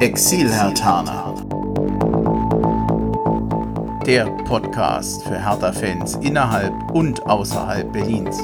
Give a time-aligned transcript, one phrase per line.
[0.00, 1.34] Exil-Hertaner.
[4.06, 8.38] Der Podcast für Hertha-Fans innerhalb und außerhalb Berlins.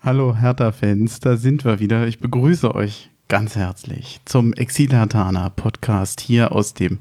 [0.00, 2.06] Hallo Hertha-Fans, da sind wir wieder.
[2.06, 7.00] Ich begrüße euch ganz herzlich zum Exil-Hertaner Podcast hier aus dem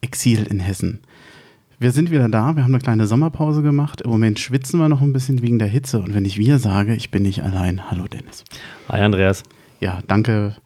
[0.00, 1.02] Exil in Hessen.
[1.80, 4.00] Wir sind wieder da, wir haben eine kleine Sommerpause gemacht.
[4.00, 6.00] Im Moment schwitzen wir noch ein bisschen wegen der Hitze.
[6.00, 7.88] Und wenn ich wir sage, ich bin nicht allein.
[7.88, 8.42] Hallo Dennis.
[8.88, 9.44] Hi Andreas.
[9.78, 10.56] Ja, danke,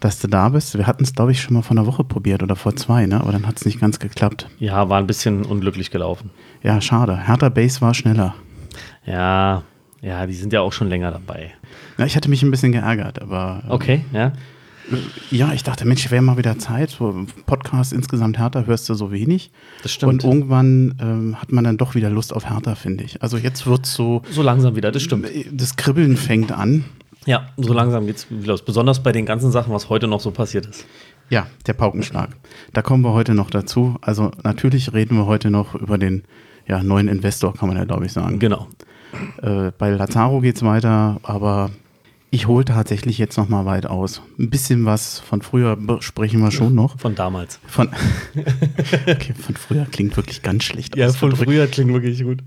[0.00, 0.76] dass du da bist.
[0.76, 3.22] Wir hatten es, glaube ich, schon mal vor einer Woche probiert oder vor zwei, ne?
[3.22, 4.50] aber dann hat es nicht ganz geklappt.
[4.58, 6.28] Ja, war ein bisschen unglücklich gelaufen.
[6.62, 7.26] Ja, schade.
[7.26, 8.34] Hertha Base war schneller.
[9.06, 9.62] Ja,
[10.02, 11.52] ja, die sind ja auch schon länger dabei.
[11.96, 13.62] Ja, ich hatte mich ein bisschen geärgert, aber.
[13.66, 14.32] Okay, ja.
[15.30, 16.90] Ja, ich dachte, Mensch, wäre mal wieder Zeit.
[16.90, 19.50] So Podcast insgesamt Hertha hörst du so wenig.
[19.82, 20.12] Das stimmt.
[20.12, 23.22] Und irgendwann ähm, hat man dann doch wieder Lust auf Hertha, finde ich.
[23.22, 25.28] Also jetzt wird so, So langsam wieder, das stimmt.
[25.52, 26.84] das Kribbeln fängt an.
[27.26, 28.64] Ja, so langsam geht's wieder los.
[28.64, 30.86] Besonders bei den ganzen Sachen, was heute noch so passiert ist.
[31.28, 32.30] Ja, der Paukenschlag.
[32.72, 33.96] Da kommen wir heute noch dazu.
[34.00, 36.24] Also natürlich reden wir heute noch über den
[36.66, 38.38] ja, neuen Investor, kann man ja, glaube ich, sagen.
[38.38, 38.68] Genau.
[39.42, 41.70] Äh, bei Lazaro geht es weiter, aber
[42.30, 44.22] ich hole tatsächlich jetzt noch mal weit aus.
[44.38, 46.98] Ein bisschen was von früher sprechen wir schon noch.
[46.98, 47.58] Von damals.
[47.66, 47.88] Von,
[49.06, 50.96] okay, von früher klingt wirklich ganz schlecht.
[50.96, 52.40] Ja, von früher klingt wirklich gut.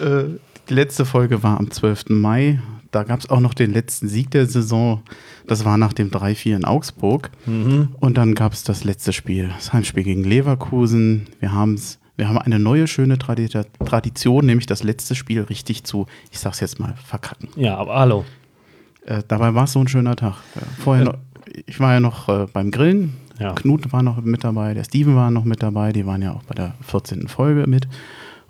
[0.00, 2.06] Äh, die letzte Folge war am 12.
[2.08, 2.60] Mai.
[2.90, 5.02] Da gab es auch noch den letzten Sieg der Saison.
[5.46, 7.30] Das war nach dem 3-4 in Augsburg.
[7.46, 7.90] Mhm.
[8.00, 11.28] Und dann gab es das letzte Spiel, das Heimspiel gegen Leverkusen.
[11.38, 13.48] Wir, haben's, wir haben eine neue schöne Tradi
[13.84, 17.50] Tradition, nämlich das letzte Spiel richtig zu, ich sag's jetzt mal, verkacken.
[17.56, 18.24] Ja, aber hallo.
[19.08, 20.34] Äh, dabei war es so ein schöner Tag.
[20.78, 21.14] Vorher noch,
[21.66, 23.14] ich war ja noch äh, beim Grillen.
[23.38, 23.52] Ja.
[23.52, 25.92] Knut war noch mit dabei, der Steven war noch mit dabei.
[25.92, 27.28] Die waren ja auch bei der 14.
[27.28, 27.88] Folge mit.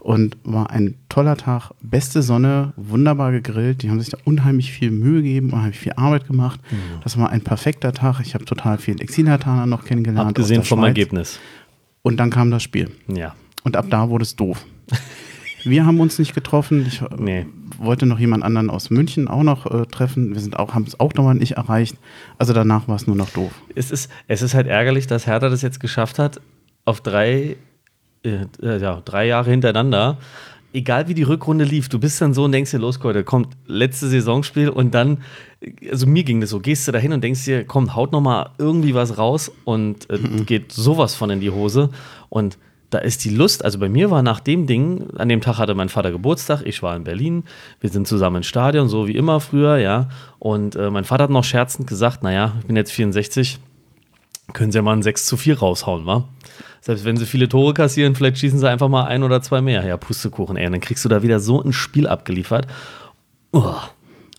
[0.01, 1.71] Und war ein toller Tag.
[1.81, 3.83] Beste Sonne, wunderbar gegrillt.
[3.83, 6.61] Die haben sich da unheimlich viel Mühe gegeben, unheimlich viel Arbeit gemacht.
[6.71, 7.03] Mhm.
[7.05, 8.21] Das war ein perfekter Tag.
[8.21, 10.31] Ich habe total viel Exilhartaner noch kennengelernt.
[10.31, 10.89] Abgesehen vom Schweiz.
[10.89, 11.39] Ergebnis.
[12.03, 12.91] Und dann kam das Spiel.
[13.07, 13.35] Ja.
[13.65, 14.65] Und ab da wurde es doof.
[15.65, 16.85] Wir haben uns nicht getroffen.
[16.87, 17.47] Ich Nee.
[17.79, 20.33] wollte noch jemand anderen aus München auch noch äh, treffen.
[20.35, 21.97] Wir sind auch, haben es auch nochmal nicht erreicht.
[22.39, 23.53] Also danach war es nur noch doof.
[23.75, 26.41] Es ist, es ist halt ärgerlich, dass Hertha das jetzt geschafft hat,
[26.85, 27.57] auf drei,
[28.25, 30.19] äh, äh, ja, drei Jahre hintereinander.
[30.75, 33.57] Egal wie die Rückrunde lief, du bist dann so und denkst dir, los, Leute, kommt
[33.67, 35.23] letzte Saisonspiel und dann,
[35.91, 38.21] also mir ging das so, gehst du da hin und denkst dir, komm, haut noch
[38.21, 41.89] mal irgendwie was raus und äh, geht sowas von in die Hose
[42.29, 42.59] und
[42.91, 45.75] da ist die Lust, also bei mir war nach dem Ding, an dem Tag hatte
[45.75, 47.45] mein Vater Geburtstag, ich war in Berlin,
[47.81, 51.31] wir sind zusammen ins Stadion, so wie immer früher, ja, und äh, mein Vater hat
[51.31, 53.59] noch scherzend gesagt, naja, ich bin jetzt 64,
[54.55, 56.29] können sie ja mal ein 6 zu 4 raushauen, wa?
[56.81, 59.85] Selbst wenn sie viele Tore kassieren, vielleicht schießen sie einfach mal ein oder zwei mehr.
[59.85, 60.67] Ja, Pustekuchen, ey.
[60.67, 62.67] Und dann kriegst du da wieder so ein Spiel abgeliefert.
[63.53, 63.91] Uah.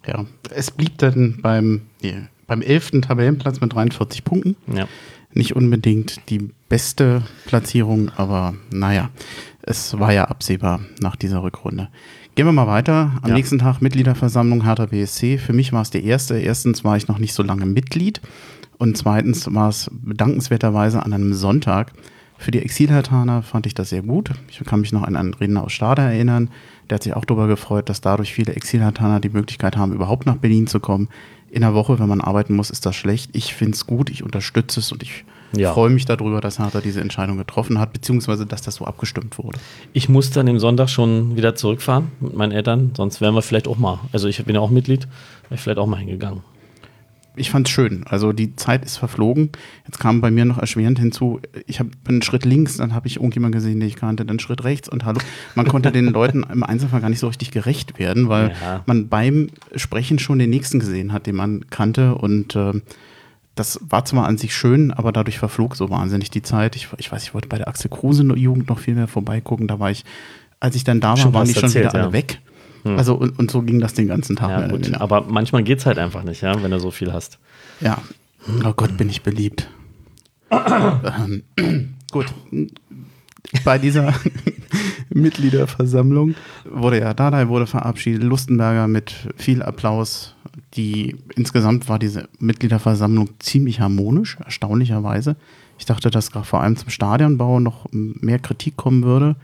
[0.08, 0.26] Ja.
[0.50, 3.02] Es blieb dann beim, nee, beim 11.
[3.02, 4.56] Tabellenplatz mit 43 Punkten.
[4.74, 4.88] Ja.
[5.34, 9.10] Nicht unbedingt die beste Platzierung, aber naja,
[9.62, 11.90] es war ja absehbar nach dieser Rückrunde.
[12.36, 13.12] Gehen wir mal weiter.
[13.22, 13.36] Am Ja.
[13.36, 15.38] nächsten Tag Mitgliederversammlung Hertha BSC.
[15.38, 16.40] Für mich war es der erste.
[16.40, 18.22] Erstens war ich noch nicht so lange Mitglied
[18.78, 21.92] und zweitens war es bedankenswerterweise an einem Sonntag.
[22.38, 24.32] Für die Exilhertaner fand ich das sehr gut.
[24.50, 26.50] Ich kann mich noch an einen Redner aus Stade erinnern.
[26.90, 30.38] Der hat sich auch darüber gefreut, dass dadurch viele Exilhertaner die Möglichkeit haben, überhaupt nach
[30.38, 31.10] Berlin zu kommen.
[31.52, 33.32] In der Woche, wenn man arbeiten muss, ist das schlecht.
[33.34, 35.74] Ich finde es gut, ich unterstütze es und ich Ja.
[35.74, 39.58] freue mich darüber, dass Hertha diese Entscheidung getroffen hat, beziehungsweise dass das so abgestimmt wurde.
[39.94, 43.68] Ich muss dann am Sonntag schon wieder zurückfahren mit meinen Eltern, sonst wären wir vielleicht
[43.68, 45.06] auch mal, also ich bin ja auch Mitglied,
[45.44, 46.42] wäre ich vielleicht auch mal hingegangen.
[47.40, 48.04] Ich fand es schön.
[48.08, 49.50] Also die Zeit ist verflogen.
[49.86, 53.16] Jetzt kam bei mir noch erschwerend hinzu, ich habe einen Schritt links, dann habe ich
[53.18, 55.20] irgendjemanden gesehen, den ich kannte, dann einen Schritt rechts und hallo.
[55.56, 58.84] Man konnte den Leuten im Einzelfall gar nicht so richtig gerecht werden, weil Ja.
[58.86, 62.82] man beim Sprechen schon den nächsten gesehen hat, den man kannte und ähm,
[63.56, 66.76] das war zwar an sich schön, aber dadurch verflog so wahnsinnig die Zeit.
[66.78, 69.68] Ich, ich weiß, ich wollte bei der Axel Kruse Jugend noch viel mehr vorbeigucken.
[69.68, 70.06] Da war ich,
[70.62, 72.14] als ich dann da war, Schon waren die schon erzählt, wieder alle ja.
[72.84, 72.98] Weg.
[72.98, 74.50] Also und, und so ging das den ganzen Tag.
[74.50, 77.40] Ja, gut, aber manchmal geht es halt einfach nicht, ja, wenn du so viel hast.
[77.82, 78.02] Ja.
[78.66, 79.70] Oh Gott, bin ich beliebt.
[80.52, 81.44] ähm,
[82.12, 82.28] gut.
[83.64, 84.14] Bei dieser
[85.10, 86.36] Mitgliederversammlung
[86.70, 90.36] wurde ja Dardai wurde verabschiedet, Lustenberger mit viel Applaus.
[90.76, 95.36] Die insgesamt war diese Mitgliederversammlung ziemlich harmonisch, erstaunlicherweise.
[95.80, 99.36] Ich dachte, dass gerade vor allem zum Stadionbau noch mehr Kritik kommen würde.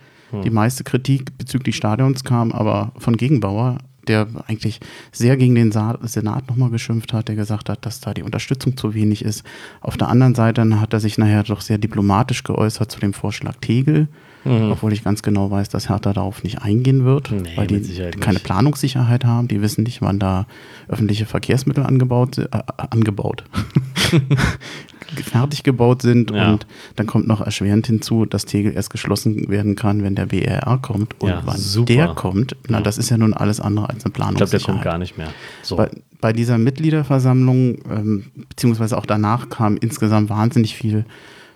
[0.43, 3.79] Die meiste Kritik bezüglich Stadions kam aber von Gegenbauer.
[4.07, 8.13] der eigentlich sehr gegen den Sa Senat nochmal geschimpft hat, der gesagt hat, dass da
[8.13, 9.43] die Unterstützung zu wenig ist.
[9.81, 13.55] Auf der anderen Seite hat er sich nachher doch sehr diplomatisch geäußert zu dem Vorschlag
[13.61, 14.07] Tegel,
[14.43, 14.71] mhm.
[14.71, 17.81] obwohl ich ganz genau weiß, dass Hertha darauf nicht eingehen wird, nee, weil die
[18.19, 18.37] keine.
[18.37, 19.47] Planungssicherheit haben.
[19.47, 20.45] Die wissen nicht, wann da
[20.87, 22.47] öffentliche Verkehrsmittel angebaut, äh,
[22.77, 23.43] angebaut
[25.23, 26.51] fertig gebaut sind ja.
[26.51, 30.79] und dann kommt noch erschwerend hinzu, dass Tegel erst geschlossen werden kann, wenn der BRR
[30.81, 31.93] kommt und ja, wann super.
[31.93, 34.33] der kommt, na, das ist ja nun alles andere als eine Planung.
[34.33, 35.29] Ich glaube, der kommt gar nicht mehr.
[35.61, 35.75] So.
[35.75, 35.89] Bei,
[36.21, 41.05] bei, dieser Mitgliederversammlung, ähm, beziehungsweise auch danach kam insgesamt wahnsinnig viel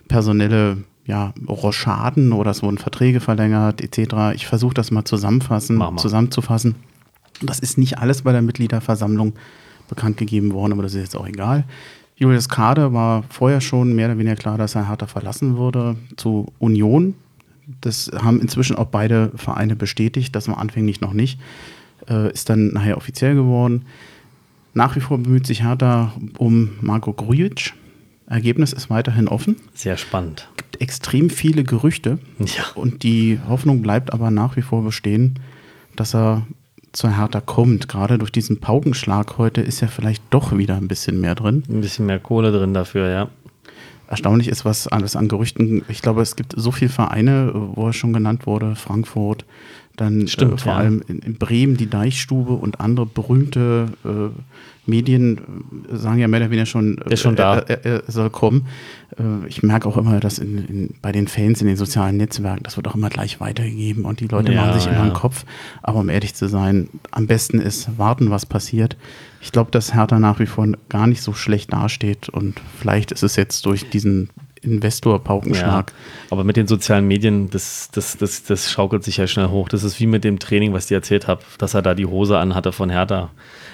[0.07, 4.35] personelle ja, Rochaden oder es wurden Verträge verlängert etc.
[4.35, 5.95] Ich versuche das mal zusammenfassen, mal.
[5.97, 6.75] zusammenzufassen.
[7.41, 9.33] Das ist nicht alles bei der Mitgliederversammlung
[9.87, 11.65] bekannt gegeben worden, aber das ist jetzt auch egal.
[12.19, 16.51] Julius Kade war vorher schon mehr oder weniger klar, dass er Hertha verlassen würde zu
[16.59, 17.15] Union.
[17.79, 21.39] Das haben inzwischen auch beide Vereine bestätigt, das war anfänglich noch nicht.
[22.09, 23.85] Äh, ist dann nachher offiziell geworden.
[24.73, 27.73] Nach wie vor bemüht sich Hertha um Marco Grujic.
[28.27, 29.55] Ergebnis ist weiterhin offen.
[29.73, 30.49] Sehr spannend.
[30.51, 32.19] Es gibt extrem viele Gerüchte.
[32.39, 32.65] Ja.
[32.75, 35.39] Und die Hoffnung bleibt aber nach wie vor bestehen,
[35.95, 36.45] dass er
[36.91, 37.87] zu Hertha kommt.
[37.87, 41.63] Gerade durch diesen Paukenschlag heute ist ja vielleicht doch wieder ein bisschen mehr drin.
[41.69, 43.29] Ein bisschen mehr Kohle drin dafür, ja.
[44.07, 45.83] Erstaunlich ist, was alles an Gerüchten.
[45.87, 49.45] Ich glaube, es gibt so viele Vereine, wo er schon genannt wurde: Frankfurt,
[49.99, 50.77] dann Stimmt, äh, vor ja.
[50.77, 54.29] allem in, in, Bremen die Deichstube und andere berühmte äh,
[54.85, 55.37] Medien
[55.91, 57.59] äh, sagen ja mehr oder weniger schon, ist schon da.
[57.59, 58.67] Er, er, er soll kommen.
[59.17, 62.63] Äh, ich merke auch immer, dass in, in, bei den Fans in den sozialen Netzwerken,
[62.63, 65.45] das wird auch immer gleich weitergegeben und die Leute ja, machen sich immer einen Kopf.
[65.81, 68.97] Aber um ehrlich zu sein, am besten ist warten, was passiert.
[69.41, 73.23] Ich glaube, dass Hertha nach wie vor gar nicht so schlecht dasteht und vielleicht ist
[73.23, 74.29] es jetzt durch diesen
[74.61, 75.91] Investor-Paukenschlag.
[75.91, 79.69] Ja, aber mit den sozialen Medien, das, das, das, das schaukelt sich ja schnell hoch.
[79.69, 82.37] Das ist wie mit dem Training, was ich erzählt habe, dass er da die Hose
[82.37, 83.29] anhatte von Hertha.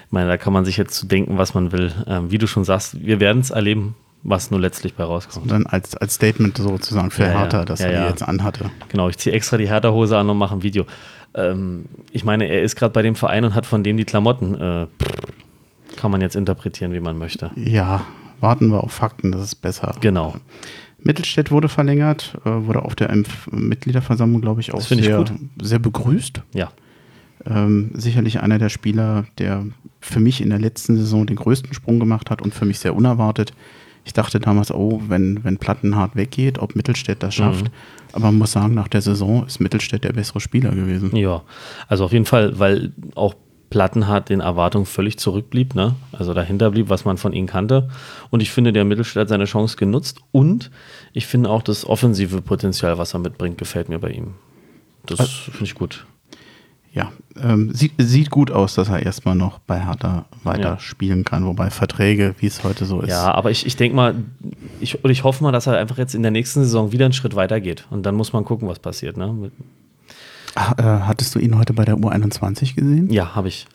[0.06, 1.92] Ich meine, da kann man sich jetzt zu denken, was man will.
[2.08, 5.44] Ähm, wie du schon sagst, wir werden es erleben, was nur letztlich bei rauskommt.
[5.44, 8.70] Und dann als, als Statement sozusagen für ja, Hertha, dass ja, er die jetzt anhatte.
[8.90, 10.86] Genau, ich ziehe extra die Hertha-Hose an und mache ein Video.
[11.34, 14.56] Ähm, ich meine, er ist gerade bei dem Verein und hat von dem die Klamotten.
[14.60, 14.88] Äh,
[15.96, 17.52] kann man jetzt interpretieren, wie man möchte.
[17.56, 18.06] Ja,
[18.40, 19.96] warten wir auf Fakten, das ist besser.
[20.02, 20.36] Genau.
[21.00, 23.16] Mittelstädt wurde verlängert, äh, wurde auf der
[23.52, 25.26] Mitgliederversammlung, glaube ich, auch sehr,
[25.62, 26.42] sehr begrüßt.
[26.54, 26.72] Ja.
[27.46, 29.66] Ähm, sicherlich einer der Spieler, der
[30.02, 32.96] für mich in der letzten Saison den größten Sprung gemacht hat und für mich sehr
[32.96, 33.54] unerwartet.
[34.04, 37.66] Ich dachte damals, oh, wenn, wenn Plattenhardt weggeht, ob Mittelstädt das schafft.
[37.66, 37.72] Mhm.
[38.14, 41.16] Aber man muss sagen, nach der Saison ist Mittelstädt der bessere Spieler gewesen.
[41.16, 41.42] Ja,
[41.88, 43.36] also auf jeden Fall, weil auch
[43.75, 45.95] Plattenhardt den Erwartungen völlig zurückblieb, ne?
[46.13, 47.89] also dahinter blieb, was man von ihm kannte.
[48.30, 50.72] Und ich finde, der Mittelstädt hat seine Chance genutzt und
[51.12, 54.36] ich finde auch das offensive Potenzial, was er mitbringt, gefällt mir bei ihm.
[55.06, 56.06] Das also, finde ich gut.
[56.94, 60.80] Ja, ähm, sieht, sieht gut aus, dass er erstmal noch bei Hertha weiter ja.
[60.80, 63.10] spielen kann, wobei Verträge, wie es heute so ist.
[63.10, 64.16] Ja, aber ich, ich denke mal,
[64.80, 67.36] ich, ich hoffe mal, dass er einfach jetzt in der nächsten Saison wieder einen Schritt
[67.36, 67.88] weiter geht.
[67.89, 69.18] Und dann muss man gucken, was passiert.
[69.18, 69.51] Ne?
[70.56, 73.10] Äh, hattest du ihn heute bei der U21 gesehen?
[73.12, 73.68] Ja, habe ich.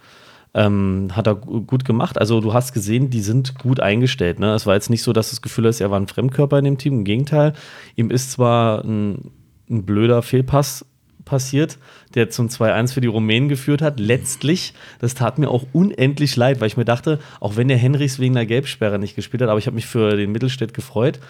[0.53, 2.19] Ähm, hat er gut gemacht.
[2.19, 4.41] Also du hast gesehen, die sind gut eingestellt.
[4.41, 4.53] Ne?
[4.55, 6.79] Es war jetzt nicht so, dass das Gefühl ist, er war ein Fremdkörper in dem
[6.79, 6.95] Team.
[6.95, 7.53] Im Gegenteil,
[7.95, 9.31] ihm ist zwar ein,
[9.69, 10.85] ein blöder Fehlpass
[11.25, 11.79] passiert,
[12.15, 14.01] der zum 2-1 für die Rumänen geführt hat.
[14.01, 18.19] Letztlich, das tat mir auch unendlich leid, weil ich mir dachte, auch wenn der Henrichs
[18.19, 21.21] wegen der Gelbsperre nicht gespielt hat, aber ich habe mich für den Mittelstädt gefreut.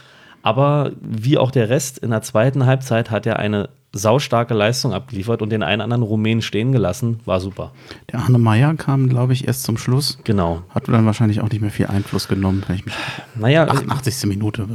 [0.43, 5.43] Aber wie auch der Rest, in der zweiten Halbzeit hat er eine saustarke Leistung abgeliefert
[5.43, 7.21] und den einen anderen Rumänen stehen gelassen.
[7.25, 7.73] War super.
[8.13, 10.19] Der Arne Meyer kam, glaube ich, erst zum Schluss.
[10.25, 10.63] Genau.
[10.71, 12.95] Hat dann wahrscheinlich auch nicht mehr viel Einfluss genommen, wenn ich mich.
[13.35, 13.67] Naja.
[13.67, 14.27] 88.
[14.27, 14.69] Minute.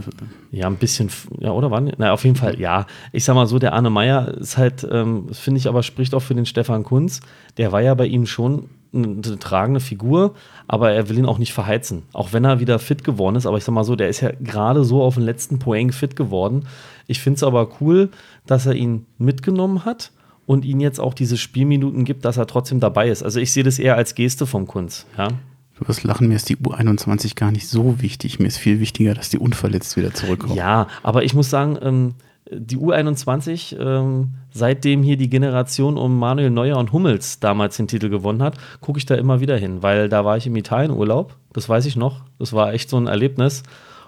[0.51, 1.09] Ja, ein bisschen.
[1.39, 1.91] Ja, oder wann?
[1.97, 2.87] Na, auf jeden Fall, ja.
[3.13, 6.21] Ich sag mal so, der Arne Meyer ist halt, ähm, finde ich aber, spricht auch
[6.21, 7.21] für den Stefan Kunz.
[7.57, 10.35] Der war ja bei ihm schon eine, tragende Figur,
[10.67, 12.03] aber er will ihn auch nicht verheizen.
[12.13, 13.45] Auch wenn er wieder fit geworden ist.
[13.45, 16.15] Aber ich sag mal so, der ist ja gerade so auf den letzten Poeng fit
[16.15, 16.67] geworden.
[17.07, 18.09] Ich finde es aber cool,
[18.45, 20.11] dass er ihn mitgenommen hat
[20.45, 23.23] und ihn jetzt auch diese Spielminuten gibt, dass er trotzdem dabei ist.
[23.23, 25.05] Also ich sehe das eher als Geste vom Kunz.
[25.17, 25.29] Ja?
[25.77, 28.39] Du wirst lachen, mir ist die U21 gar nicht so wichtig.
[28.39, 30.55] Mir ist viel wichtiger, dass die unverletzt wieder zurückkommen.
[30.55, 32.15] Ja, aber ich muss sagen, ähm,
[32.51, 38.09] die U21, ähm, seitdem hier die Generation um Manuel Neuer und Hummels damals den Titel
[38.09, 41.67] gewonnen hat, gucke ich da immer wieder hin, weil da war ich im Italienurlaub, das
[41.67, 42.21] weiß ich noch.
[42.37, 43.63] Das war echt so ein Erlebnis.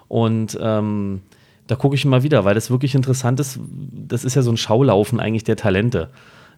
[0.08, 1.22] Und ähm,
[1.66, 3.60] da gucke ich immer wieder, weil das wirklich interessant ist.
[3.92, 6.10] Das ist ja so ein Schaulaufen eigentlich der Talente.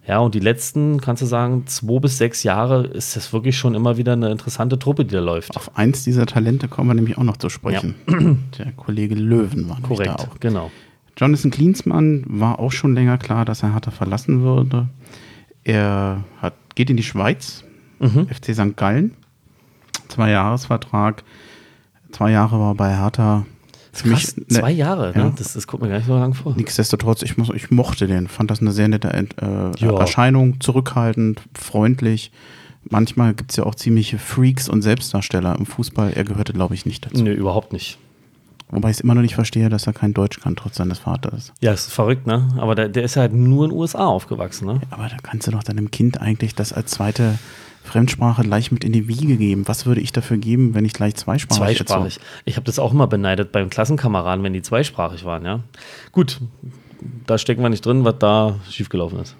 [0.06, 3.74] Ja, und die letzten, kannst du sagen, zwei bis sechs Jahre ist das wirklich schon
[3.74, 5.56] immer wieder eine interessante Truppe, die da läuft.
[5.56, 7.96] Auf eins dieser Talente kommen wir nämlich auch noch zu sprechen.
[8.08, 8.64] Ja.
[8.64, 10.40] Der Kollege Löwen war Korrekt, da auch.
[10.40, 10.70] genau.
[11.20, 14.88] Jonathan Klinsmann war auch schon länger klar, dass er Hertha verlassen würde.
[15.64, 17.62] Er hat, geht in die Schweiz,
[18.00, 18.74] FC St.
[18.74, 19.12] Gallen.
[20.08, 21.22] Zwei Jahresvertrag.
[22.10, 23.44] Zwei Jahre war bei Hertha.
[23.92, 25.24] Für Krass, mich zwei Jahre, ja.
[25.24, 25.32] ne?
[25.36, 26.54] Das, das kommt mir gar nicht so lange vor.
[26.56, 29.98] Nichtsdestotrotz, ich, muss, ich mochte den, fand das eine sehr nette äh, Ja.
[29.98, 32.32] Erscheinung, zurückhaltend, freundlich.
[32.84, 36.12] Manchmal gibt es ja auch ziemliche Freaks und Selbstdarsteller im Fußball.
[36.14, 37.22] Er gehörte, glaube ich, nicht dazu.
[37.22, 37.98] Nö, überhaupt nicht.
[38.70, 41.52] Wobei ich es immer noch nicht verstehe, dass er kein Deutsch kann, trotz seines Vaters.
[41.60, 42.48] Ja, ist verrückt, ne?
[42.58, 44.80] Aber der, der ist halt nur in den USA aufgewachsen, ne?
[44.90, 47.38] Aber da kannst du doch deinem Kind eigentlich das als zweite
[47.82, 49.66] Fremdsprache gleich mit in die Wiege geben.
[49.66, 52.20] Was würde ich dafür geben, wenn ich gleich zweisprachig Zweisprachig.
[52.44, 55.60] Ich habe das auch immer beneidet beim Klassenkameraden, wenn die zweisprachig waren, ja.
[56.12, 56.40] Gut,
[57.26, 59.34] da stecken wir nicht drin, was da schiefgelaufen ist.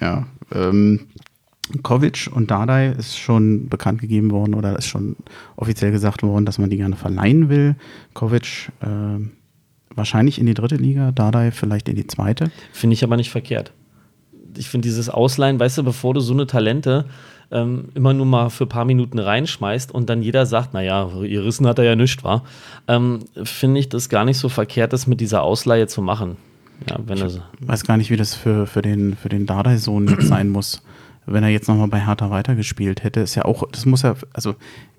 [0.00, 1.06] Ja, ähm,
[1.82, 5.16] Kovic und Dardai ist schon bekannt gegeben worden oder ist schon
[5.56, 7.76] offiziell gesagt worden, dass man die gerne verleihen will.
[8.14, 9.20] Kovic äh,
[9.94, 12.50] wahrscheinlich in die dritte Liga, Dardai vielleicht in die zweite.
[12.72, 13.72] Finde ich aber nicht verkehrt.
[14.56, 17.04] Ich finde dieses Ausleihen, weißt du, bevor du so eine Talente
[17.50, 21.44] ähm, immer nur mal für ein paar Minuten reinschmeißt und dann jeder sagt, naja, ihr
[21.44, 22.44] Rissen hat er ja nichts, war,
[22.86, 26.36] ähm, finde ich das gar nicht so verkehrt, das mit dieser Ausleihe zu machen.
[26.88, 30.48] Ja, wenn er, Weiß gar nicht, wie das für, für den, für den Dardai-Sohn sein
[30.48, 30.82] muss.
[31.32, 34.54] Wenn er jetzt nochmal bei Hertha weitergespielt hätte, ist ja auch, das muss ja, also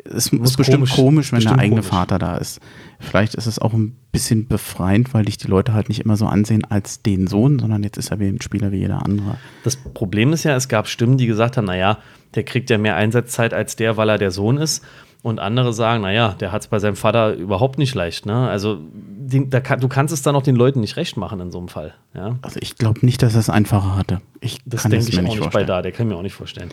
[0.05, 1.91] es Muss ist bestimmt komisch- komisch, wenn bestimmt der eigene komisch.
[1.91, 2.59] Vater da ist.
[2.99, 6.25] Vielleicht ist es auch ein bisschen befreiend, weil dich die Leute halt nicht immer so
[6.25, 9.37] ansehen als den Sohn, sondern jetzt ist er wie ein Spieler wie jeder andere.
[9.63, 11.99] Das Problem ist ja, es gab Stimmen, die gesagt haben, naja,
[12.35, 14.83] der kriegt ja mehr Einsatzzeit als der, weil er der Sohn ist.
[15.21, 18.25] Und andere sagen, naja, der hat es bei seinem Vater überhaupt nicht leicht.
[18.25, 18.47] Ne?
[18.47, 21.57] Also den, kann, du kannst es dann auch den Leuten nicht recht machen in so
[21.57, 21.93] einem Fall.
[22.13, 22.37] Ja?
[22.41, 24.21] Also ich glaube nicht, dass er es einfacher hatte.
[24.39, 25.67] Ich Das kann denke ich mir auch nicht nicht bei vorstellen.
[25.67, 26.69] da, der kann mir auch nicht vorstellen.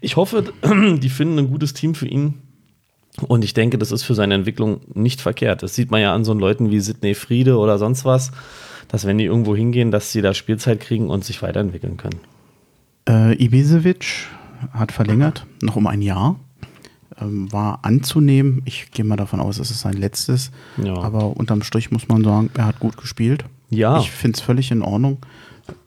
[0.00, 0.44] Ich hoffe,
[0.98, 2.40] die finden ein gutes Team für ihn.
[3.26, 5.62] Und ich denke, das ist für seine Entwicklung nicht verkehrt.
[5.62, 8.30] Das sieht man ja an so Leuten wie Sidney Friede oder sonst was,
[8.88, 12.20] dass wenn die irgendwo hingehen, dass sie da Spielzeit kriegen und sich weiterentwickeln können.
[13.06, 14.26] Äh, Ibisevic
[14.72, 16.36] hat verlängert, noch um ein Jahr.
[17.20, 18.62] Ähm, war anzunehmen.
[18.64, 20.50] Ich gehe mal davon aus, es ist sein letztes.
[20.82, 20.94] Ja.
[20.96, 23.44] Aber unterm Strich muss man sagen, er hat gut gespielt.
[23.68, 23.98] Ja.
[23.98, 25.18] Ich finde es völlig in Ordnung.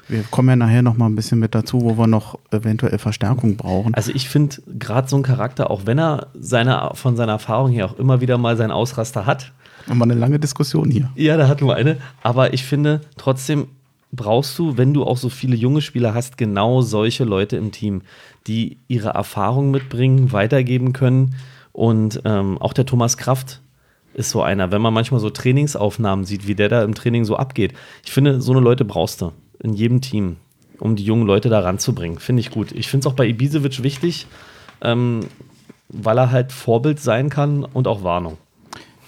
[0.08, 3.56] Wir kommen ja nachher noch mal ein bisschen mit dazu, wo wir noch eventuell Verstärkung
[3.56, 3.94] brauchen.
[3.94, 7.86] Also ich finde gerade so ein Charakter, auch wenn er seine, von seiner Erfahrung her
[7.86, 9.54] auch immer wieder mal seinen Ausraster hat,
[9.88, 11.10] Und mal eine lange Diskussion hier.
[11.16, 11.98] Ja, da hatten wir eine.
[12.22, 13.68] Aber ich finde, trotzdem
[14.12, 18.02] brauchst du, wenn du auch so viele junge Spieler hast, genau solche Leute im Team,
[18.48, 21.36] die ihre Erfahrung mitbringen, weitergeben können.
[21.72, 23.62] Und ähm, auch der Thomas Kraft
[24.14, 27.36] ist so einer, wenn man manchmal so Trainingsaufnahmen sieht, wie der da im Training so
[27.36, 27.74] abgeht.
[28.06, 30.38] Ich finde, so eine Leute brauchst du in jedem Team,
[30.80, 32.20] um die jungen Leute da ranzubringen.
[32.20, 32.72] Finde ich gut.
[32.74, 34.28] Ich finde es auch bei Ibisevic wichtig,
[34.82, 35.22] ähm,
[35.90, 38.38] weil er halt Vorbild sein kann und auch Warnung.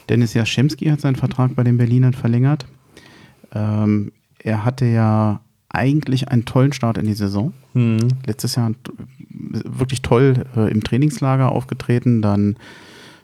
[0.10, 2.66] Dennis Jaschemski hat seinen Vertrag bei den Berlinern verlängert.
[3.54, 5.42] Ähm, er hatte ja
[5.76, 7.54] eigentlich einen tollen Start in die Saison.
[8.26, 8.72] Letztes Jahr
[9.30, 12.22] wirklich toll äh, im Trainingslager aufgetreten.
[12.22, 12.56] Dann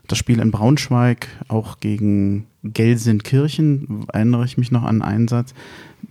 [0.07, 5.53] das Spiel in Braunschweig, auch gegen Gelsenkirchen, erinnere ich mich noch an einen Satz.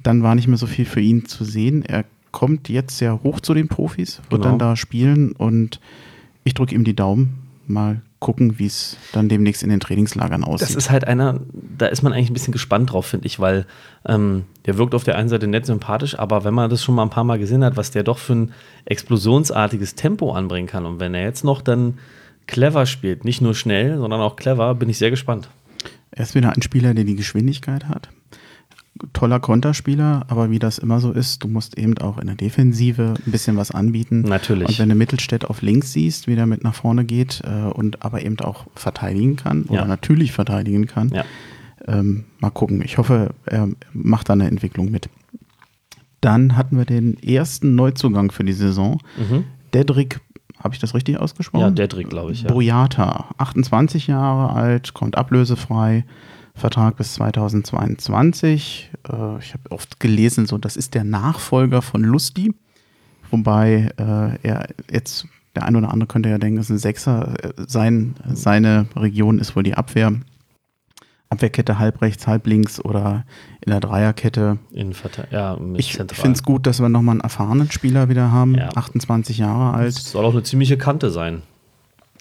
[0.03, 1.85] Dann war nicht mehr so viel für ihn zu sehen.
[1.85, 4.45] Er kommt jetzt sehr hoch zu den Profis, wird Genau.
[4.51, 5.81] dann da spielen und
[6.45, 7.41] ich drücke ihm die Daumen.
[7.67, 10.69] Mal gucken, wie es dann demnächst in den Trainingslagern aussieht.
[10.69, 13.67] Das ist halt einer, da ist man eigentlich ein bisschen gespannt drauf, finde ich, weil
[14.07, 17.03] ähm, der wirkt auf der einen Seite nett sympathisch, aber wenn man das schon mal
[17.03, 18.53] ein paar Mal gesehen hat, was der doch für ein
[18.85, 21.99] explosionsartiges Tempo anbringen kann und wenn er jetzt noch dann
[22.47, 25.49] clever spielt, nicht nur schnell, sondern auch clever, bin ich sehr gespannt.
[26.11, 28.11] Er ist wieder ein Spieler, der die Geschwindigkeit hat.
[29.13, 33.15] Toller Konterspieler, aber wie das immer so ist, du musst eben auch in der Defensive
[33.27, 34.23] ein bisschen was anbieten.
[34.23, 34.69] Natürlich.
[34.69, 38.05] Und wenn du Mittelstädt auf links siehst, wie der mit nach vorne geht äh, und
[38.05, 39.87] aber eben auch verteidigen kann oder Ja.
[39.87, 41.25] natürlich verteidigen kann, Ja.
[41.89, 42.83] ähm, mal gucken.
[42.83, 45.09] Ich hoffe, er macht da eine Entwicklung mit.
[46.21, 48.99] Dann hatten wir den ersten Neuzugang für die Saison.
[49.73, 50.21] Dedrick,
[50.59, 51.63] habe ich das richtig ausgesprochen?
[51.63, 52.43] Ja, Dedrick, glaube ich.
[52.43, 52.49] Ja.
[52.53, 56.05] Boyata, 28 Jahre alt, kommt ablösefrei,
[56.61, 58.91] Vertrag bis 2022.
[59.09, 62.53] Äh, ich habe oft gelesen, so das ist der Nachfolger von Lusti,
[63.31, 65.27] wobei äh, er jetzt
[65.57, 67.35] der ein oder andere könnte ja denken, es ist ein Sechser.
[67.43, 70.13] Äh, Sein, seine Region ist wohl die Abwehr.
[71.29, 73.25] Abwehrkette halb rechts, halb links oder
[73.65, 74.59] in der Dreierkette.
[74.73, 78.71] Innenverte ja, Ich finde es gut, dass wir nochmal einen erfahrenen Spieler wieder haben, Ja.
[78.75, 79.91] 28 Jahre alt.
[79.97, 81.43] Es soll auch eine ziemliche Kante sein.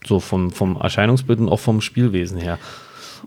[0.06, 2.60] So vom, vom Erscheinungsbild und auch vom Spielwesen her.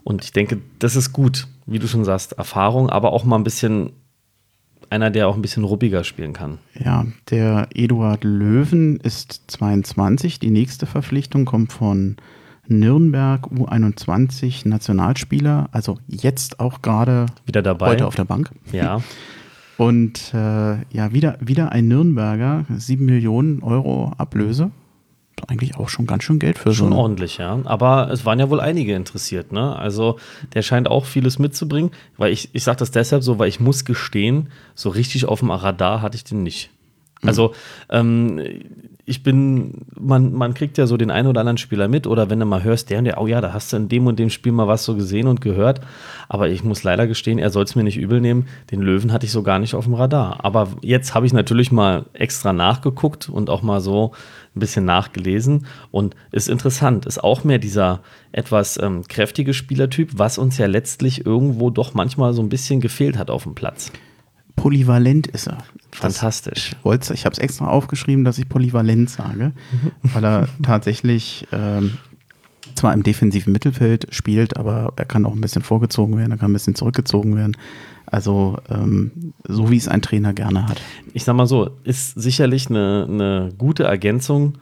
[0.03, 3.43] Und ich denke, das ist gut, wie du schon sagst, Erfahrung, aber auch mal ein
[3.43, 3.91] bisschen
[4.89, 6.59] einer, der auch ein bisschen ruppiger spielen kann.
[6.75, 10.39] Ja, der Eduard Löwen ist 22.
[10.39, 12.17] Die nächste Verpflichtung kommt von
[12.67, 17.87] Nürnberg U21 Nationalspieler, also jetzt auch gerade Wieder dabei.
[17.87, 18.51] heute auf der Bank.
[18.71, 19.01] Ja,
[19.77, 24.71] Und äh, ja, wieder, wieder ein Nürnberger, 7 Millionen Euro Ablöse.
[25.47, 26.97] Eigentlich auch schon ganz schön Geld für Schon so.
[26.97, 27.59] ordentlich, ja.
[27.65, 29.75] Aber es waren ja wohl einige interessiert, ne?
[29.75, 30.19] Also
[30.53, 31.91] der scheint auch vieles mitzubringen.
[32.17, 35.51] Weil ich, ich sage das deshalb so, weil ich muss gestehen, so richtig auf dem
[35.51, 36.69] Radar hatte ich den nicht.
[37.25, 37.53] Also
[37.89, 38.39] ähm,
[39.05, 42.39] ich bin, man, man kriegt ja so den einen oder anderen Spieler mit oder wenn
[42.39, 44.29] du mal hörst, der und der, oh ja, da hast du in dem und dem
[44.29, 45.81] Spiel mal was so gesehen und gehört.
[46.29, 48.47] Aber ich muss leider gestehen, er soll es mir nicht übel nehmen.
[48.71, 50.45] Den Löwen hatte ich so gar nicht auf dem Radar.
[50.45, 54.13] Aber jetzt habe ich natürlich mal extra nachgeguckt und auch mal so
[54.55, 57.05] ein bisschen nachgelesen und ist interessant.
[57.05, 57.99] Ist auch mehr dieser
[58.31, 63.17] etwas ähm, kräftige Spielertyp, was uns ja letztlich irgendwo doch manchmal so ein bisschen gefehlt
[63.17, 63.91] hat auf dem Platz.
[64.55, 65.59] Polyvalent ist er.
[65.91, 66.71] Fantastisch.
[66.83, 69.51] Das, ich habe es extra aufgeschrieben, dass ich polyvalent sage,
[70.01, 71.97] weil er tatsächlich ähm,
[72.75, 76.51] zwar im defensiven Mittelfeld spielt, aber er kann auch ein bisschen vorgezogen werden, er kann
[76.51, 77.57] ein bisschen zurückgezogen werden.
[78.05, 80.81] Also ähm, so wie es ein Trainer gerne hat.
[81.13, 84.55] ich sag mal so, ist sicherlich eine, eine gute Ergänzung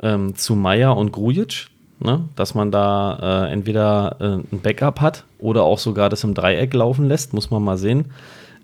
[0.00, 1.66] ähm, zu Meier und Grujic,
[2.00, 2.28] ne?
[2.36, 6.74] dass man da äh, entweder äh, ein Backup hat oder auch sogar das im Dreieck
[6.74, 8.06] laufen lässt, muss man mal sehen.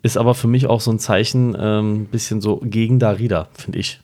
[0.03, 3.79] Ist aber für mich auch so ein Zeichen, ein ähm, bisschen so gegen Darida, finde
[3.79, 4.01] ich.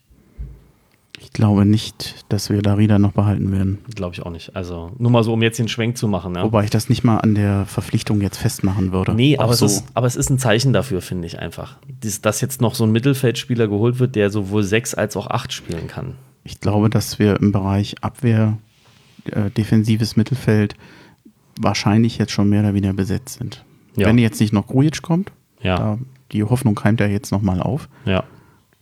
[1.21, 3.79] Ich glaube nicht, dass wir Darida noch behalten werden.
[3.95, 4.55] Glaube ich auch nicht.
[4.55, 6.35] Also nur mal so, um jetzt den Schwenk zu machen.
[6.35, 6.43] Ja.
[6.43, 9.15] Wobei ich das nicht mal an der Verpflichtung jetzt festmachen würde.
[9.15, 9.65] Nee, aber, so.
[9.65, 11.79] es ist, aber es ist ein Zeichen dafür, finde ich einfach.
[12.03, 15.53] Dies, dass jetzt noch so ein Mittelfeldspieler geholt wird, der sowohl sechs als auch acht
[15.53, 16.15] spielen kann.
[16.43, 18.59] Ich glaube, dass wir im Bereich Abwehr,
[19.25, 20.75] äh, defensives Mittelfeld
[21.59, 23.65] wahrscheinlich jetzt schon mehr oder weniger besetzt sind.
[23.97, 24.09] Ja.
[24.09, 25.33] Wenn jetzt nicht noch Grujic kommt,
[25.65, 25.99] Ja, da,
[26.31, 27.89] die Hoffnung keimt ja jetzt nochmal auf.
[28.05, 28.23] ja.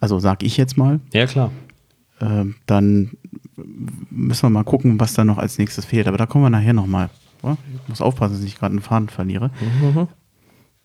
[0.01, 1.53] Also sag ich jetzt mal, Ja, klar.
[2.21, 3.13] ähm, dann
[4.11, 6.09] müssen wir mal gucken, was da noch als nächstes fehlt.
[6.09, 7.09] Aber da kommen wir nachher nochmal.
[7.83, 9.53] Ich muss aufpassen, dass ich gerade einen Faden verliere.
[9.61, 10.09] Mhm.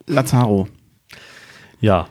[0.06, 0.68] Lazaro.
[1.82, 2.08] Ja,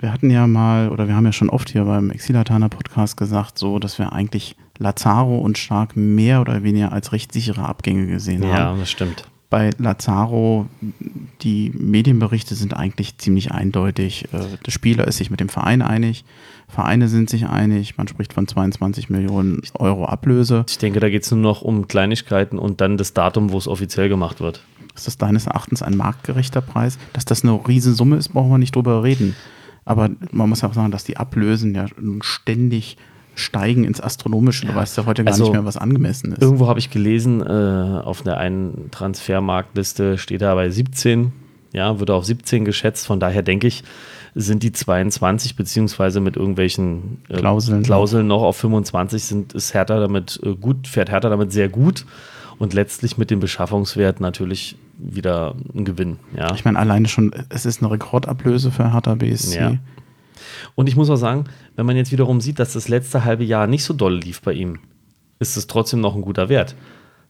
[0.00, 3.58] Wir hatten ja mal, oder wir haben ja schon oft hier beim Exilatana Podcast gesagt,
[3.58, 8.42] so, dass wir eigentlich Lazaro und Stark mehr oder weniger als recht sichere Abgänge gesehen
[8.42, 8.80] ja, haben.
[8.80, 9.28] das stimmt.
[9.50, 10.66] Bei Lazaro,
[11.40, 14.24] die Medienberichte sind eigentlich ziemlich eindeutig.
[14.32, 16.24] Äh, Der Spieler ist sich mit dem Verein einig,
[16.68, 20.66] Vereine sind sich einig, man spricht von 22 Millionen Euro Ablöse.
[20.68, 23.66] Ich denke, da geht es nur noch um Kleinigkeiten und dann das Datum, wo es
[23.66, 24.62] offiziell gemacht wird.
[24.94, 26.98] Ist das deines Erachtens ein marktgerechter Preis?
[27.14, 29.34] Dass das eine Riesensumme ist, brauchen wir nicht drüber reden.
[29.86, 31.86] Aber man muss auch sagen, dass die Ablösen ja
[32.20, 32.98] ständig
[33.38, 34.66] steigen ins Astronomische.
[34.66, 36.42] Du weißt ja heute gar Also, nicht mehr, was angemessen ist.
[36.42, 41.32] Irgendwo habe ich gelesen, äh, auf der einen Transfermarktliste steht er bei 17,
[41.72, 43.06] ja, wird auf 17 geschätzt.
[43.06, 43.84] Von daher denke ich,
[44.34, 47.82] sind die 22 beziehungsweise mit irgendwelchen äh, Klauseln.
[47.82, 52.04] Klauseln noch auf 25 sind, ist Hertha damit äh, gut, fährt Hertha damit sehr gut
[52.58, 56.18] und letztlich mit dem Beschaffungswert natürlich wieder ein Gewinn.
[56.36, 56.52] Ja.
[56.54, 59.56] Ich meine, alleine schon, es ist eine Rekordablöse für Hertha BSC.
[59.58, 59.74] Ja.
[60.78, 63.66] Und ich muss auch sagen, wenn man jetzt wiederum sieht, dass das letzte halbe Jahr
[63.66, 64.78] nicht so doll lief bei ihm,
[65.40, 66.76] ist es trotzdem noch ein guter Wert.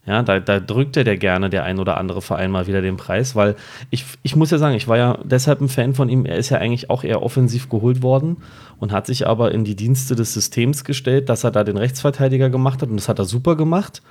[0.04, 2.98] Ja, da, da drückt er der gerne der ein oder andere Verein mal wieder den
[2.98, 3.56] Preis, weil
[3.88, 6.26] ich, ich muss ja sagen, ich war ja deshalb ein Fan von ihm.
[6.26, 8.36] Er ist ja eigentlich auch eher offensiv geholt worden
[8.80, 12.50] und hat sich aber in die Dienste des Systems gestellt, dass er da den Rechtsverteidiger
[12.50, 14.02] gemacht hat und das hat er super gemacht.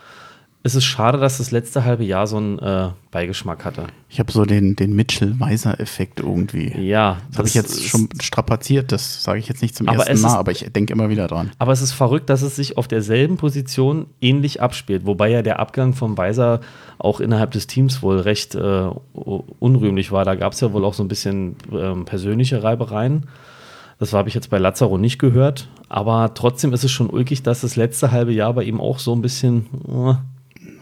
[0.63, 3.87] Es ist schade, dass das letzte halbe Jahr so einen äh, Beigeschmack hatte.
[4.09, 6.73] Ich habe so den, den Mitchell-Weiser-Effekt irgendwie.
[6.77, 10.27] Ja, Das habe ich jetzt schon strapaziert, das sage ich jetzt nicht zum ersten Mal,
[10.29, 11.51] ist- aber ich denke immer wieder dran.
[11.57, 15.59] Aber es ist verrückt, dass es sich auf derselben Position ähnlich abspielt, wobei ja der
[15.59, 16.59] Abgang von Weiser
[16.97, 20.25] auch innerhalb des Teams wohl recht äh, unrühmlich war.
[20.25, 23.27] Da gab es ja wohl auch so ein bisschen ähm, persönliche Reibereien.
[23.99, 25.69] Das habe ich jetzt bei Lazaro nicht gehört.
[25.89, 29.13] Aber trotzdem ist es schon ulkig, dass das letzte halbe Jahr bei ihm auch so
[29.15, 29.65] ein bisschen.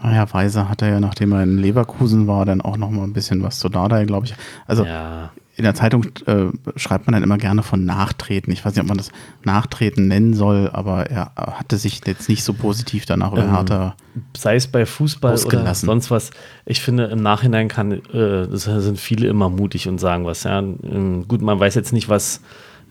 [0.03, 3.13] Äh, Naja, Weiser hatte ja, nachdem er in Leverkusen war, dann auch noch mal ein
[3.13, 4.35] bisschen was zu Dardai, glaube ich.
[4.67, 8.51] Also ja, in der Zeitung äh, schreibt man dann immer gerne von Nachtreten.
[8.51, 9.09] Ich weiß nicht, ob man das
[9.45, 13.95] Nachtreten nennen soll, aber er hatte sich jetzt nicht so positiv danach über Ähm, Hertha.
[14.35, 16.31] sei es bei Fußball oder sonst was.
[16.65, 20.43] Ich finde, im Nachhinein kann, äh, sind viele immer mutig und sagen was.
[20.43, 20.59] Ja.
[20.59, 22.41] Ähm, Gut, man weiß jetzt nicht, was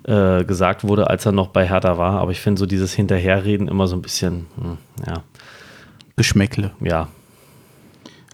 [0.04, 3.68] äh, gesagt wurde, als er noch bei Hertha war, aber ich finde so dieses Hinterherreden
[3.68, 5.22] immer so ein bisschen, hm, ja,
[6.16, 6.72] Geschmäckle.
[6.80, 7.08] ja.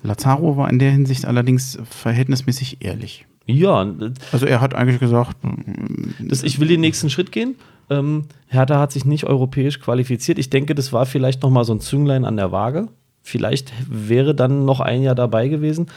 [0.02, 3.26] Lazaro war in der Hinsicht allerdings verhältnismäßig ehrlich.
[3.46, 3.86] Ja,
[4.32, 5.36] Also er hat eigentlich gesagt,
[6.20, 7.56] das, ich will den nächsten Schritt gehen.
[7.90, 10.38] Ähm, Hertha hat sich nicht europäisch qualifiziert.
[10.38, 12.88] Ich denke, das war vielleicht noch mal so ein Zünglein an der Waage.
[13.22, 15.88] Vielleicht wäre dann noch ein Jahr dabei gewesen.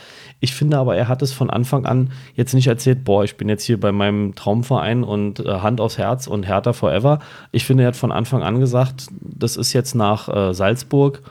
[0.42, 3.48] Ich finde aber, er hat es von Anfang an jetzt nicht erzählt, boah, ich bin
[3.48, 7.20] jetzt hier bei meinem Traumverein und äh, Hand aufs Herz und Hertha forever.
[7.52, 11.22] Ich finde, er hat von Anfang an gesagt, das ist jetzt nach äh, Salzburg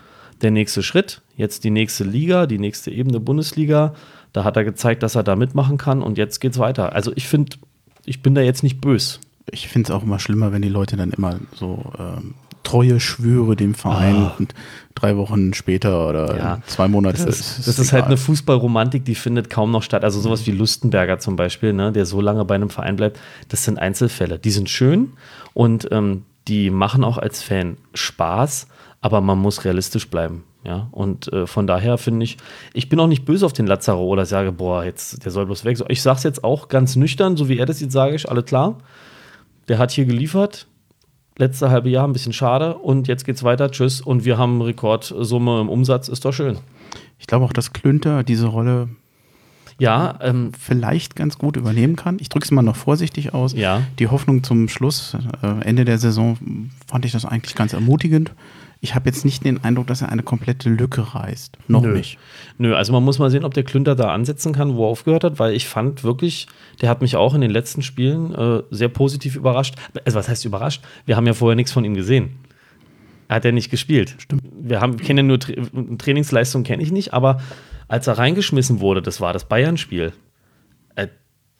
[0.42, 1.22] der nächste Schritt.
[1.36, 3.94] Jetzt die nächste Liga, die nächste Ebene Bundesliga.
[4.32, 6.94] Da hat er gezeigt, dass er da mitmachen kann und jetzt geht's weiter.
[6.94, 7.56] Also ich finde,
[8.04, 9.18] ich bin da jetzt nicht böse.
[9.50, 13.56] ich finde es auch immer schlimmer, wenn die Leute dann immer so ähm, Treue schwöre
[13.56, 14.34] dem Verein Ah.
[14.38, 14.54] und
[14.94, 16.62] drei Wochen später oder Ja.
[16.66, 17.24] zwei Monate.
[17.26, 18.12] Das ist, das ist halt egal.
[18.12, 20.04] eine Fußballromantik, die findet kaum noch statt.
[20.04, 23.64] Also sowas wie Lustenberger zum Beispiel, ne, der so lange bei einem Verein bleibt, das
[23.64, 24.38] sind Einzelfälle.
[24.38, 25.10] Die sind schön
[25.54, 28.68] und ähm, die machen auch als Fan Spaß,
[29.02, 30.44] aber man muss realistisch bleiben.
[30.64, 32.36] Ja, und äh, von daher finde ich,
[32.72, 35.64] ich bin auch nicht böse auf den Lazaro oder sage, boah, jetzt, der soll bloß
[35.64, 35.76] weg.
[35.76, 38.30] So, Ich sage es jetzt auch ganz nüchtern, so wie er das jetzt sage ich,
[38.30, 38.78] alle klar.
[39.66, 40.68] Der hat hier geliefert,
[41.36, 44.00] letzte halbe Jahr ein bisschen schade und jetzt geht's weiter, tschüss.
[44.00, 46.58] Und wir haben Rekordsumme im Umsatz, ist doch schön.
[47.18, 48.88] Ich glaube auch, dass Klünter diese Rolle
[49.78, 52.18] Ja, ähm, vielleicht ganz gut übernehmen kann.
[52.20, 53.52] Ich drücke es mal noch vorsichtig aus.
[53.54, 53.82] Ja.
[53.98, 58.32] Die Hoffnung zum Schluss, äh, Ende der Saison, fand ich das eigentlich ganz ermutigend.
[58.84, 61.56] Ich habe jetzt nicht den Eindruck, dass er eine komplette Lücke reißt.
[61.68, 61.92] Noch Nö.
[61.92, 62.18] nicht.
[62.58, 65.22] Nö, also man muss mal sehen, ob der Klünter da ansetzen kann, wo er aufgehört
[65.22, 66.48] hat, weil ich fand wirklich,
[66.80, 69.76] der hat mich auch in den letzten Spielen äh, sehr positiv überrascht.
[70.04, 70.82] Also was heißt überrascht?
[71.06, 72.40] Wir haben ja vorher nichts von ihm gesehen.
[73.28, 74.16] Er hat ja nicht gespielt.
[74.18, 74.42] Stimmt.
[74.60, 75.52] Wir haben, kennen ja nur Tra
[75.98, 77.40] Trainingsleistung kenne ich nicht, aber
[77.86, 80.12] als er reingeschmissen wurde, das war das Bayern-Spiel.
[80.96, 81.06] Äh,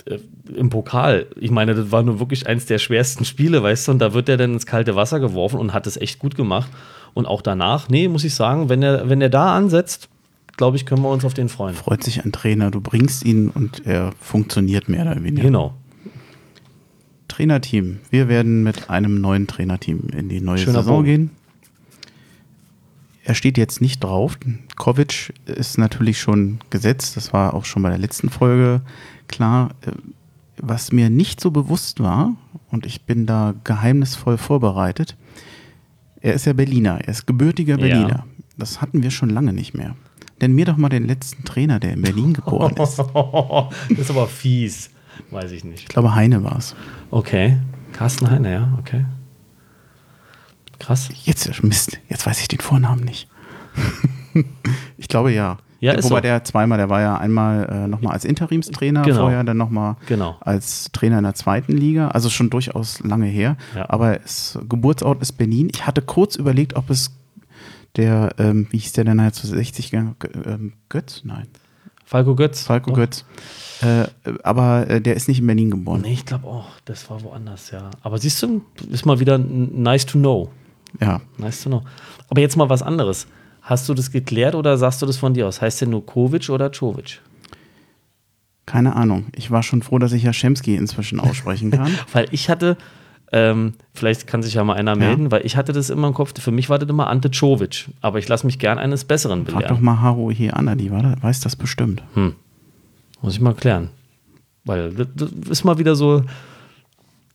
[0.07, 0.19] äh,
[0.57, 1.29] Im Pokal.
[1.39, 4.29] Ich meine, das war nur wirklich eins der schwersten Spiele, weißt du, und da wird
[4.29, 6.69] er dann ins kalte Wasser geworfen und hat es echt gut gemacht.
[7.15, 10.09] Und auch danach, nee, muss ich sagen, wenn er, wenn er da ansetzt,
[10.57, 11.75] glaube ich, können wir uns auf den freuen.
[11.75, 15.43] Freut sich ein Trainer, du bringst ihn und er funktioniert mehr oder weniger.
[15.43, 15.75] Genau.
[17.29, 18.01] Trainerteam.
[18.11, 21.05] Wir werden mit einem neuen Trainerteam in die neue Schöner Saison Bogen.
[21.07, 21.31] gehen.
[23.25, 24.39] Er steht jetzt nicht drauf.
[24.77, 27.17] Kovic ist natürlich schon gesetzt.
[27.17, 28.83] Das war auch schon bei der letzten Folge
[29.29, 29.71] klar.
[30.59, 32.35] Was mir nicht so bewusst war,
[32.71, 35.17] und ich bin da geheimnisvoll vorbereitet,
[36.23, 37.01] er ist ja Berliner.
[37.01, 37.81] Er ist gebürtiger Ja.
[37.87, 38.27] Berliner.
[38.57, 39.97] Das hatten wir schon lange nicht mehr.
[40.41, 42.99] Nenn mir doch mal den letzten Trainer, der in Berlin geboren ist.
[42.99, 42.99] das
[43.99, 44.91] ist aber fies.
[45.31, 45.81] Weiß ich nicht.
[45.83, 46.75] Ich glaube, Heine war es.
[47.11, 47.59] Okay.
[47.93, 49.05] Carsten Heine, ja, okay.
[50.79, 51.11] Krass.
[51.25, 53.29] Jetzt, Mist, jetzt weiß ich den Vornamen nicht.
[54.99, 55.59] ich glaube ja.
[55.83, 56.21] Ja, Der- Wobei so.
[56.23, 59.17] der zweimal, der war ja einmal äh, nochmal als Interimstrainer Genau.
[59.23, 60.37] vorher, dann nochmal Genau.
[60.41, 63.57] als Trainer in der zweiten Liga, also schon durchaus lange her.
[63.75, 63.91] Ja.
[63.91, 65.69] Aber es, Geburtsort ist Berlin.
[65.75, 67.11] Ich hatte kurz überlegt, ob es
[67.97, 70.15] der, ähm, wie hieß der denn halt zu 60 gegangen?
[70.47, 71.23] Ähm, Götz?
[71.25, 71.49] Nein.
[72.05, 72.63] Falco Götz.
[72.63, 72.95] Falco Oh.
[72.95, 73.25] Götz.
[73.83, 74.05] Äh,
[74.45, 76.03] aber äh, der ist nicht in Berlin geboren.
[76.03, 77.91] Nee, ich glaube auch, das war woanders, ja.
[78.03, 80.49] Aber siehst du, ist mal wieder nice to know.
[81.01, 81.21] Ja.
[81.39, 81.83] Nice to know.
[82.29, 83.27] Aber jetzt mal was anderes.
[83.63, 85.61] Hast du das geklärt oder sagst du das von dir aus?
[85.61, 87.21] Heißt der nur Kovic oder Czovic?
[88.67, 89.27] Keine Ahnung.
[89.37, 91.93] Ich war schon froh, dass ich Jaschemski inzwischen aussprechen kann.
[92.13, 92.77] Weil ich hatte,
[93.33, 96.39] ähm, vielleicht kann sich ja mal einer melden, weil ich hatte das immer im Kopf,
[96.39, 97.89] für mich war das immer Ante Czovic.
[98.01, 99.85] Aber ich lasse mich gern eines Besseren Frag doch belehren.
[99.85, 102.03] mal Haruhi Anna, die war da, weiß das bestimmt.
[103.23, 103.89] Muss ich mal klären.
[104.65, 106.25] Weil das, das ist mal wieder so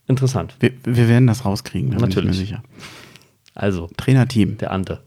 [0.06, 0.56] interessant.
[0.60, 2.30] Wir, wir werden das rauskriegen, da bin Natürlich.
[2.30, 2.62] ich mir sicher.
[3.54, 4.56] Also, Trainerteam.
[4.58, 5.00] der Ante.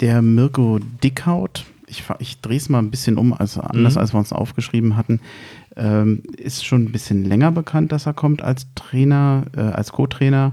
[0.00, 4.00] Der Mirko Dickhaut, ich, ich drehe es mal ein bisschen um, also anders Mhm.
[4.00, 5.20] als wir uns aufgeschrieben hatten,
[5.76, 10.52] ähm, ist schon ein bisschen länger bekannt, dass er kommt als Trainer, äh, als Co-Trainer.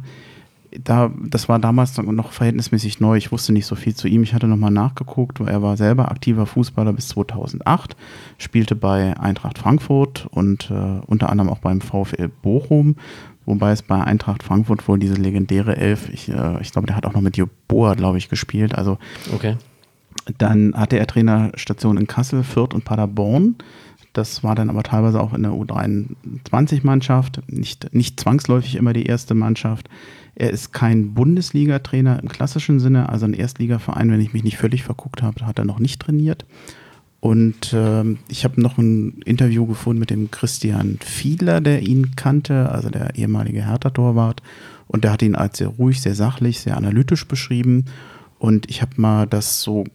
[0.83, 3.15] Da, das war damals noch verhältnismäßig neu.
[3.15, 4.21] Ich wusste nicht so viel zu ihm.
[4.23, 7.95] Ich hatte nochmal nachgeguckt, er war selber aktiver Fußballer bis 2008,
[8.37, 12.97] spielte bei Eintracht Frankfurt und äh, unter anderem auch beim VfL Bochum,
[13.47, 17.07] wobei es bei Eintracht Frankfurt wohl diese legendäre Elf, ich, äh, ich glaube, der hat
[17.07, 18.75] auch noch mit Joboa, glaube ich, gespielt.
[18.75, 18.99] Also
[19.33, 19.55] Okay.
[20.37, 23.55] dann hatte er Trainerstationen in Kassel, Fürth und Paderborn.
[24.13, 29.33] Das war dann aber teilweise auch in der U23-Mannschaft, nicht, nicht zwangsläufig immer die erste
[29.33, 29.89] Mannschaft.
[30.35, 34.83] Er ist kein Bundesliga-Trainer im klassischen Sinne, also ein Erstligaverein, wenn ich mich nicht völlig
[34.83, 36.45] verguckt habe, hat er noch nicht trainiert.
[37.19, 42.69] Und ähm, ich habe noch ein Interview gefunden mit dem Christian Fiedler, der ihn kannte,
[42.69, 44.41] also der ehemalige Hertha-Torwart.
[44.87, 47.85] Und der hat ihn als sehr ruhig, sehr sachlich, sehr analytisch beschrieben.
[48.39, 49.85] Und ich habe mal das so,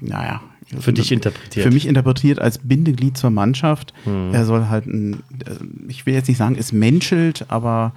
[0.00, 0.40] naja.
[0.78, 1.66] Für dich interpretiert.
[1.66, 3.92] Für mich interpretiert als Bindeglied zur Mannschaft.
[4.32, 5.56] Er soll halt ein, äh,
[5.88, 7.92] ich will jetzt nicht sagen, es menschelt, aber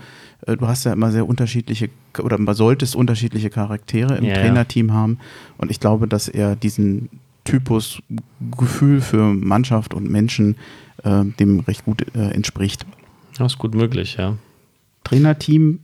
[0.47, 4.41] äh, du hast ja immer sehr unterschiedliche, oder man solltest unterschiedliche Charaktere im Ja, ja.
[4.41, 5.19] Trainerteam haben.
[5.59, 7.09] Und ich glaube, dass er diesen
[7.43, 8.01] Typus
[8.57, 10.57] Gefühl für Mannschaft und Menschen
[11.03, 12.85] äh, dem recht gut äh, entspricht.
[13.37, 14.37] Das ist gut möglich, ja.
[15.03, 15.79] Trainerteam,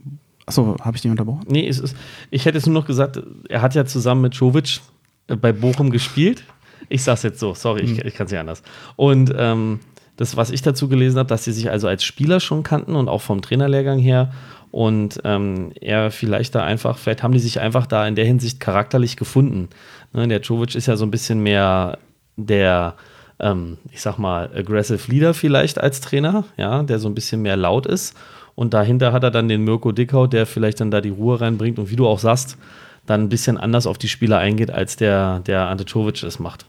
[0.45, 1.45] achso, habe ich dich unterbrochen?
[1.47, 1.95] Nee, es ist,
[2.31, 4.79] ich hätte es nur noch gesagt, er hat ja zusammen mit Jovic
[5.27, 6.43] äh, bei Bochum gespielt.
[6.87, 8.63] Ich sag's jetzt so, sorry, ich, ich kann es nicht anders.
[8.95, 9.79] Und ähm,
[10.15, 13.07] das, was ich dazu gelesen habe, dass sie sich also als Spieler schon kannten und
[13.07, 14.33] auch vom Trainerlehrgang her.
[14.71, 18.59] Und ähm, er vielleicht da einfach, vielleicht haben die sich einfach da in der Hinsicht
[18.59, 19.69] charakterlich gefunden.
[20.13, 21.97] Ne, der Jovic ist ja so ein bisschen mehr
[22.35, 22.95] der,
[23.39, 27.57] ähm, ich sag mal, aggressive Leader vielleicht als Trainer, ja, der so ein bisschen mehr
[27.57, 28.15] laut ist.
[28.55, 31.79] Und dahinter hat er dann den Mirko Dickhaut, der vielleicht dann da die Ruhe reinbringt.
[31.79, 32.57] Und wie du auch sagst,
[33.05, 36.65] dann ein bisschen anders auf die Spieler eingeht, als der, der Ante Czovic es macht.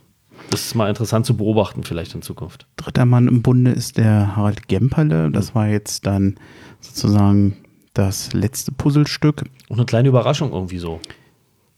[0.49, 2.65] Das ist mal interessant zu beobachten, vielleicht in Zukunft.
[2.77, 5.31] Dritter Mann im Bunde ist der Harald Gemperle.
[5.31, 6.35] Das war jetzt dann
[6.79, 7.57] sozusagen
[7.93, 9.43] das letzte Puzzlestück.
[9.69, 10.99] Und eine kleine Überraschung irgendwie so.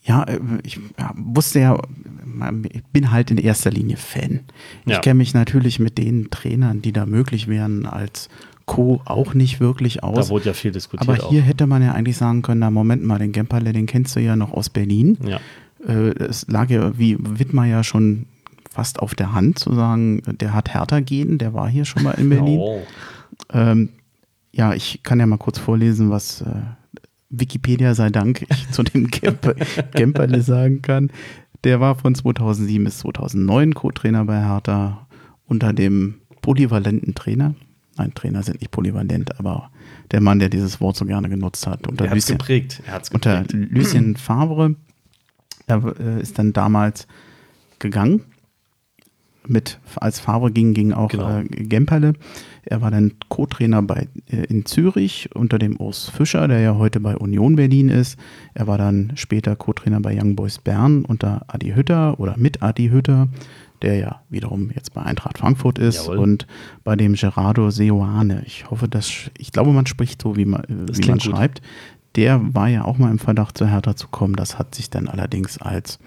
[0.04, 0.80] Ja, äh, ich
[1.16, 1.78] wusste ja,
[2.72, 4.42] ich bin halt in erster Linie Fan.
[4.86, 5.00] Ich Ja.
[5.00, 8.28] kenne mich natürlich mit den Trainern, die da möglich wären, als
[8.66, 9.02] Co.
[9.06, 10.30] auch nicht wirklich Da aus.
[10.30, 11.46] wurde ja viel diskutiert Aber hier auch.
[11.48, 14.36] hätte man ja eigentlich sagen können, na Moment mal, den Gemperle, den kennst du ja
[14.36, 15.18] noch aus Berlin.
[15.26, 15.40] Ja.
[15.88, 18.26] Äh, es lag ja wie Wittmer ja schon
[18.70, 22.12] fast auf der Hand zu sagen, der hat härter gehen, der war hier schon mal
[22.14, 22.60] in Berlin.
[22.60, 22.82] Oh.
[23.54, 23.90] Ähm,
[24.52, 26.46] ja, ich kann ja mal kurz vorlesen, was äh,
[27.40, 29.56] Wikipedia sei Dank ich zu dem Gemper,
[29.94, 31.12] Gemperle sagen kann.
[31.64, 35.08] Der war von 2007 bis 2009 Co-Trainer bei Hertha
[35.46, 37.56] unter dem polyvalenten Trainer.
[37.98, 39.70] Nein, Trainer sind nicht polyvalent, aber
[40.12, 41.88] der Mann, der dieses Wort so gerne genutzt hat.
[41.88, 42.82] Unter Er Lucien- geprägt.
[42.86, 43.72] Er hat's unter geprägt.
[43.72, 44.76] Lucien Favre.
[45.68, 47.08] Er äh, ist dann damals
[47.80, 48.22] gegangen.
[49.48, 51.40] Mit, als Favre ging, ging auch Genau.
[51.40, 52.14] äh, Gemperle.
[52.66, 57.00] Er war dann Co-Trainer bei, äh, in Zürich unter dem Urs Fischer, der ja heute
[57.02, 58.18] bei Union Berlin ist.
[58.54, 62.88] Er war dann später Co-Trainer bei Young Boys Bern unter Adi Hütter oder mit Adi
[62.90, 63.28] Hütter,
[63.82, 66.20] der ja wiederum jetzt bei Eintracht Frankfurt ist Jawohl.
[66.20, 66.48] und
[66.86, 68.44] bei dem Gerardo Seoane.
[68.46, 71.24] Ich hoffe, dass ich glaube, man spricht so, wie man, äh, Das wie man gut.
[71.24, 71.62] schreibt.
[72.16, 74.36] Der war ja auch mal im Verdacht, zu Hertha zu kommen.
[74.36, 76.00] Das hat sich dann allerdings als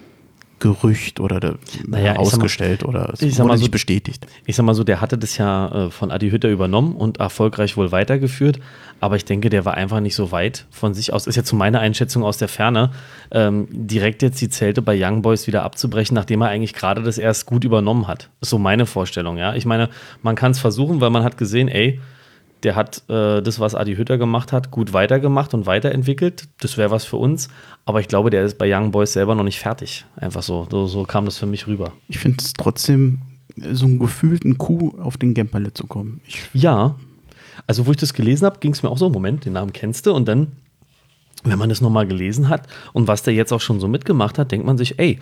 [0.59, 1.55] Gerücht oder de-
[1.87, 4.27] Naja, sag mal- oder es wurde so- nicht bestätigt.
[4.47, 7.77] Ich sag mal so, der hatte das ja äh, von Adi Hütter übernommen und erfolgreich
[7.77, 8.59] wohl weitergeführt.
[8.99, 11.27] Aber ich denke, der war einfach nicht so weit von sich aus.
[11.27, 12.90] Ist jetzt so meine Einschätzung aus der Ferne,
[13.31, 17.19] ähm, direkt jetzt die Zelte bei Young Boys wieder abzubrechen, nachdem er eigentlich gerade das
[17.19, 18.31] erst gut übernommen hat.
[18.40, 19.55] Ist so meine Vorstellung, ja.
[19.55, 19.90] Ich meine,
[20.23, 22.01] man kann es versuchen, weil man hat gesehen, ey,
[22.67, 26.49] der hat äh, das, was Adi Hütter gemacht hat, gut weitergemacht und weiterentwickelt.
[26.59, 27.49] Das wäre was für uns.
[27.85, 30.05] Aber ich glaube, der ist bei Young Boys selber noch nicht fertig.
[30.17, 30.67] Einfach so.
[30.69, 31.93] So, so kam das für mich rüber.
[32.09, 33.21] Ich finde es trotzdem
[33.57, 36.21] äh, so einen gefühlten Kuh auf den Gemperle zu kommen.
[36.27, 36.97] Ich, Ja,
[37.69, 40.07] also wo ich das gelesen habe, ging es mir auch so, Moment, den Namen kennst
[40.07, 40.49] du und dann,
[41.45, 44.51] wenn man das nochmal gelesen hat und was der jetzt auch schon so mitgemacht hat,
[44.51, 45.21] denkt man sich, ey,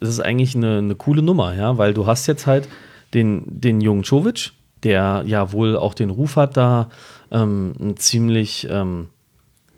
[0.00, 2.68] das ist eigentlich eine, eine coole Nummer, ja, weil du hast jetzt halt
[3.12, 6.88] den, den jungen Czovic, der ja wohl auch den Ruf hat, da
[7.30, 9.08] ähm, einen ziemlich ähm,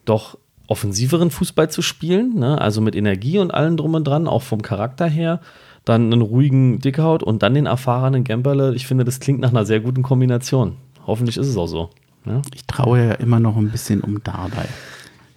[0.05, 0.39] doch
[0.69, 2.61] offensiveren Fußball zu spielen, ne?
[2.61, 5.41] also mit Energie und allem drum und dran, auch vom Charakter her.
[5.85, 8.75] Dann einen ruhigen Dickhaut und dann den erfahrenen Gemperle.
[8.77, 10.77] Ich finde, das klingt nach einer sehr guten Kombination.
[11.07, 11.91] Hoffentlich ist es auch so.
[12.25, 12.41] Ne?
[12.55, 14.69] ich traue ja immer noch ein bisschen um Dardai.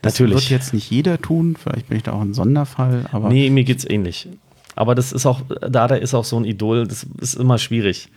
[0.04, 0.36] Das Natürlich.
[0.36, 3.64] wird jetzt nicht jeder tun, vielleicht bin ich da auch ein Sonderfall, aber Nee, mir
[3.64, 4.28] geht's ähnlich.
[4.76, 8.10] Aber das ist auch, Dada ist auch so ein Idol, das ist immer schwierig.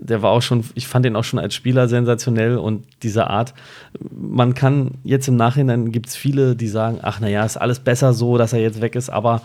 [0.00, 3.54] Der war auch schon, ich fand ihn auch schon als Spieler sensationell und diese Art,
[4.10, 8.12] man kann jetzt im Nachhinein gibt es viele, die sagen, ach naja, ist alles besser
[8.14, 9.42] so, dass er jetzt weg ist, aber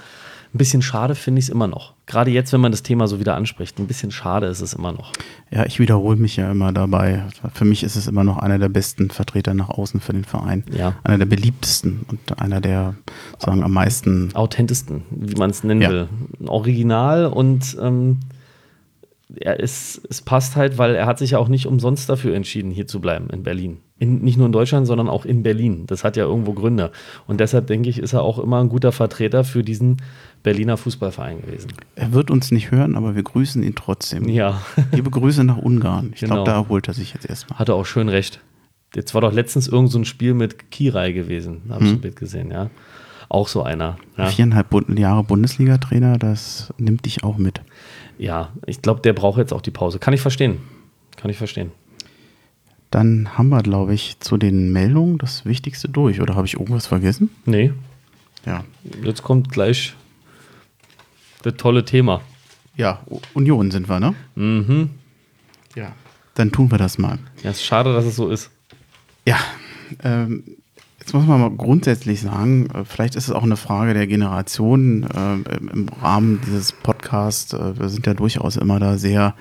[0.53, 1.93] ein bisschen schade finde ich es immer noch.
[2.05, 4.93] Gerade jetzt, wenn man das Thema so wieder anspricht, ein bisschen schade ist es immer
[4.93, 5.11] noch.
[5.51, 7.25] ja, ich wiederhole mich ja immer dabei.
[7.53, 10.63] Für mich ist es immer noch einer der besten Vertreter nach außen für den Verein.
[10.71, 10.93] Ja.
[11.03, 12.95] Einer der beliebtesten und einer der
[13.37, 15.89] sagen am meisten Authentischsten, wie man es nennen Ja.
[15.89, 16.07] will.
[16.45, 18.19] Original und ähm,
[19.35, 22.71] er ist, es passt halt, weil er hat sich ja auch nicht umsonst dafür entschieden,
[22.71, 23.77] hier zu bleiben in Berlin.
[23.99, 25.85] In, nicht nur in Deutschland, sondern auch in Berlin.
[25.87, 26.91] Das hat ja irgendwo Gründe.
[27.25, 29.97] Und deshalb denke ich, ist er auch immer ein guter Vertreter für diesen
[30.43, 31.73] Berliner Fußballverein gewesen.
[31.95, 34.29] Er wird uns nicht hören, aber wir grüßen ihn trotzdem.
[34.29, 34.61] Ja,
[34.93, 36.11] Liebe Grüße nach Ungarn.
[36.13, 36.35] Ich Genau.
[36.35, 37.59] glaube, da erholt er sich jetzt erstmal.
[37.59, 38.39] hatte auch schön recht.
[38.95, 41.97] Jetzt war doch letztens irgend so ein Spiel mit Kirai gewesen, habe ich Mhm.
[41.97, 42.69] ein Bild gesehen, ja.
[43.29, 43.97] Auch so einer.
[44.17, 44.27] Ja.
[44.27, 47.61] Viereinhalb Jahre Bundesliga-Trainer, das nimmt dich auch mit.
[48.17, 49.99] Ja, ich glaube, der braucht jetzt auch die Pause.
[49.99, 50.59] Kann ich verstehen.
[51.15, 51.71] Kann ich verstehen.
[52.91, 56.21] Dann haben wir, glaube ich, zu den Meldungen das Wichtigste durch.
[56.21, 57.29] Oder habe ich irgendwas vergessen?
[57.45, 57.73] Nee,
[58.45, 58.63] Ja.
[59.03, 59.93] Jetzt kommt gleich
[61.43, 62.21] das tolle Thema.
[62.75, 63.01] Ja,
[63.33, 64.15] Union sind wir, ne?
[64.35, 64.91] Mhm.
[65.75, 65.93] Ja.
[66.35, 67.17] Dann tun wir das mal.
[67.43, 68.51] Ja, ist schade, dass es so ist.
[69.25, 69.37] Ja,
[70.03, 70.43] ähm,
[71.07, 75.03] jetzt muss man mal grundsätzlich sagen, äh, vielleicht ist es auch eine Frage der Generation.
[75.03, 75.35] Äh,
[75.71, 79.33] im- Rahmen dieses Podcasts, äh, wir sind ja durchaus immer da sehr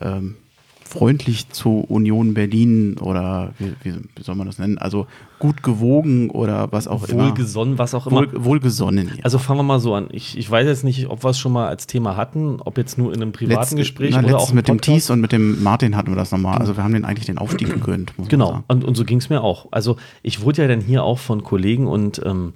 [0.00, 0.36] ähm,
[0.82, 4.78] freundlich zu Union Berlin oder wie, wie soll man das nennen?
[4.78, 5.06] Also
[5.44, 7.24] gut gewogen oder was auch immer.
[7.26, 8.20] Wohlgesonnen, was auch immer.
[8.20, 9.08] Wohl, wohlgesonnen.
[9.08, 9.24] Ja.
[9.24, 10.08] Also fangen wir mal so an.
[10.10, 12.96] Ich, ich weiß jetzt nicht, ob wir es schon mal als Thema hatten, ob jetzt
[12.96, 14.94] nur in einem privaten Letzt- Gespräch na, oder auch mit dem Podcast.
[14.96, 16.56] Thies und mit dem Martin hatten wir das nochmal.
[16.56, 18.14] Also wir haben den eigentlich den Aufstieg gegönnt.
[18.30, 19.66] Genau, und, und so ging es mir auch.
[19.70, 22.54] Also ich wurde ja dann hier auch von Kollegen und ähm,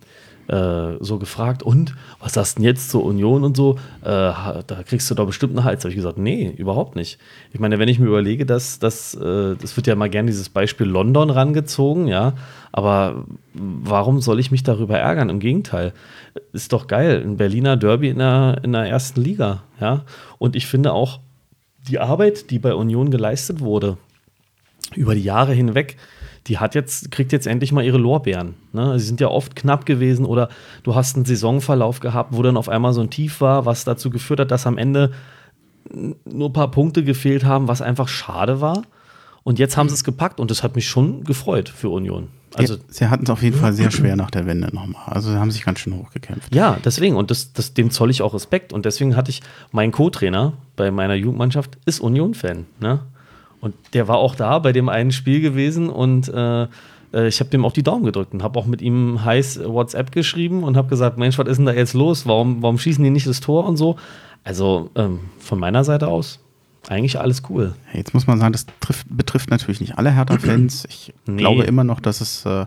[0.49, 3.77] äh, so gefragt, und was sagst du denn jetzt zur Union und so?
[4.03, 5.85] Äh, da kriegst du doch bestimmt einen Hals.
[5.85, 7.19] Habe ich gesagt, nee, überhaupt nicht.
[7.53, 10.49] Ich meine, wenn ich mir überlege, dass das, äh, das wird ja mal gerne dieses
[10.49, 12.33] Beispiel London rangezogen, ja,
[12.73, 15.29] aber warum soll ich mich darüber ärgern?
[15.29, 15.93] Im Gegenteil,
[16.53, 20.05] ist doch geil, ein Berliner Derby in der, in der ersten Liga, ja.
[20.39, 21.21] Und ich finde auch
[21.89, 23.99] die Arbeit, die bei Union geleistet wurde,
[24.95, 25.97] über die Jahre hinweg,
[26.49, 28.55] die hat jetzt, kriegt jetzt endlich mal ihre Lorbeeren.
[28.73, 28.99] Ne?
[28.99, 30.49] Sie sind ja oft knapp gewesen oder
[30.83, 34.11] du hast einen Saisonverlauf gehabt, wo dann auf einmal so ein Tief war, was dazu
[34.11, 35.13] geführt hat, dass am Ende
[35.93, 38.83] nur ein paar Punkte gefehlt haben, was einfach schade war.
[39.45, 42.29] Und jetzt haben sie es gepackt und das hat mich schon gefreut für Union.
[42.55, 45.03] Also, ja, sie hatten es auf jeden Fall sehr schwer nach der Wende nochmal.
[45.07, 46.55] Also sie haben sich ganz schön hochgekämpft.
[46.55, 47.17] Ja, deswegen.
[47.17, 48.73] Und das, das, dem zoll ich auch Respekt.
[48.73, 52.67] Und deswegen hatte ich meinen Co-Trainer bei meiner Jugendmannschaft, ist Union-Fan.
[52.81, 53.01] Ne?
[53.61, 56.63] Und der war auch da bei dem einen Spiel gewesen und äh,
[57.13, 60.13] äh ich habe dem auch die Daumen gedrückt und habe auch mit ihm heiß WhatsApp
[60.13, 62.27] geschrieben und habe gesagt, Mensch, was ist denn da jetzt los?
[62.27, 63.97] Warum, warum schießen die nicht das Tor und so?
[64.45, 66.41] Also ähm, von meiner Seite aus
[66.89, 67.75] eigentlich alles cool.
[67.93, 70.87] Jetzt muss man sagen, das trifft, betrifft natürlich nicht alle Hertha-Fans.
[70.89, 71.39] Ich nee.
[71.39, 72.67] glaube immer noch, dass es äh,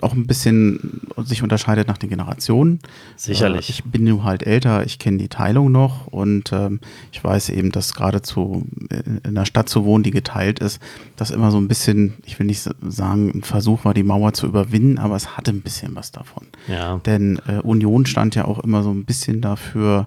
[0.00, 2.80] auch ein bisschen sich unterscheidet nach den Generationen.
[3.16, 3.68] Sicherlich.
[3.68, 6.80] Äh, ich bin nur halt älter, ich kenne die Teilung noch und ähm,
[7.12, 10.80] ich weiß eben, dass geradezu in einer Stadt zu wohnen, die geteilt ist,
[11.16, 14.46] das immer so ein bisschen, ich will nicht sagen, ein Versuch war, die Mauer zu
[14.46, 16.46] überwinden, aber es hatte ein bisschen was davon.
[16.68, 16.98] Ja.
[17.04, 20.06] Denn äh, Union stand ja auch immer so ein bisschen dafür,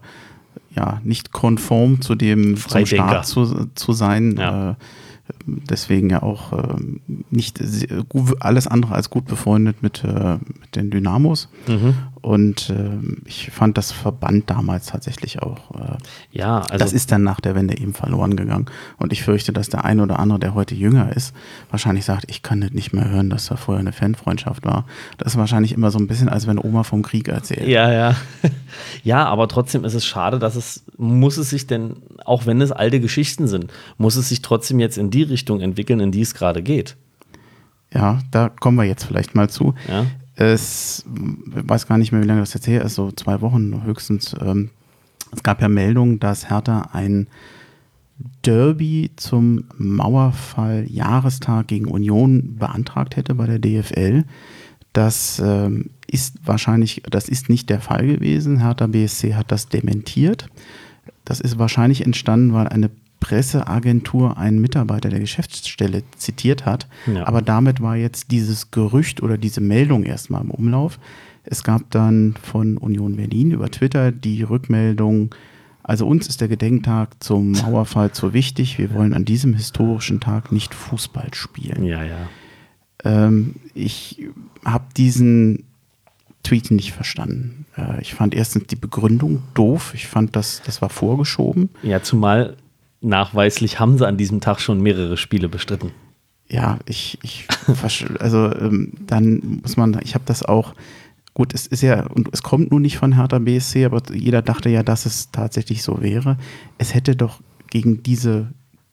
[0.75, 4.35] ja, nicht konform zu dem zum Staat zu, zu sein.
[4.37, 4.71] Ja.
[4.71, 4.75] Äh,
[5.45, 6.75] deswegen ja auch äh,
[7.29, 7.61] nicht
[8.39, 11.49] alles andere als gut befreundet mit, äh, mit den Dynamos.
[11.67, 11.95] Mhm.
[12.21, 15.71] Und äh, ich fand das Verband damals tatsächlich auch.
[15.75, 15.97] Äh,
[16.31, 16.77] ja, also.
[16.77, 18.65] Das ist dann nach der Wende eben verloren gegangen.
[18.97, 21.33] Und ich fürchte, dass der eine oder andere, der heute jünger ist,
[21.69, 24.85] wahrscheinlich sagt, ich kann das nicht mehr hören, dass da vorher eine Fanfreundschaft war.
[25.17, 27.67] Das ist wahrscheinlich immer so ein bisschen, als wenn Oma vom Krieg erzählt.
[27.67, 28.15] Ja, ja.
[29.03, 32.71] ja, aber trotzdem ist es schade, dass es, muss es sich denn, auch wenn es
[32.71, 36.33] alte Geschichten sind, muss es sich trotzdem jetzt in die Richtung entwickeln, in die es
[36.33, 36.97] gerade geht.
[37.93, 39.73] Ja, da kommen wir jetzt vielleicht mal zu.
[39.87, 40.05] Ja.
[40.39, 41.03] Es,
[41.53, 44.33] ich weiß gar nicht mehr, wie lange das jetzt her ist, so zwei Wochen höchstens.
[44.39, 44.69] Ähm,
[45.33, 47.27] es gab ja Meldungen, dass Hertha ein
[48.45, 54.23] Derby zum Mauerfall-Jahrestag gegen Union beantragt hätte bei der DFL.
[54.93, 58.61] Das ähm, ist wahrscheinlich, das ist nicht der Fall gewesen.
[58.61, 60.47] Hertha BSC hat das dementiert.
[61.25, 66.87] Das ist wahrscheinlich entstanden, weil eine Presseagentur einen Mitarbeiter der Geschäftsstelle zitiert hat.
[67.05, 67.27] Ja.
[67.27, 70.99] Aber damit war jetzt dieses Gerücht oder diese Meldung erstmal im Umlauf.
[71.43, 75.33] Es gab dann von Union Berlin über Twitter die Rückmeldung,
[75.89, 78.77] also uns ist der Gedenktag zum Mauerfall zu wichtig.
[78.77, 81.83] Wir wollen an diesem historischen Tag nicht Fußball spielen.
[81.83, 82.29] Ja, ja.
[83.03, 84.27] Ähm, ich
[84.63, 85.63] habe diesen
[86.43, 87.65] Tweet nicht verstanden.
[87.75, 89.93] Äh, ich fand erstens die Begründung doof.
[89.95, 91.69] Ich fand, das, das war vorgeschoben.
[91.81, 92.57] Ja, zumal
[93.01, 95.91] nachweislich haben sie an diesem Tag schon mehrere Spiele bestritten.
[96.49, 97.47] Ja, ich, ich
[98.19, 100.73] also ähm, dann muss man, ich habe das auch,
[101.33, 104.69] gut, es ist ja, und es kommt nun nicht von Hertha BSC, aber jeder dachte
[104.69, 106.37] ja, dass es tatsächlich so wäre.
[106.77, 108.47] Es hätte doch gegen diese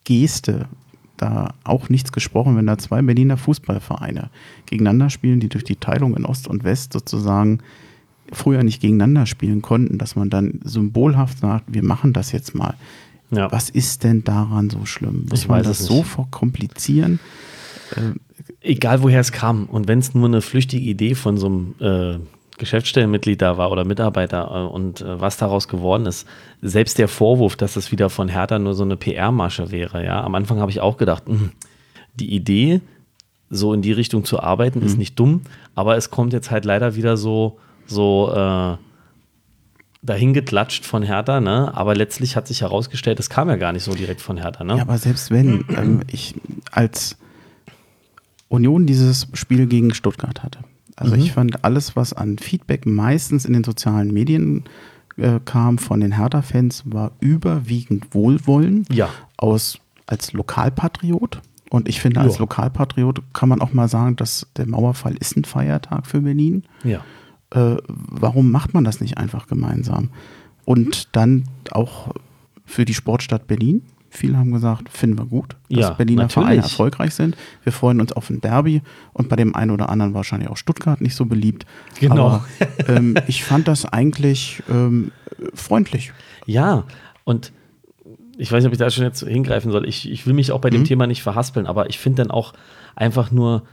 [0.05, 0.69] Geste
[1.17, 4.31] da auch nichts gesprochen, wenn da zwei Berliner Fußballvereine
[4.67, 7.61] gegeneinander spielen, die durch die Teilung in Ost und West sozusagen
[8.33, 12.75] früher nicht gegeneinander spielen konnten, dass man dann symbolhaft sagt, wir machen das jetzt mal.
[13.31, 13.51] Ja.
[13.51, 15.27] Was ist denn daran so schlimm?
[15.29, 17.19] Muss ich man das so verkomplizieren?
[17.97, 18.19] Äh,
[18.61, 22.19] Egal woher es kam und wenn es nur eine flüchtige Idee von so einem äh,
[22.59, 26.27] Geschäftsstellenmitglied da war oder Mitarbeiter äh, und äh, was daraus geworden ist,
[26.63, 30.35] selbst der Vorwurf, dass es wieder von Hertha nur so eine PR-Masche wäre, ja, am
[30.35, 31.51] Anfang habe ich auch gedacht, mh, hm,
[32.15, 32.81] die Idee,
[33.51, 34.87] so in die Richtung zu arbeiten, mhm.
[34.87, 35.43] ist nicht dumm,
[35.75, 38.33] aber es kommt jetzt halt leider wieder so, so
[40.07, 41.73] äh, dahin geklatscht von Hertha, ne?
[41.75, 44.65] aber letztlich hat sich herausgestellt, es kam ja gar nicht so direkt von Hertha.
[44.65, 44.77] Ne?
[44.77, 46.35] Ja, aber selbst wenn ähm, ich
[46.71, 47.17] als
[48.49, 50.61] Union dieses Spiel gegen Stuttgart hatte,
[50.97, 51.23] also mhm.
[51.23, 54.65] ich fand alles, was an Feedback meistens in den sozialen Medien
[55.19, 59.11] äh, kam von den Hertha-Fans, war überwiegend Wohlwollen ja.
[59.37, 61.41] aus als Lokalpatriot.
[61.69, 62.39] Und ich finde, als.
[62.39, 66.63] Lokalpatriot kann man auch mal sagen, dass der Mauerfall ist ein Feiertag für Berlin.
[66.85, 67.03] Ja
[67.51, 70.11] äh, warum macht man das nicht einfach gemeinsam?
[70.65, 72.13] Und dann auch
[72.65, 73.83] für die Sportstadt Berlin.
[74.09, 76.47] Viele haben gesagt, finden wir gut, dass ja, Berliner natürlich.
[76.47, 77.37] Vereine erfolgreich sind.
[77.65, 78.81] Wir freuen uns auf ein Derby
[79.13, 81.67] und bei dem einen oder anderen wahrscheinlich auch Stuttgart nicht so beliebt.
[82.01, 82.27] Genau.
[82.27, 82.45] Aber
[82.89, 85.13] ähm, ich fand das eigentlich ähm,
[85.55, 86.13] freundlich.
[86.47, 86.85] Ja,
[87.25, 87.53] und
[88.39, 89.87] ich weiß nicht, ob ich da schon jetzt hingreifen soll.
[89.87, 90.87] Ich, ich will mich auch bei dem mhm.
[90.87, 92.55] Thema nicht verhaspeln, aber ich finde dann auch
[92.95, 93.65] einfach nur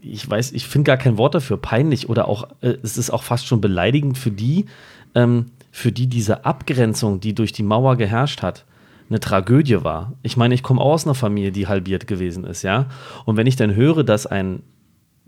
[0.00, 3.22] ich weiß, ich finde gar kein Wort dafür, peinlich oder auch, äh, es ist auch
[3.22, 4.66] fast schon beleidigend für die,
[5.14, 8.64] ähm, für die diese Abgrenzung, die durch die Mauer geherrscht hat,
[9.08, 10.12] eine Tragödie war.
[10.22, 12.86] Ich meine, ich komme aus einer Familie, die halbiert gewesen ist, ja.
[13.24, 14.62] Und wenn ich dann höre, dass ein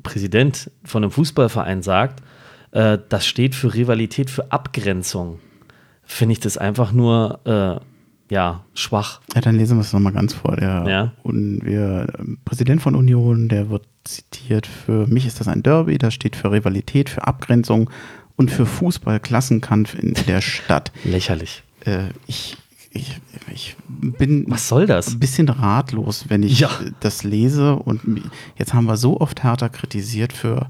[0.02, 2.22] Präsident von einem Fußballverein sagt,
[2.72, 5.38] äh, das steht für Rivalität, für Abgrenzung,
[6.02, 9.20] finde ich das einfach nur äh, ja, schwach.
[9.34, 10.56] Ja, dann lesen wir es nochmal ganz vor.
[10.56, 11.12] Der Ja.
[11.22, 12.06] und wir,
[12.44, 16.50] Präsident von Union, der wird zitiert, für mich ist das ein Derby, das steht für
[16.50, 17.90] Rivalität, für Abgrenzung
[18.36, 20.92] und für Fußball-Klassenkampf in der Stadt.
[21.04, 21.62] Lächerlich.
[21.84, 22.56] Äh, ich,
[22.90, 23.20] ich,
[23.52, 25.09] ich bin Was soll das?
[25.12, 26.68] ein bisschen ratlos, wenn ich Ja.
[26.84, 27.76] äh, das lese.
[27.76, 28.00] Und
[28.56, 30.68] jetzt haben wir so oft härter kritisiert für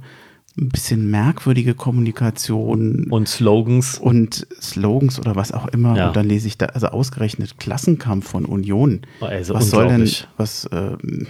[0.60, 3.96] ein bisschen merkwürdige Kommunikation Und Slogans.
[3.98, 5.96] und Slogans oder was auch immer.
[5.96, 6.08] Ja.
[6.08, 9.02] Und dann lese ich da, also ausgerechnet Klassenkampf von Union.
[9.20, 11.26] Also was soll denn, was, ähm,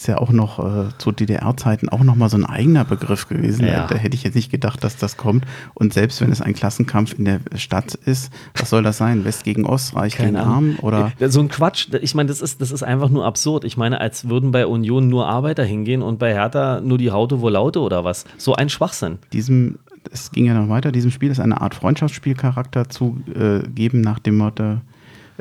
[0.00, 3.66] ist ja auch noch äh, zu DDR-Zeiten auch noch mal so ein eigener Begriff gewesen.
[3.66, 3.86] Ja.
[3.86, 5.44] Da, hätte ich jetzt nicht gedacht, dass das kommt.
[5.74, 9.26] Und selbst wenn es ein Klassenkampf in der Stadt ist, was soll das sein?
[9.26, 10.78] West gegen Ost, Reich gegen Arm?
[10.80, 11.88] Oder So ein Quatsch.
[12.00, 13.64] Ich meine, das ist, das ist einfach nur absurd.
[13.64, 17.42] Ich meine, als würden bei Union nur Arbeiter hingehen und bei Hertha nur die Haute
[17.42, 18.24] wo Laute oder was.
[18.38, 19.18] So ein Schwachsinn.
[19.34, 19.80] diesem,
[20.10, 24.18] es ging ja noch weiter, diesem Spiel ist eine Art Freundschaftsspielcharakter zu äh, geben nach
[24.18, 24.78] dem Motto,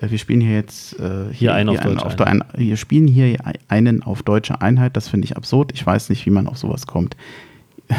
[0.02, 3.38] wir spielen hier jetzt äh, Hier einen auf deutsche der ein, wir spielen hier
[3.68, 5.72] einen auf deutsche Einheit, das finde ich absurd.
[5.74, 7.16] Ich weiß nicht, wie man auf sowas kommt.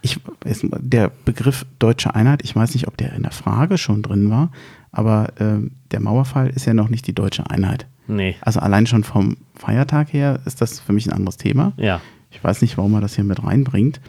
[0.00, 4.02] Ich, es, der Begriff deutsche Einheit, ich weiß nicht, ob der in der Frage schon
[4.02, 4.52] drin war,
[4.92, 7.86] aber ähm, der Mauerfall ist ja noch nicht die deutsche Einheit.
[8.06, 8.36] Nee.
[8.40, 11.72] Also allein schon vom Feiertag her ist das für mich ein anderes Thema.
[11.76, 12.00] Ja.
[12.30, 14.00] Ich weiß nicht, warum er das hier mit reinbringt.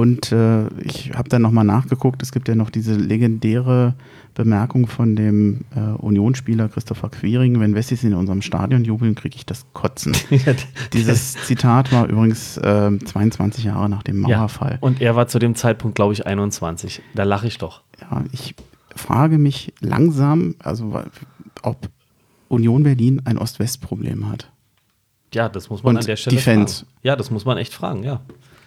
[0.00, 2.22] Und äh, ich habe dann nochmal nachgeguckt.
[2.22, 3.92] Es gibt ja noch diese legendäre
[4.32, 7.60] Bemerkung von dem äh, Unionsspieler Christopher Quiring.
[7.60, 10.16] Wenn Wessis in unserem Stadion jubeln, kriege ich das Kotzen.
[10.94, 14.78] Dieses Zitat war übrigens äh, 22 Jahre nach dem Mauerfall.
[14.80, 17.02] Und er war zu dem Zeitpunkt, glaube ich, 21.
[17.14, 17.82] Da lache ich doch.
[18.00, 18.54] Ja, ich
[18.96, 21.02] frage mich langsam, also
[21.60, 21.90] ob
[22.48, 24.50] Union Berlin ein Ost-West-Problem hat.
[25.34, 26.78] Ja, das muss man Und an der Stelle die Fans.
[26.78, 26.92] fragen.
[27.02, 28.22] Ja, das muss man echt fragen, ja.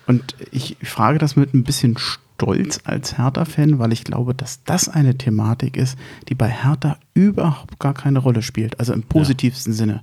[0.07, 4.89] Und ich frage das mit ein bisschen Stolz als Hertha-Fan, weil ich glaube, dass das
[4.89, 5.97] eine Thematik ist,
[6.29, 8.79] die bei Hertha überhaupt gar keine Rolle spielt.
[8.79, 10.01] Also im positivsten Sinne.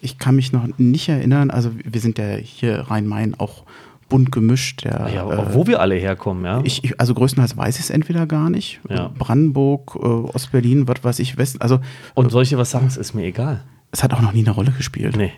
[0.00, 3.64] Ich kann mich noch nicht erinnern, also wir sind ja hier Rhein-Main auch
[4.08, 4.84] bunt gemischt.
[4.84, 6.60] Der, Ja, äh, wo wir alle herkommen, ja.
[6.62, 8.80] ich, ich, also größtenteils weiß ich es entweder gar nicht.
[8.88, 9.10] Ja.
[9.18, 11.62] Brandenburg, äh, Ostberlin, was weiß ich, West.
[11.62, 11.80] Also
[12.14, 13.62] und solche was sagen, es ist mir egal.
[13.90, 15.16] es hat auch noch nie eine Rolle gespielt.
[15.16, 15.32] Nee.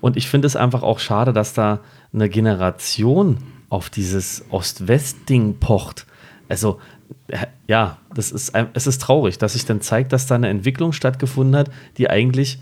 [0.00, 1.80] Und ich finde es einfach auch schade, dass da
[2.12, 3.38] eine Generation
[3.68, 6.06] auf dieses Ost-West-Ding pocht.
[6.48, 6.78] Also,
[7.28, 10.92] äh, ja, das ist, es ist traurig, dass sich dann zeigt, dass da eine Entwicklung
[10.92, 12.60] stattgefunden hat, die eigentlich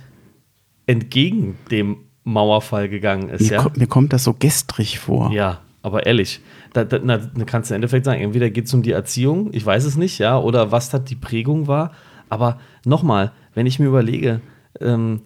[0.86, 3.42] entgegen dem Mauerfall gegangen ist.
[3.42, 5.30] Mir, Ja, ko mir kommt das so gestrig vor.
[5.32, 6.40] ja aber ehrlich,
[6.72, 9.50] da, da, na, da kannst du im Endeffekt sagen, entweder geht es um die Erziehung,
[9.52, 11.92] ich weiß es nicht, ja, oder was da die Prägung war.
[12.30, 14.40] Aber nochmal, wenn ich mir überlege,
[14.80, 15.20] ähm,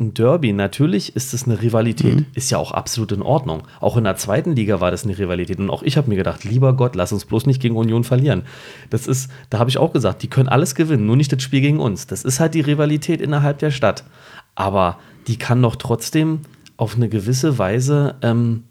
[0.00, 3.64] ein Derby, natürlich ist es eine Rivalität, ist ja auch absolut in Ordnung.
[3.80, 5.58] Auch in der zweiten Liga war das eine Rivalität.
[5.58, 8.42] Und auch ich habe mir gedacht, lieber Gott, lass uns bloß nicht gegen Union verlieren.
[8.90, 11.60] Das ist, da habe ich auch gesagt, die können alles gewinnen, nur nicht das Spiel
[11.60, 12.06] gegen uns.
[12.06, 14.04] Das ist halt die Rivalität innerhalb der Stadt.
[14.54, 16.40] Aber die kann doch trotzdem
[16.76, 18.62] auf eine gewisse Weise ähm,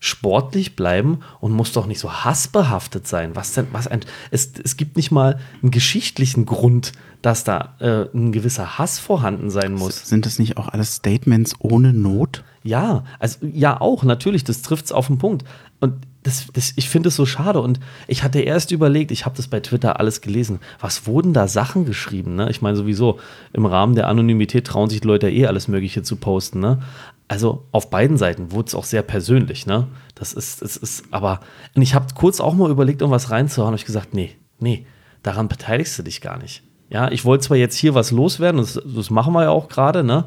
[0.00, 3.36] sportlich bleiben und muss doch nicht so hassbehaftet sein.
[3.36, 6.92] Was denn, was ein, es, es gibt nicht mal einen geschichtlichen Grund,
[7.22, 10.08] dass da äh, ein gewisser Hass vorhanden sein muss.
[10.08, 12.42] Sind das nicht auch alles Statements ohne Not?
[12.62, 15.44] Ja, also ja auch, natürlich, das trifft es auf den Punkt.
[15.80, 17.60] Und das, das, ich finde es so schade.
[17.60, 21.46] Und ich hatte erst überlegt, ich habe das bei Twitter alles gelesen, was wurden da
[21.46, 22.36] Sachen geschrieben?
[22.36, 22.50] Ne?
[22.50, 23.18] Ich meine, sowieso,
[23.52, 26.60] im Rahmen der Anonymität trauen sich die Leute eh alles Mögliche zu posten.
[26.60, 26.82] Ne?
[27.30, 29.64] Also auf beiden Seiten wurde es auch sehr persönlich.
[29.64, 29.86] Ne?
[30.16, 31.38] Das ist, das ist, aber,
[31.76, 34.84] und ich habe kurz auch mal überlegt, um was reinzuhauen, habe ich gesagt, nee, nee,
[35.22, 36.64] daran beteiligst du dich gar nicht.
[36.88, 40.02] Ja, ich wollte zwar jetzt hier was loswerden, das, das machen wir ja auch gerade,
[40.02, 40.24] ne?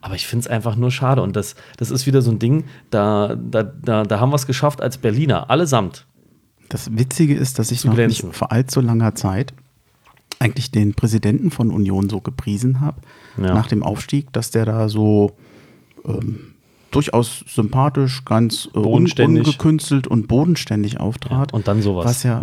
[0.00, 1.22] Aber ich finde es einfach nur schade.
[1.22, 4.46] Und das, das ist wieder so ein Ding, da, da, da, da haben wir es
[4.46, 6.06] geschafft als Berliner, allesamt.
[6.68, 8.28] Das Witzige ist, dass ich noch glänzen.
[8.28, 9.54] nicht vor allzu langer Zeit
[10.38, 13.00] eigentlich den Präsidenten von Union so gepriesen habe,
[13.38, 13.54] Ja.
[13.54, 15.36] nach dem Aufstieg, dass der da so
[16.06, 16.54] ähm,
[16.90, 21.52] durchaus sympathisch, ganz äh, ungekünstelt und bodenständig auftrat.
[21.52, 22.06] Ja, und dann sowas.
[22.06, 22.42] Was ja,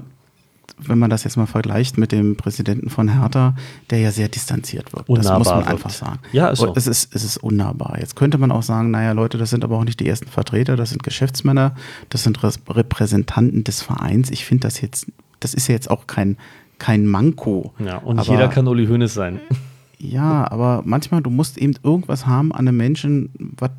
[0.77, 3.55] wenn man das jetzt mal vergleicht mit dem Präsidenten von Hertha,
[3.89, 5.09] der ja sehr distanziert wirkt.
[5.09, 5.69] das Unnahbar muss man wirkt.
[5.69, 6.19] einfach sagen.
[6.31, 6.73] Ja, ist so.
[6.75, 7.97] Es ist, es ist unnahbar.
[7.99, 10.75] Jetzt könnte man auch sagen, naja, Leute, das sind aber auch nicht die ersten Vertreter,
[10.75, 11.75] das sind Geschäftsmänner,
[12.09, 14.31] das sind Repräsentanten des Vereins.
[14.31, 15.07] Ich finde das jetzt,
[15.39, 16.37] das ist ja jetzt auch kein,
[16.79, 17.73] kein Manko.
[17.79, 19.39] Ja, und jeder kann Uli Hoeneß sein.
[20.01, 23.71] Ja, aber manchmal, du musst eben irgendwas haben an einem Menschen, was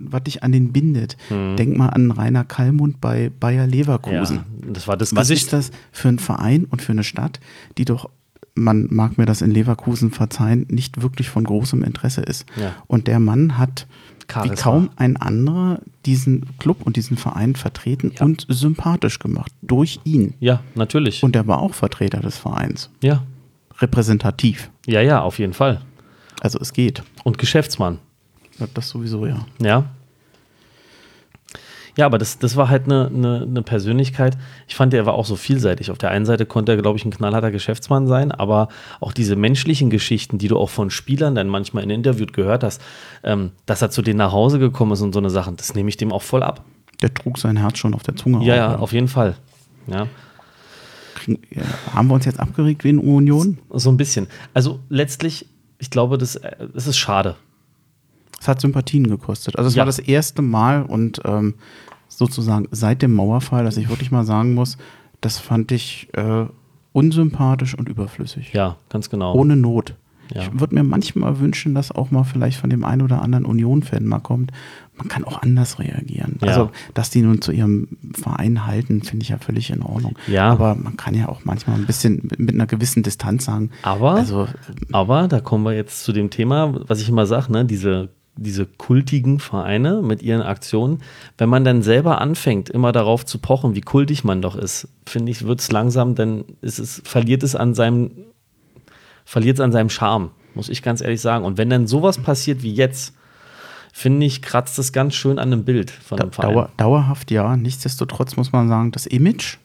[0.00, 1.16] was dich an den bindet.
[1.28, 4.36] Denk mal an Rainer Kallmund bei Bayer Leverkusen.
[4.36, 5.44] Ja, das war das Was Gesicht.
[5.44, 7.40] ist das für ein Verein und für eine Stadt,
[7.76, 8.08] die doch,
[8.54, 12.46] man mag mir das in Leverkusen verzeihen, nicht wirklich von großem Interesse ist.
[12.56, 12.74] Ja.
[12.86, 13.86] Und der Mann hat
[14.20, 14.56] wie Charisma.
[14.56, 18.24] kaum ein anderer diesen Club und diesen Verein vertreten Ja.
[18.24, 20.32] und sympathisch gemacht durch ihn.
[20.40, 21.22] Ja, natürlich.
[21.22, 22.88] Und er war auch Vertreter des Vereins.
[23.02, 23.22] ja.
[23.80, 24.70] Repräsentativ.
[24.86, 25.80] ja, ja, auf jeden Fall.
[26.40, 27.02] Also es geht.
[27.24, 27.98] Und Geschäftsmann.
[28.74, 29.46] Das sowieso, ja.
[29.60, 29.84] Ja.
[31.96, 34.38] Ja, aber das, das war halt eine, eine, eine Persönlichkeit.
[34.68, 35.90] Ich fand, er war auch so vielseitig.
[35.90, 38.68] Auf der einen Seite konnte er, glaube ich, ein knallharter Geschäftsmann sein, aber
[39.00, 42.80] auch diese menschlichen Geschichten, die du auch von Spielern dann manchmal in Interviews gehört hast,
[43.24, 45.88] ähm, dass er zu denen nach Hause gekommen ist und so eine Sachen, das nehme
[45.88, 46.64] ich dem auch voll ab.
[47.02, 48.44] Der trug sein Herz schon auf der Zunge.
[48.44, 49.34] Ja, auf, ja, auf jeden Fall.
[49.88, 50.06] Ja,
[51.18, 51.40] Kriegen-
[51.94, 53.58] haben wir uns jetzt abgeregt wie in Union?
[53.72, 54.26] so ein bisschen.
[54.54, 55.46] Also letztlich,
[55.78, 57.36] ich glaube, das, äh, das ist schade.
[58.40, 59.56] Es hat Sympathien gekostet.
[59.56, 59.80] Also es Ja.
[59.80, 61.54] war das erste Mal und ähm,
[62.08, 64.78] sozusagen seit dem Mauerfall, dass ich wirklich mal sagen muss,
[65.20, 66.46] das fand ich äh,
[66.92, 68.52] unsympathisch und überflüssig.
[68.52, 69.34] Ja, ganz genau.
[69.34, 69.94] Ohne Not.
[70.34, 70.42] Ja.
[70.42, 74.04] Ich würde mir manchmal wünschen, dass auch mal vielleicht von dem einen oder anderen Union-Fan
[74.04, 74.52] mal kommt.
[74.96, 76.38] Man kann auch anders reagieren.
[76.42, 76.48] Ja.
[76.48, 80.18] Also, dass die nun zu ihrem Verein halten, finde ich ja völlig in Ordnung.
[80.26, 80.50] Ja.
[80.50, 83.70] Aber man kann ja auch manchmal ein bisschen mit, einer gewissen Distanz sagen.
[83.82, 84.48] Aber, Also,
[84.92, 87.64] aber da kommen wir jetzt zu dem Thema, was ich immer sage, ne?
[87.64, 91.00] diese, diese kultigen Vereine mit ihren Aktionen.
[91.36, 95.32] Wenn man dann selber anfängt, immer darauf zu pochen, wie kultig man doch ist, finde
[95.32, 98.10] ich, wird es langsam, dann ist es, verliert es an seinem,
[99.28, 101.44] verliert es an seinem Charme, muss ich ganz ehrlich sagen.
[101.44, 103.14] Und wenn dann sowas passiert wie jetzt,
[103.92, 106.54] finde ich, kratzt es ganz schön an einem Bild von einem Verein.
[106.54, 107.54] Dauer, dauerhaft ja.
[107.54, 109.58] Nichtsdestotrotz muss man sagen, das Image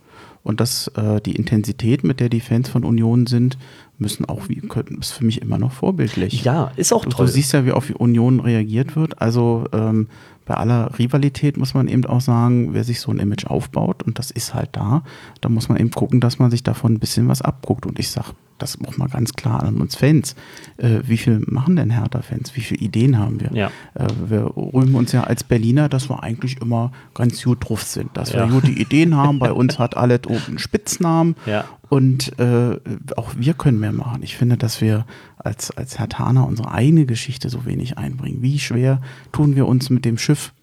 [0.44, 3.58] und das, äh, die Intensität, mit der die Fans von Union sind,
[4.00, 6.44] müssen auch wie, können, ist für mich immer noch vorbildlich.
[6.44, 7.26] Ja, ist auch Du, toll.
[7.28, 9.22] du siehst ja, wie auf die Union reagiert wird.
[9.22, 10.08] Also ähm,
[10.46, 14.20] bei aller Rivalität muss man eben auch sagen, wer sich so ein Image aufbaut, und
[14.20, 15.04] das ist halt da,
[15.42, 17.86] da muss man eben gucken, dass man sich davon ein bisschen was abguckt.
[17.86, 20.36] Und ich sage das auch mal ganz klar an uns Fans.
[20.78, 22.56] Äh, wie viel machen denn Hertha-Fans?
[22.56, 23.52] Wie viele Ideen haben wir?
[23.54, 23.68] Ja.
[23.96, 28.10] Äh, wir rühmen uns ja als Berliner, dass wir eigentlich immer ganz gut drauf sind,
[28.16, 28.46] dass Ja.
[28.48, 29.40] wir gute Ideen haben.
[29.40, 31.36] Bei uns hat alles oben einen Spitznamen.
[31.46, 31.66] Ja.
[31.94, 32.80] Und äh,
[33.18, 34.24] auch wir können mehr machen.
[34.24, 35.06] Ich finde, dass wir
[35.38, 38.42] als, als Herr Thaner unsere eigene Geschichte so wenig einbringen.
[38.42, 39.00] Wie schwer
[39.32, 40.54] tun wir uns mit dem Schiff?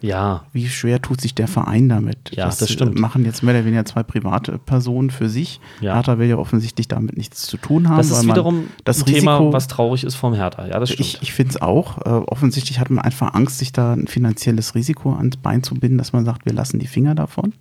[0.00, 2.30] Ja, Wie schwer tut sich der Verein damit?
[2.34, 2.98] Ja, das stimmt.
[2.98, 5.60] machen jetzt mehr oder weniger zwei private Personen für sich.
[5.80, 5.94] Ja.
[5.94, 7.98] Hertha will ja offensichtlich damit nichts zu tun haben.
[7.98, 10.66] das ist wiederum das ein Thema, Risiko- was traurig ist vom Hertha.
[10.66, 11.00] Ja, das stimmt.
[11.08, 11.98] ich, ich finde es auch.
[11.98, 15.98] Äh, offensichtlich hat man einfach Angst, sich da ein finanzielles Risiko ans Bein zu binden,
[15.98, 17.52] dass man sagt, wir lassen die Finger davon.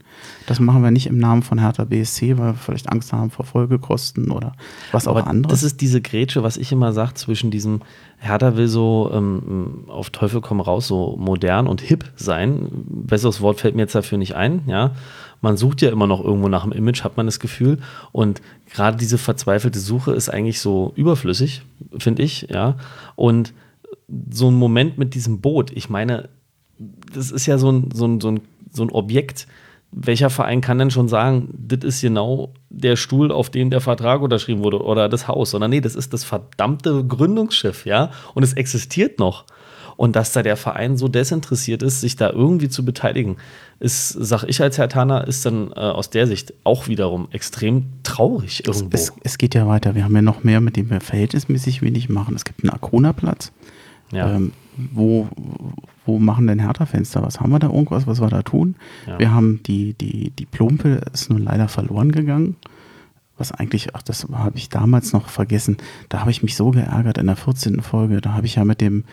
[0.47, 3.45] Das machen wir nicht im Namen von Hertha BSC, weil wir vielleicht Angst haben vor
[3.45, 4.53] Folgekosten oder
[4.91, 5.51] was auch Aber anderes.
[5.59, 7.81] das ist diese Grätsche, was ich immer sage, zwischen diesem
[8.19, 12.67] Hertha will so ähm, auf Teufel komm raus, so modern und hip sein.
[12.85, 14.91] Besseres Wort fällt mir jetzt dafür nicht ein, ja.
[15.41, 17.79] Man sucht ja immer noch irgendwo nach dem Image, hat man das Gefühl.
[18.11, 21.61] Und gerade diese verzweifelte Suche ist eigentlich so überflüssig,
[21.97, 22.75] finde ich, ja.
[23.15, 23.53] Und
[24.29, 26.27] so ein Moment mit diesem Boot, ich meine,
[27.13, 28.41] das ist ja so ein, so ein, so ein,
[28.71, 29.47] so ein Objekt.
[29.91, 34.21] Welcher Verein kann denn schon sagen, das ist genau der Stuhl, auf dem der Vertrag
[34.21, 35.51] unterschrieben wurde oder das Haus?
[35.51, 38.11] Sondern nee, das ist das verdammte Gründungsschiff, ja?
[38.35, 39.45] Und es existiert noch.
[39.97, 43.35] Und dass da der Verein so desinteressiert ist, sich da irgendwie zu beteiligen,
[43.79, 47.85] ist, sag ich als Herr Taner, ist dann äh, aus der Sicht auch wiederum extrem
[48.03, 48.95] traurig irgendwo.
[48.95, 49.95] es, es geht ja weiter.
[49.95, 52.33] Wir haben ja noch mehr, mit dem wir verhältnismäßig wenig machen.
[52.35, 53.51] Es gibt einen Arkona-Platz.
[54.13, 54.35] ja.
[54.35, 54.53] Ähm,
[54.93, 55.27] wo,
[56.05, 57.39] wo machen denn Hertha-Fans da was?
[57.39, 58.75] Haben wir da irgendwas, was wir da tun?
[59.07, 59.19] Ja.
[59.19, 62.55] Wir haben die, die, die Plumpe ist nun leider verloren gegangen.
[63.37, 65.77] Was eigentlich, ach, das habe ich damals noch vergessen.
[66.09, 67.81] Da habe ich mich so geärgert in der 14.
[67.81, 68.21] Folge.
[68.21, 69.05] Da habe ich ja mit dem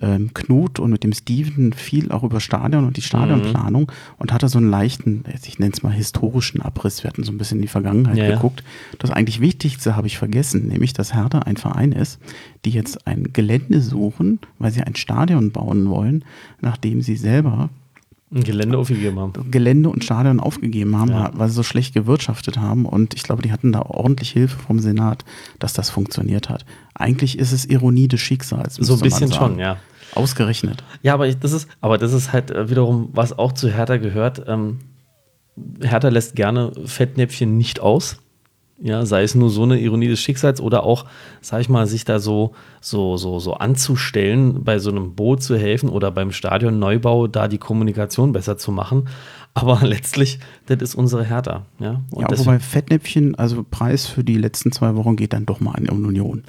[0.00, 4.48] ähm, Knut und mit dem Steven viel auch über Stadion und die Stadionplanung und hatte
[4.48, 7.02] so einen leichten, ich nenne es mal historischen Abriss.
[7.02, 8.62] Wir hatten so ein bisschen in die Vergangenheit Ja, geguckt.
[8.98, 12.18] Das eigentlich Wichtigste habe ich vergessen, nämlich dass Hertha ein Verein ist,
[12.64, 16.24] die jetzt ein Gelände suchen, weil sie ein Stadion bauen wollen,
[16.60, 17.70] nachdem sie selber
[18.42, 19.32] Gelände aufgegeben haben.
[19.50, 21.30] Gelände und Stadion aufgegeben haben, Ja.
[21.34, 22.84] weil sie so schlecht gewirtschaftet haben.
[22.86, 25.24] Und ich glaube, die hatten da ordentlich Hilfe vom Senat,
[25.58, 26.64] dass das funktioniert hat.
[26.94, 28.74] Eigentlich ist es Ironie des Schicksals.
[28.76, 29.76] So ein bisschen schon, ja.
[30.14, 30.82] Ausgerechnet.
[31.02, 33.96] Ja, aber ich, das ist, aber das ist halt äh, wiederum, was auch zu Hertha
[33.96, 34.44] gehört.
[34.46, 34.78] Ähm,
[35.80, 38.18] Hertha lässt gerne Fettnäpfchen nicht aus.
[38.78, 41.04] Ja, sei es nur so eine Ironie des Schicksals oder auch,
[41.40, 45.56] sag ich mal, sich da so, so, so, so anzustellen, bei so einem Boot zu
[45.56, 49.08] helfen oder beim Stadionneubau da die Kommunikation besser zu machen.
[49.54, 51.66] Aber letztlich, das ist unsere Hertha.
[51.78, 55.60] Ja, Und Ja, wobei Fettnäpfchen, also Preis für die letzten zwei Wochen geht dann doch
[55.60, 56.42] mal an Union.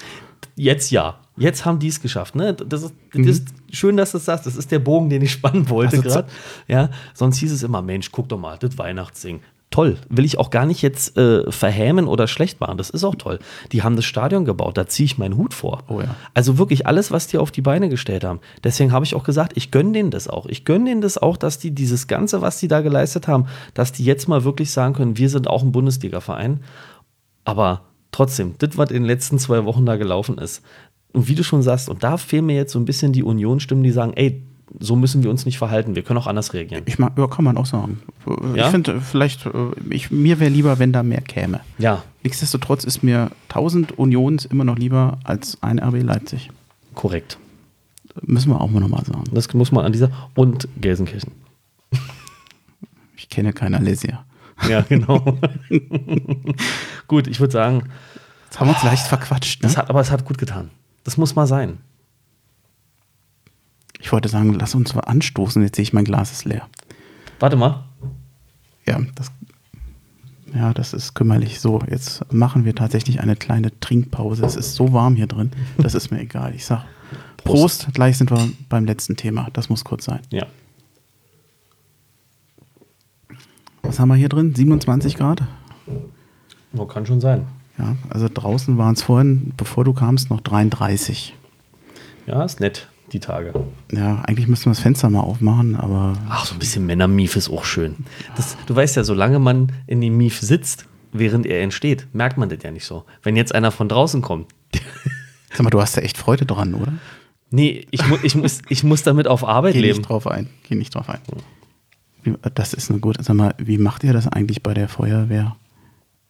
[0.55, 1.19] jetzt ja.
[1.37, 2.35] Jetzt haben die es geschafft.
[2.35, 2.53] Ne?
[2.53, 4.45] Das, ist, das ist schön, dass du das sagst.
[4.45, 6.29] Das ist der Bogen, den ich spannen wollte Also gerade.
[6.67, 9.41] Ja, sonst hieß es immer, Mensch, guck doch mal, das Weihnachtsding.
[9.75, 9.97] Toll.
[10.07, 12.77] Will ich auch gar nicht jetzt äh, verhämen oder schlecht machen.
[12.77, 13.39] Das ist auch toll.
[13.73, 14.77] Die haben das Stadion gebaut.
[14.77, 15.83] Da ziehe ich meinen Hut vor.
[15.89, 16.15] Oh ja.
[16.33, 18.39] Also wirklich alles, was die auf die Beine gestellt haben.
[18.63, 20.45] Deswegen habe ich auch gesagt, ich gönne denen das auch.
[20.45, 23.91] Ich gönne denen das auch, dass die dieses Ganze, was die da geleistet haben, dass
[23.91, 26.61] die jetzt mal wirklich sagen können, wir sind auch ein Bundesliga-Verein.
[27.43, 27.81] Aber
[28.13, 30.63] trotzdem, das, was in den letzten zwei Wochen da gelaufen ist.
[31.11, 33.83] Und wie du schon sagst, und da fehlen mir jetzt so ein bisschen die Union-Stimmen,
[33.83, 34.41] die sagen, ey,
[34.79, 35.95] so müssen wir uns nicht verhalten.
[35.95, 36.83] Wir können auch anders reagieren.
[36.85, 38.01] Ich mag, ja, kann man auch sagen.
[38.55, 38.65] Ja?
[38.65, 39.51] Ich finde, vielleicht, äh,
[39.89, 41.61] ich, mir wäre lieber, wenn da mehr käme.
[41.77, 46.49] Ja, Nichtsdestotrotz ist mir 1000 Unions immer noch lieber als ein RB Leipzig.
[46.95, 47.37] korrekt.
[48.21, 49.25] Müssen wir auch mal nochmal sagen.
[49.31, 50.09] Das muss man an dieser.
[50.33, 51.31] Und Gelsenkirchen.
[53.17, 54.23] Ich kenne keine Alesia.
[54.69, 55.37] Ja, genau.
[57.07, 57.83] Gut, ich würde sagen,
[58.45, 59.61] Jetzt haben wir uns leicht verquatscht.
[59.61, 59.67] Ne?
[59.67, 60.69] das hat, aber es hat gut getan.
[61.03, 61.79] Das muss mal sein.
[63.99, 65.61] Ich wollte sagen, lass uns mal anstoßen.
[65.63, 66.67] Jetzt sehe ich, mein Glas ist leer.
[67.39, 67.83] Warte mal.
[68.85, 69.31] Ja, das,
[70.53, 71.59] ja, das ist kümmerlich.
[71.59, 74.45] So, jetzt machen wir tatsächlich eine kleine Trinkpause.
[74.45, 75.51] Es ist so warm hier drin.
[75.77, 76.53] Das ist mir egal.
[76.55, 76.85] Ich sag
[77.43, 77.87] Prost.
[77.93, 79.47] Gleich sind wir beim letzten Thema.
[79.53, 80.19] Das muss kurz sein.
[80.31, 80.45] Ja.
[83.81, 84.53] Was haben wir hier drin?
[84.55, 85.43] 27 Grad?
[86.75, 87.45] Oh, kann schon sein.
[87.77, 91.35] Ja, also draußen waren es vorhin, bevor du kamst, noch 33.
[92.25, 93.53] Ja, ist nett, die Tage.
[93.91, 97.49] Ja, eigentlich müssten wir das Fenster mal aufmachen, aber Ach, so ein bisschen Männermief ist
[97.49, 98.05] auch schön.
[98.35, 102.49] Das, du weißt ja, solange man in dem Mief sitzt, während er entsteht, merkt man
[102.49, 103.05] das ja nicht so.
[103.23, 104.53] Wenn jetzt einer von draußen kommt,
[105.51, 106.93] sag mal, du hast da echt Freude dran, oder?
[107.49, 109.97] nee, ich, mu ich, muss, ich muss damit auf Arbeit Geh leben.
[109.99, 110.49] nicht drauf ein.
[110.67, 111.19] Geh nicht drauf ein.
[112.23, 113.23] Wie, das ist eine gute.
[113.23, 115.55] Sag mal, wie macht ihr das eigentlich bei der Feuerwehr?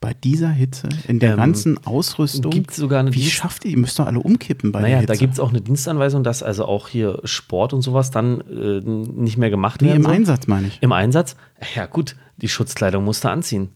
[0.05, 3.71] Bei dieser Hitze, in der Ähm, ganzen Ausrüstung, gibt's sogar eine wie Dienst- schafft ihr?
[3.71, 5.13] Ihr müsst doch alle umkippen bei Naja, der Hitze.
[5.13, 8.81] da gibt es auch eine Dienstanweisung, dass also auch hier Sport und sowas dann äh,
[8.81, 10.13] nicht mehr gemacht Nee, werden im soll.
[10.13, 10.77] Einsatz meine ich.
[10.83, 11.35] Im Einsatz?
[11.75, 13.69] Ja, gut, die Schutzkleidung musst du anziehen.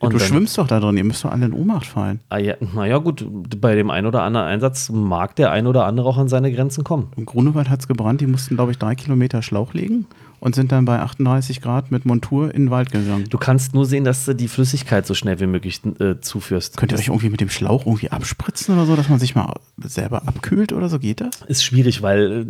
[0.00, 2.20] Und du dann- schwimmst doch da drin, ihr müsst doch alle in Ohnmacht fallen.
[2.28, 3.26] Ah, ja, naja, gut,
[3.60, 6.84] bei dem einen oder anderen Einsatz mag der ein oder andere auch an seine Grenzen
[6.84, 7.08] kommen.
[7.16, 10.06] Im Grunewald hat es gebrannt, die mussten, glaube ich, drei Kilometer Schlauch legen
[10.40, 13.26] und sind dann bei 38 Grad mit Montur in den Wald gegangen.
[13.28, 16.76] Du kannst nur sehen, dass du die Flüssigkeit so schnell wie möglich äh, zuführst.
[16.76, 19.54] Könnt ihr euch irgendwie mit dem Schlauch irgendwie abspritzen oder so, dass man sich mal
[19.78, 20.98] selber abkühlt oder so?
[20.98, 21.30] Geht das?
[21.46, 22.44] Ist schwierig, weil äh,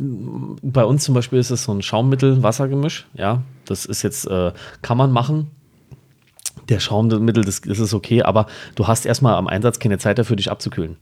[0.63, 3.07] bei uns zum Beispiel ist es so ein Schaummittel-Wassergemisch.
[3.15, 5.49] Ja, das ist jetzt, äh, kann man machen.
[6.69, 10.37] Der Schaummittel, das, das ist okay, aber du hast erstmal am Einsatz keine Zeit dafür,
[10.37, 10.97] dich abzukühlen.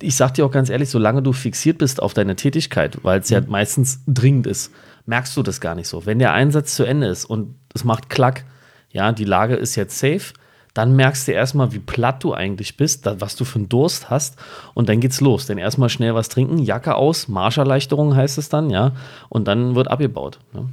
[0.00, 3.28] Ich sag dir auch ganz ehrlich, solange du fixiert bist auf deine Tätigkeit, weil es
[3.28, 4.72] ja meistens dringend ist,
[5.06, 6.06] merkst du das gar nicht so.
[6.06, 8.44] Wenn der Einsatz zu Ende ist und es macht Klack,
[8.90, 10.34] ja, die Lage ist jetzt safe,
[10.74, 14.36] dann merkst du erstmal, wie platt du eigentlich bist, was du für einen Durst hast
[14.74, 15.46] und dann geht's los.
[15.46, 18.92] Denn erstmal schnell was trinken, Jacke aus, Marscherleichterung heißt es dann, ja,
[19.30, 20.38] und dann wird abgebaut.
[20.52, 20.68] Ne?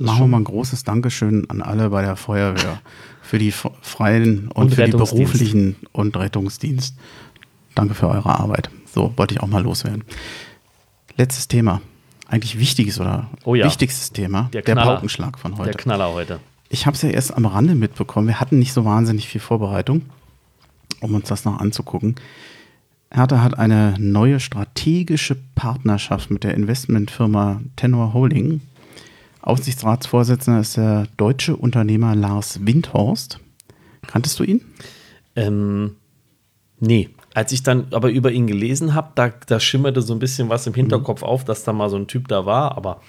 [0.00, 2.80] Machen wir mal ein großes Dankeschön an alle bei der Feuerwehr
[3.22, 6.96] für die freien und, Und für die beruflichen und Rettungsdienst.
[7.76, 8.70] Danke für eure Arbeit.
[8.92, 10.02] So, wollte ich auch mal loswerden.
[11.16, 11.80] Letztes Thema.
[12.26, 13.66] Eigentlich wichtiges oder Oh ja.
[13.66, 14.48] wichtigstes Thema.
[14.52, 14.74] Der Der.
[14.76, 15.70] Paukenschlag von heute.
[15.72, 16.40] der Knaller heute.
[16.70, 18.26] Ich habe es ja erst am Rande mitbekommen.
[18.26, 20.02] Wir hatten nicht so wahnsinnig viel Vorbereitung,
[21.00, 22.16] um uns das noch anzugucken.
[23.10, 28.60] Hertha hat eine neue strategische Partnerschaft mit der Investmentfirma Tenor Holding.
[29.42, 33.38] Aufsichtsratsvorsitzender ist der deutsche Unternehmer Lars Windhorst.
[34.06, 34.62] Kanntest du ihn?
[35.36, 35.96] Ähm,
[36.80, 37.10] nee.
[37.34, 40.66] Als ich dann aber über ihn gelesen habe, da, da schimmerte so ein bisschen was
[40.66, 43.00] im Hinterkopf auf, dass da mal so ein Typ da war, aber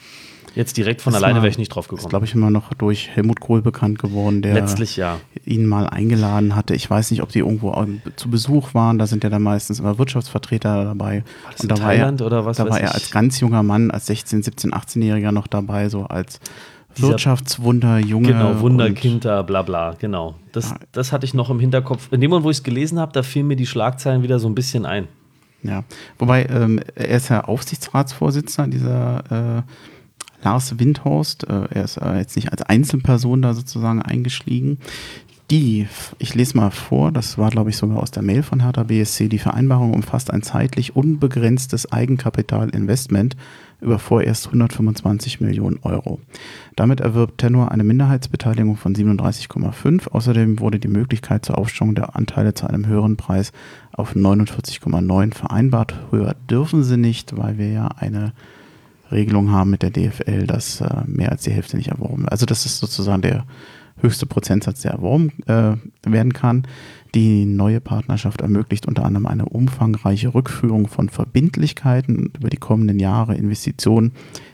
[0.55, 2.09] jetzt direkt von Das alleine war- wäre ich nicht drauf Ist, gekommen.
[2.09, 5.19] glaube ich, immer noch durch Helmut Kohl bekannt geworden, der Letztlich ja.
[5.45, 6.73] ihn mal eingeladen hatte.
[6.75, 8.97] Ich weiß nicht, ob die irgendwo zu Besuch waren.
[8.97, 11.23] Da sind ja dann meistens immer Wirtschaftsvertreter dabei.
[11.51, 14.71] das in Thailand oder was Da war er als ganz junger Mann, als 16, 17,
[14.73, 16.39] 18-Jähriger noch dabei, so als
[17.01, 18.29] Wirtschaftswunder, Junge.
[18.29, 20.35] Genau, Wunderkind und- da, bla bla, genau.
[20.51, 22.11] Das, das hatte ich noch im Hinterkopf.
[22.11, 24.47] In dem Moment, wo ich es gelesen habe, da fielen mir die Schlagzeilen wieder so
[24.47, 25.07] ein bisschen ein.
[25.63, 25.83] Ja,
[26.19, 29.61] wobei ähm, er ist ja Aufsichtsratsvorsitzender dieser äh,
[30.43, 31.49] Lars Windhorst.
[31.49, 34.77] Äh, er ist äh, jetzt nicht als Einzelperson da sozusagen eingestiegen.
[35.51, 35.87] Die,
[36.17, 39.29] ich lese mal vor, das war glaube ich sogar aus der Mail von Hertha BSC,
[39.29, 43.37] die Vereinbarung umfasst ein zeitlich unbegrenztes Eigenkapitalinvestment
[43.79, 46.19] über vorerst 125 Millionen Euro.
[46.75, 50.09] Damit erwirbt Tenor eine Minderheitsbeteiligung von 37,5.
[50.09, 53.51] Außerdem wurde die Möglichkeit zur Aufstellung der Anteile zu einem höheren Preis
[53.91, 55.93] auf 49,9 vereinbart.
[56.09, 58.33] Höher dürfen sie nicht, weil wir ja eine
[59.11, 62.31] Regelung haben mit der DFL, dass äh, mehr als die Hälfte nicht erworben wird.
[62.31, 63.45] Also das ist sozusagen der
[63.97, 65.75] höchste Prozentsatz, der erworben äh,
[66.05, 66.63] werden kann.
[67.13, 73.35] Die neue Partnerschaft ermöglicht unter anderem eine umfangreiche Rückführung von Verbindlichkeiten über die kommenden Jahre,
[73.35, 74.11] Investitionen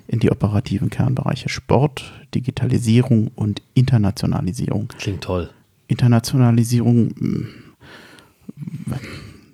[0.08, 4.90] in die operativen Kernbereiche Sport, Digitalisierung und Internationalisierung.
[5.00, 5.50] Klingt toll.
[5.88, 7.48] Internationalisierung, mh,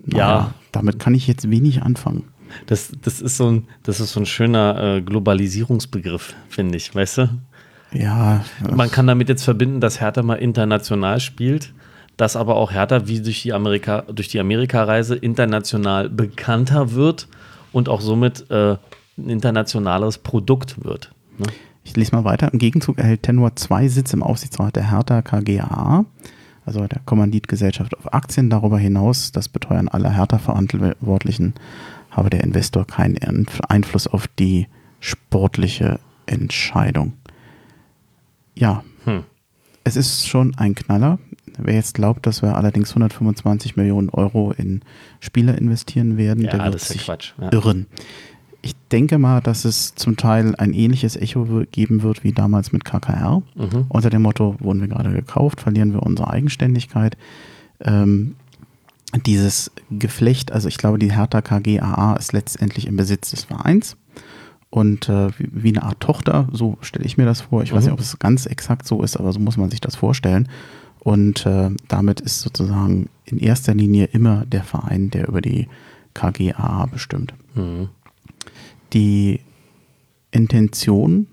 [0.05, 0.53] Ja.
[0.71, 2.23] damit kann ich jetzt wenig anfangen.
[2.65, 7.17] Das, das, ist so ein, das ist so ein schöner äh, Globalisierungsbegriff, finde ich, weißt
[7.19, 7.29] du?
[7.93, 11.73] Ja, Man kann damit jetzt verbinden, dass Hertha mal international spielt,
[12.17, 17.27] dass aber auch Hertha wie durch die, Amerika, durch die Amerikareise international bekannter wird
[17.71, 18.77] und auch somit äh,
[19.17, 21.11] ein internationales Produkt wird.
[21.37, 21.45] Ne?
[21.83, 22.51] Ich lese mal weiter.
[22.51, 26.05] Im Gegenzug erhält Tenor zwei Sitze im Aufsichtsrat der Hertha KGaA,
[26.65, 28.49] also der Kommanditgesellschaft auf Aktien.
[28.49, 31.53] Darüber hinaus, das Beteuern aller Hertha-Verantwortlichen,
[32.11, 34.67] habe der Investor keinen Einf- Einfluss auf die
[34.99, 37.13] sportliche Entscheidung.
[38.59, 39.23] Ja, Hm.
[39.83, 41.19] es ist schon ein Knaller.
[41.59, 44.81] Wer jetzt glaubt, dass wir allerdings 125 Millionen Euro in
[45.19, 47.33] Spieler investieren werden, Ja, der wird sich Quatsch.
[47.41, 47.51] Ja.
[47.51, 47.87] irren.
[48.61, 52.83] Ich denke mal, dass es zum Teil ein ähnliches Echo geben wird wie damals mit
[52.85, 53.41] KKR.
[53.55, 53.85] Mhm.
[53.89, 57.17] Unter dem Motto, wurden wir gerade gekauft, verlieren wir unsere Eigenständigkeit.
[57.79, 58.35] Ähm,
[59.25, 63.95] dieses Geflecht, also ich glaube, die Hertha KGaA ist letztendlich im Besitz des Vereins
[64.77, 67.63] und äh, wie, eine Art Tochter, so stelle ich mir das vor.
[67.63, 67.91] Ich weiß Mhm.
[67.91, 70.47] nicht, ob es ganz exakt so ist, aber so muss man sich das vorstellen.
[70.99, 75.67] Und äh, damit ist sozusagen in erster Linie immer der Verein, der über die
[76.13, 77.33] KGaA bestimmt.
[77.55, 77.89] Mhm.
[78.93, 79.39] Die
[80.31, 81.27] Intention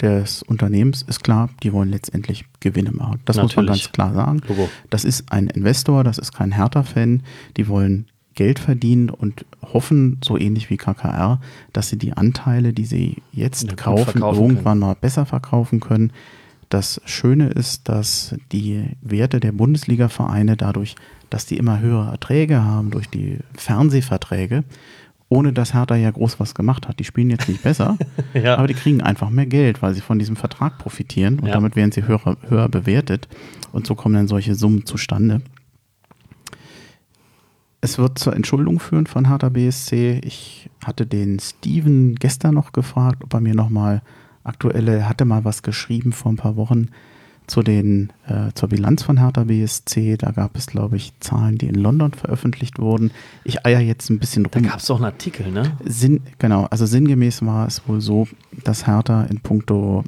[0.00, 3.20] des Unternehmens ist klar, die wollen letztendlich Gewinne machen.
[3.24, 3.84] Das muss man Natürlich.
[3.84, 4.42] ganz klar sagen.
[4.90, 7.22] Das ist ein Investor, das ist kein Hertha-Fan.
[7.56, 8.06] Die wollen
[8.36, 11.40] Geld verdienen und hoffen, so ähnlich wie KKR,
[11.72, 16.12] dass sie die Anteile, die sie jetzt Ja, kaufen, irgendwann mal besser verkaufen können.
[16.68, 20.94] Das Schöne ist, dass die Werte der Bundesliga-Vereine dadurch,
[21.30, 24.64] dass die immer höhere Erträge haben durch die Fernsehverträge,
[25.28, 26.98] ohne dass Hertha ja groß was gemacht hat.
[26.98, 27.96] Die spielen jetzt nicht besser,
[28.34, 28.56] Ja.
[28.58, 31.54] aber die kriegen einfach mehr Geld, weil sie von diesem Vertrag profitieren und Ja.
[31.54, 33.28] damit werden sie höher, höher bewertet
[33.72, 35.40] und so kommen dann solche Summen zustande.
[37.86, 40.20] Es wird zur Entschuldung führen von Hertha BSC.
[40.24, 44.02] Ich hatte den Steven gestern noch gefragt, ob er mir nochmal
[44.42, 46.88] aktuelle, hatte mal was geschrieben vor ein paar Wochen
[47.46, 50.16] zu den, äh, zur Bilanz von Hertha BSC.
[50.16, 53.12] Da gab es, glaube ich, Zahlen, die in London veröffentlicht wurden.
[53.44, 54.66] Ich eier jetzt ein bisschen Da rum.
[54.68, 55.76] gab es doch einen Artikel, ne?
[55.84, 58.26] Sinn, genau, also sinngemäß war es wohl so,
[58.64, 60.02] dass Hertha in puncto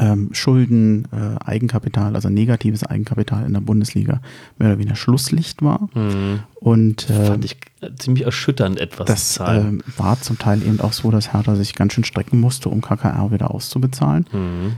[0.00, 4.20] ähm, Schulden, äh, Eigenkapital, also negatives Eigenkapital in der Bundesliga
[4.58, 5.88] mehr oder weniger Schlusslicht war.
[5.94, 6.40] Mhm.
[6.54, 10.94] Und äh, Fand ich äh, ziemlich erschütternd etwas das ähm, war zum Teil eben auch
[10.94, 14.26] so, dass Hertha sich ganz schön strecken musste, um KKR wieder auszubezahlen.
[14.32, 14.72] Mhm.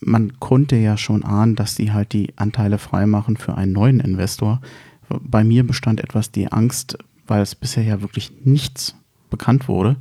[0.00, 4.60] Man konnte ja schon ahnen, dass die halt die Anteile freimachen für einen neuen Investor.
[5.08, 8.94] Bei mir bestand etwas die Angst, weil es bisher ja wirklich nichts
[9.28, 9.96] bekannt wurde.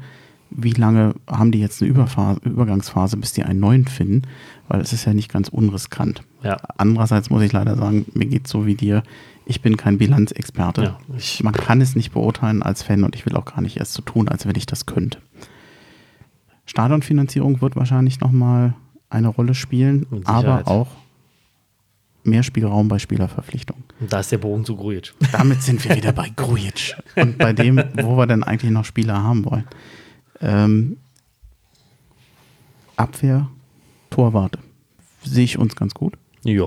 [0.50, 4.22] Wie lange haben die jetzt eine Überphase, Übergangsphase, bis die einen neuen finden?
[4.68, 6.24] Weil es ist ja nicht ganz unriskant.
[6.44, 6.58] Ja.
[6.78, 9.04] Andererseits muss ich leider sagen, mir geht so wie dir.
[9.46, 10.84] Ich bin kein Bilanzexperte.
[10.84, 11.00] Ja,
[11.42, 14.02] Man kann es nicht beurteilen als Fan und ich will auch gar nicht erst so
[14.02, 15.20] tun, als wenn ich das könnte.
[16.66, 18.74] Stadionfinanzierung wird wahrscheinlich nochmal
[19.10, 20.90] eine Rolle spielen, aber auch
[22.24, 23.84] mehr Spielraum bei Spielerverpflichtungen.
[24.02, 25.14] Und da ist der Bogen zu Grujic.
[25.32, 29.24] Damit sind wir wieder bei Grujic und bei dem, wo wir denn eigentlich noch Spieler
[29.24, 29.64] haben wollen.
[30.42, 30.98] Ähm,
[32.98, 33.48] Abwehr,
[34.18, 34.58] Torwarte.
[35.24, 36.16] Sehe ich uns ganz gut.
[36.44, 36.66] Ja.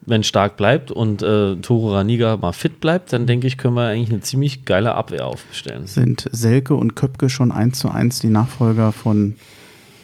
[0.00, 3.86] Wenn Stark bleibt und äh, Toro Raniga mal fit bleibt, dann denke ich, können wir
[3.86, 5.86] eigentlich eine ziemlich geile Abwehr aufstellen.
[5.86, 9.36] Sind Selke und Köpke schon eins zu eins die Nachfolger von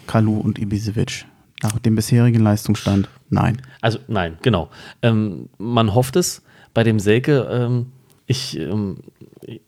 [0.07, 1.24] Kalu und Ibisevic?
[1.64, 3.09] Nach dem bisherigen Leistungsstand?
[3.28, 3.61] Nein.
[3.80, 4.68] Also nein, genau.
[5.03, 6.42] Ähm, man hofft es
[6.74, 7.49] bei dem Selke.
[7.51, 7.86] Ähm,
[8.28, 8.99] ich, ähm,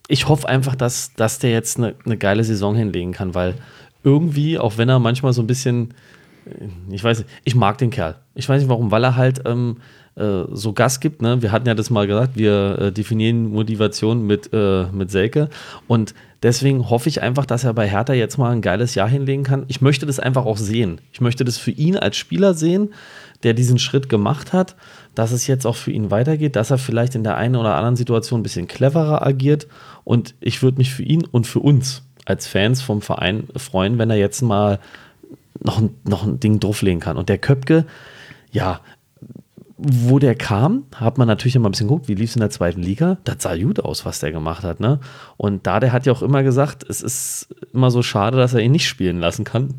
[0.06, 3.54] ich hoffe einfach, dass, dass der jetzt eine, eine geile Saison hinlegen kann, weil
[4.04, 5.94] irgendwie, auch wenn er manchmal so ein bisschen,
[6.90, 8.16] ich weiß nicht, ich mag den Kerl.
[8.34, 9.78] Ich weiß nicht warum, weil er halt ähm,
[10.18, 11.22] äh, so Gas gibt.
[11.22, 11.42] Ne?
[11.42, 15.48] Wir hatten ja das mal gesagt, wir äh, definieren Motivation mit, äh, mit Selke
[15.86, 19.44] und deswegen hoffe ich einfach, dass er bei Hertha jetzt mal ein geiles Jahr hinlegen
[19.44, 19.64] kann.
[19.68, 21.00] Ich möchte das einfach auch sehen.
[21.12, 22.94] Ich möchte das für ihn als Spieler sehen,
[23.42, 24.74] der diesen Schritt gemacht hat,
[25.14, 27.96] dass es jetzt auch für ihn weitergeht, dass er vielleicht in der einen oder anderen
[27.96, 29.68] Situation ein bisschen cleverer agiert
[30.04, 34.10] und ich würde mich für ihn und für uns als Fans vom Verein freuen, wenn
[34.10, 34.80] er jetzt mal
[35.62, 37.16] noch ein, noch ein Ding drauflegen kann.
[37.16, 37.84] Und der Köpke,
[38.50, 38.80] ja,
[39.76, 42.50] wo der kam, hat man natürlich immer ein bisschen geguckt, wie lief es in der
[42.50, 43.18] zweiten Liga.
[43.24, 44.80] Das sah gut aus, was der gemacht hat.
[44.80, 44.98] Ne?
[45.36, 48.60] Und da, der hat ja auch immer gesagt, es ist immer so schade, dass er
[48.60, 49.74] ihn nicht spielen lassen kann.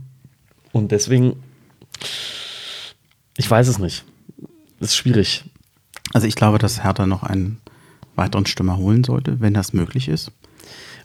[0.72, 1.34] Und deswegen,
[3.38, 4.06] ich weiß es nicht.
[4.80, 5.44] Ist schwierig.
[6.14, 7.60] Also ich glaube, dass Hertha noch einen
[8.16, 10.32] weiteren Stürmer holen sollte, wenn das möglich ist.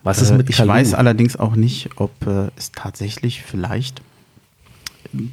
[0.05, 0.73] Was ist Äh, mit ich Kalou?
[0.73, 4.03] weiß allerdings auch nicht, ob äh, es tatsächlich vielleicht,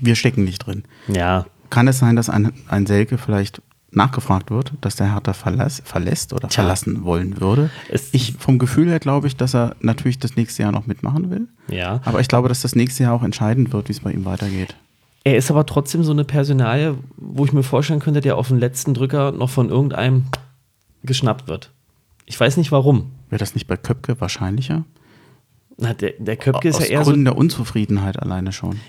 [0.02, 0.84] wir stecken nicht drin.
[1.08, 3.62] Ja, Kann es sein, dass ein, ein Selke vielleicht
[3.94, 6.64] nachgefragt wird, dass der Hertha verlass, verlässt oder Tja.
[6.64, 7.70] verlassen wollen würde?
[7.90, 11.30] Es- ich vom Gefühl her glaube ich, dass er natürlich das nächste Jahr noch mitmachen
[11.30, 11.48] will.
[11.68, 12.00] ja.
[12.06, 14.76] Aber ich glaube, dass das nächste Jahr auch entscheidend wird, wie es bei ihm weitergeht.
[15.24, 18.60] Er ist aber trotzdem so eine Personalie, wo ich mir vorstellen könnte, der auf den
[18.60, 20.24] letzten Drücker noch von irgendeinem
[21.04, 21.72] geschnappt wird.
[22.26, 23.12] Ich weiß nicht warum.
[23.30, 24.84] Wäre das nicht bei Köpke wahrscheinlicher?
[25.78, 28.80] Na, der, der Köpke ist Aus ja eher so Gründen der Unzufriedenheit alleine schon.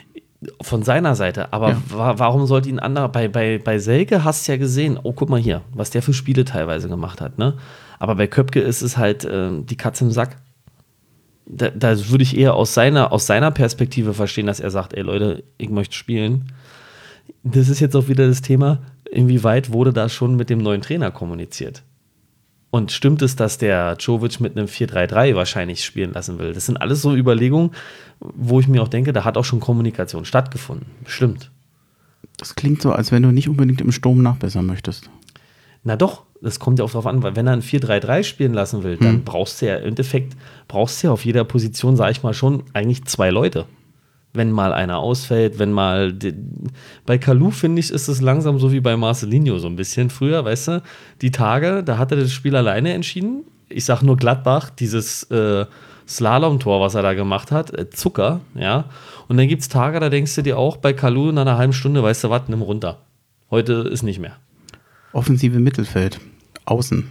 [0.60, 1.52] Von seiner Seite.
[1.52, 1.82] Aber Ja.
[1.88, 3.08] wa warum sollte ihn anderer?
[3.08, 6.12] Bei, bei, bei Selke hast du ja gesehen, oh, guck mal hier, was der für
[6.12, 7.38] Spiele teilweise gemacht hat.
[7.38, 7.54] Ne?
[7.98, 10.36] Aber bei Köpke ist es halt äh, die Katze im Sack.
[11.46, 15.02] Da, da würde ich eher aus seiner, aus seiner Perspektive verstehen, dass er sagt, ey
[15.02, 16.52] Leute, ich möchte spielen.
[17.42, 18.78] Das ist jetzt auch wieder das Thema,
[19.10, 21.82] inwieweit wurde da schon mit dem neuen Trainer kommuniziert?
[22.74, 26.54] Und stimmt es, dass der Jovic mit einem 4-3-3 wahrscheinlich spielen lassen will?
[26.54, 27.72] Das sind alles so Überlegungen,
[28.18, 30.86] wo ich mir auch denke, da hat auch schon Kommunikation stattgefunden.
[31.04, 31.50] Bestimmt.
[32.38, 35.10] Das klingt so, als wenn du nicht unbedingt im Sturm nachbessern möchtest.
[35.84, 38.82] Na doch, das kommt ja auch darauf an, weil wenn er ein 4-3-3 spielen lassen
[38.84, 39.24] will, dann Hm.
[39.24, 40.34] brauchst du ja im Endeffekt,
[40.66, 43.66] brauchst du ja auf jeder Position, sag ich mal, schon eigentlich zwei Leute.
[44.32, 46.14] Wenn mal einer ausfällt, wenn mal.
[47.06, 50.44] Bei Kalu, finde ich, ist es langsam so wie bei Marcelinho so ein bisschen früher,
[50.44, 50.82] weißt du?
[51.20, 53.44] Die Tage, da hat er das Spiel alleine entschieden.
[53.68, 55.66] Ich sag nur Gladbach, dieses äh,
[56.06, 58.84] Slalom-Tor, was er da gemacht hat, äh, Zucker, ja.
[59.28, 61.72] Und dann gibt es Tage, da denkst du dir auch bei Kalu in einer halben
[61.72, 62.98] Stunde, weißt du was, nimm runter.
[63.50, 64.36] Heute ist nicht mehr.
[65.12, 66.20] Offensive Mittelfeld,
[66.64, 67.08] außen.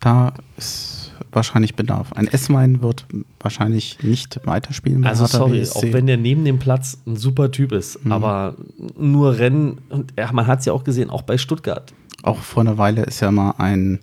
[0.00, 2.12] Da ist wahrscheinlich Bedarf.
[2.14, 3.06] Ein S-Wein wird
[3.40, 5.04] wahrscheinlich nicht weiterspielen.
[5.06, 5.76] Also sorry, BSC.
[5.88, 8.12] auch wenn der neben dem Platz ein super Typ ist, Mhm.
[8.12, 8.54] aber
[8.98, 11.92] nur Rennen, und ja, man hat es ja auch gesehen, auch bei Stuttgart.
[12.22, 14.00] Auch vor einer Weile ist ja mal ein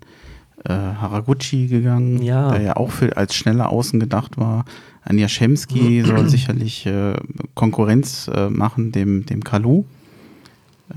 [0.63, 2.51] äh, Haraguchi gegangen, Ja.
[2.51, 4.65] der ja auch für, als schneller Außen gedacht war.
[5.03, 7.13] Ein Jaschemski soll sicherlich äh,
[7.53, 9.83] Konkurrenz äh, machen dem, dem Kalu.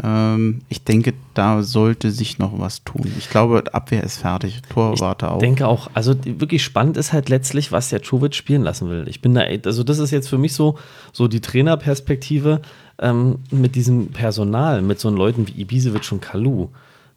[0.03, 3.11] Ähm, ich denke, da sollte sich noch was tun.
[3.19, 5.37] Ich glaube, Abwehr ist fertig, Torwarte auch.
[5.37, 9.09] Ich denke auch, also wirklich spannend ist halt letztlich, was der Jovic spielen lassen will.
[9.09, 10.79] Ich bin da, also das ist jetzt für mich so,
[11.13, 12.61] so die Trainerperspektive
[12.99, 16.69] ähm, mit diesem Personal, mit so Leuten wie Ibisevic und Kalu.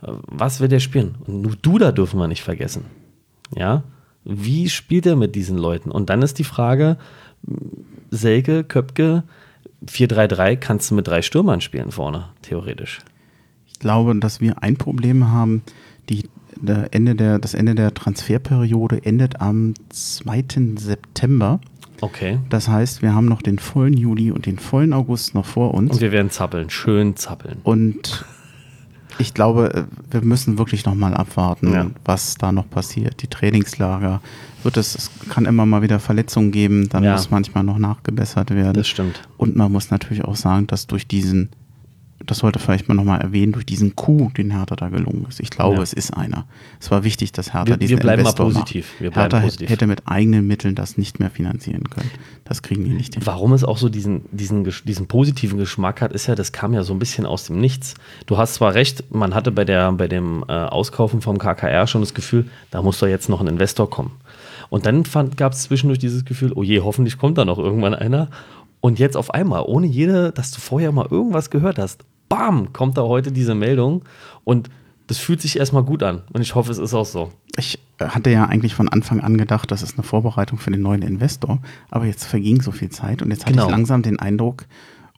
[0.01, 1.15] Äh, Was will der spielen?
[1.27, 2.85] Und nur Duda dürfen wir nicht vergessen.
[3.53, 3.83] Ja,
[4.23, 5.91] wie spielt er mit diesen Leuten?
[5.91, 6.97] Und dann ist die Frage,
[8.11, 9.23] Selke, Köpke,
[9.87, 12.99] 4-3-3 kannst du mit drei Stürmern spielen vorne, theoretisch.
[13.67, 15.63] Ich glaube, dass wir ein Problem haben.
[16.09, 20.43] Die, der Ende der, das Ende der Transferperiode endet am 2.
[20.77, 21.59] September.
[22.01, 22.39] Okay.
[22.49, 25.91] Das heißt, wir haben noch den vollen Juli und den vollen August noch vor uns.
[25.91, 27.59] Und wir werden zappeln, schön zappeln.
[27.63, 28.25] Und
[29.21, 31.87] ich glaube, äh, wir müssen wirklich noch mal abwarten, Ja.
[32.05, 33.21] was da noch passiert.
[33.21, 34.21] Die Trainingslager
[34.63, 37.13] wird es, es kann immer mal wieder Verletzungen geben, dann Ja.
[37.13, 38.73] muss manchmal noch nachgebessert werden.
[38.73, 39.21] Das stimmt.
[39.37, 41.49] Und man muss natürlich auch sagen, dass durch diesen,
[42.25, 45.39] das sollte vielleicht mal nochmal erwähnen, durch diesen Coup, den Hertha da gelungen ist.
[45.39, 45.81] Ich glaube, Ja.
[45.81, 46.45] es ist einer.
[46.79, 48.85] Es war wichtig, dass Hertha Wir- diesen wir bleiben mal Investor positiv.
[48.91, 49.01] macht.
[49.01, 49.69] Wir bleiben Hertha positiv.
[49.69, 52.09] hätte mit eigenen Mitteln das nicht mehr finanzieren können.
[52.43, 53.23] Das kriegen die nicht hin.
[53.25, 56.83] Warum es auch so diesen, diesen, diesen positiven Geschmack hat, ist ja, das kam ja
[56.83, 57.93] so ein bisschen aus dem Nichts.
[58.25, 62.01] Du hast zwar recht, man hatte bei, der, bei dem äh, Auskaufen vom KKR schon
[62.01, 64.11] das Gefühl, da muss doch jetzt noch ein Investor kommen.
[64.69, 65.03] Und dann
[65.35, 68.29] gab es zwischendurch dieses Gefühl, oh je, hoffentlich kommt da noch irgendwann einer.
[68.79, 72.97] Und jetzt auf einmal, ohne jede, dass du vorher mal irgendwas gehört hast, bam, kommt
[72.97, 74.03] da heute diese Meldung.
[74.45, 74.69] Und
[75.07, 76.21] das fühlt sich erstmal gut an.
[76.31, 77.31] Und ich hoffe, es ist auch so.
[77.57, 80.81] Ich äh, hatte ja eigentlich von Anfang an gedacht, das ist eine Vorbereitung für den
[80.81, 81.59] neuen Investor,
[81.89, 83.65] aber jetzt verging so viel Zeit und jetzt hatte Genau.
[83.65, 84.65] ich langsam den Eindruck,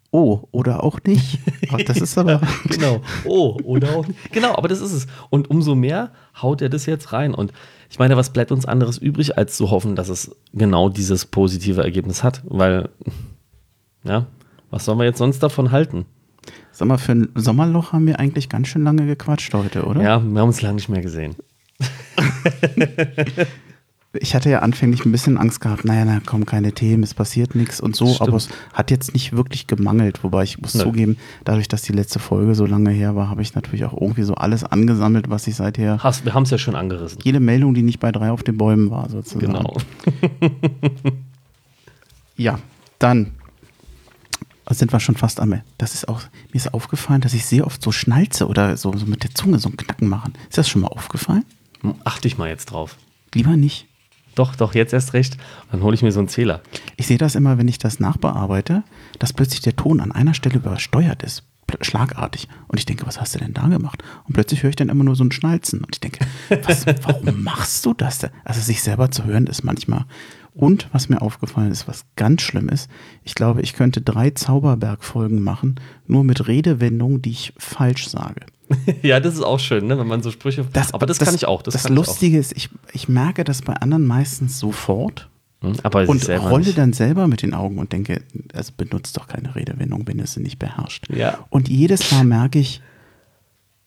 [0.10, 1.40] oh, oder auch nicht.
[1.88, 2.42] Das ist aber.
[2.70, 3.02] genau.
[3.26, 4.32] Oh, oder auch nicht.
[4.32, 5.08] Genau, aber das ist es.
[5.30, 6.12] Und umso mehr
[6.42, 7.34] haut er das jetzt rein.
[7.34, 7.52] Und
[7.90, 11.84] ich meine, was bleibt uns anderes übrig, als zu hoffen, dass es genau dieses positive
[11.84, 12.42] Ergebnis hat?
[12.46, 12.90] Weil,
[14.04, 14.28] ja,
[14.70, 16.06] was sollen wir jetzt sonst davon halten?
[16.76, 20.02] Sag mal, für ein Sommerloch haben wir eigentlich ganz schön lange gequatscht heute, oder?
[20.02, 21.36] Ja, wir haben uns lange nicht mehr gesehen.
[24.20, 27.56] Ich hatte ja anfänglich ein bisschen Angst gehabt, naja, da kommen keine Themen, es passiert
[27.56, 28.28] nichts und so, Stimmt.
[28.30, 30.84] aber es hat jetzt nicht wirklich gemangelt, wobei ich muss Nö.
[30.84, 34.22] zugeben, dadurch, dass die letzte Folge so lange her war, habe ich natürlich auch irgendwie
[34.22, 37.22] so alles angesammelt, was ich seither, Hast, wir haben es ja schon angerissen.
[37.24, 39.48] jede Meldung, die nicht bei drei auf den Bäumen war, sozusagen.
[39.48, 39.78] Genau.
[42.36, 42.58] Ja,
[42.98, 43.32] dann
[44.70, 45.66] sind wir schon fast am Ende.
[45.78, 49.06] Das ist auch, mir ist aufgefallen, dass ich sehr oft so schnalze oder so, so
[49.06, 50.34] mit der Zunge so ein Knacken machen.
[50.50, 51.46] Ist das schon mal aufgefallen?
[52.04, 52.98] Achte ich mal jetzt drauf.
[53.34, 53.88] Lieber nicht.
[54.36, 55.38] Doch, doch, jetzt erst recht.
[55.72, 56.62] Dann hole ich mir so einen Zähler.
[56.98, 58.84] Ich sehe das immer, wenn ich das nachbearbeite,
[59.20, 61.44] dass plötzlich der Ton an einer Stelle übersteuert ist.
[61.82, 62.48] schlagartig.
[62.68, 64.04] Und ich denke, was hast du denn da gemacht?
[64.26, 65.84] Und plötzlich höre ich dann immer nur so ein Schnalzen.
[65.84, 66.26] Und ich denke,
[66.64, 68.32] was, warum machst du das denn?
[68.44, 70.06] Also sich selber zu hören ist manchmal.
[70.56, 72.90] Und was mir aufgefallen ist, was ganz schlimm ist,
[73.24, 78.42] ich glaube, ich könnte drei Zauberberg-Folgen machen, nur mit Redewendungen, die ich falsch sage.
[79.02, 80.66] ja, das ist auch schön, ne, wenn man so Sprüche.
[80.72, 81.62] Das, aber das, kann ich auch.
[81.64, 85.34] Das, Das, das Lustige ist, ich, ich merke das bei anderen meistens sofort auch.
[85.64, 86.78] Hm, Aber und rolle nicht.
[86.78, 88.22] dann selber mit den Augen und denke,
[88.54, 91.10] also benutzt doch keine Redewendung, wenn du sie nicht beherrscht.
[91.10, 91.40] Ja.
[91.50, 92.82] Und jedes Mal merke ich,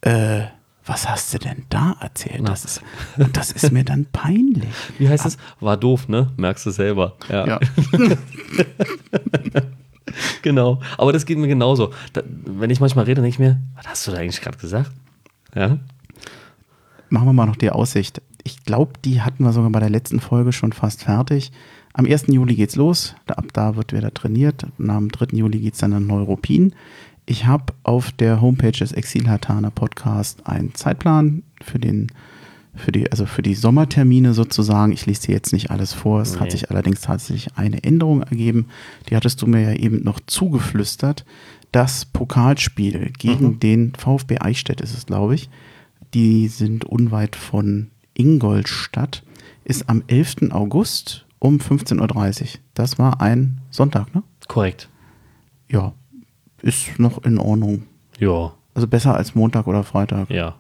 [0.01, 0.45] äh,
[0.87, 2.41] was hast du denn da erzählt?
[2.43, 2.51] Na.
[2.51, 2.83] Das ist,
[3.19, 4.69] und das ist mir dann peinlich.
[4.99, 5.37] Wie heißt es?
[5.61, 6.33] War doof, ne?
[6.37, 7.17] Merkst du selber.
[7.29, 7.47] Ja.
[7.47, 7.61] Ja.
[10.43, 10.81] Genau.
[10.97, 11.93] Aber das geht mir genauso.
[12.13, 14.93] Da, wenn ich manchmal rede, denke ich mir, was hast du da eigentlich gerade gesagt?
[15.55, 15.79] Ja.
[17.11, 18.23] Machen wir mal noch die Aussicht.
[18.45, 21.53] Ich glaube, die hatten wir sogar bei der letzten Folge schon fast fertig.
[21.93, 22.27] Am 1.
[22.29, 23.15] Juli geht's los.
[23.27, 24.67] Ab da wird wieder trainiert.
[24.79, 25.37] Und am 3.
[25.37, 26.75] Juli geht's dann in Neuruppin.
[27.27, 32.09] Ich habe auf der Homepage des Exilhartaner Podcast einen Zeitplan für den
[32.79, 34.93] für die, also für die Sommertermine sozusagen.
[34.93, 36.21] Ich lese dir jetzt nicht alles vor.
[36.21, 36.51] Es hat Nee.
[36.51, 38.67] sich allerdings tatsächlich eine Änderung ergeben.
[39.09, 41.25] Die hattest du mir ja eben noch zugeflüstert.
[41.73, 43.61] Das Pokalspiel gegen Mhm.
[43.61, 45.49] den VfB Eichstätt ist es, glaube ich.
[46.13, 49.23] Die sind unweit von Ingolstadt.
[49.65, 50.53] Ist am 11.
[50.53, 52.61] August um 15.30 Uhr.
[52.75, 54.23] Das war ein Sonntag, ne?
[54.49, 54.91] Korrekt.
[55.71, 55.95] Ja.
[56.67, 57.85] Ist noch in Ordnung.
[58.19, 58.53] Ja.
[58.75, 60.31] Also besser als Montag oder Freitag.
[60.31, 60.57] Ja.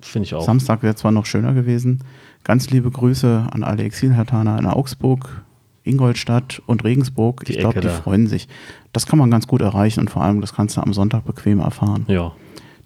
[0.00, 0.44] Finde ich auch.
[0.44, 2.04] Samstag wäre zwar noch schöner gewesen.
[2.44, 5.42] Ganz liebe Grüße an alle Exilhartaner in Augsburg,
[5.82, 7.44] Ingolstadt und Regensburg.
[7.44, 8.48] Die ich glaube, die freuen sich.
[8.92, 11.60] Das kann man ganz gut erreichen und vor allem, das kannst du am Sonntag bequem
[11.60, 12.04] erfahren.
[12.08, 12.32] Ja.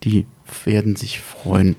[0.04, 0.26] Die
[0.64, 1.76] werden sich freuen.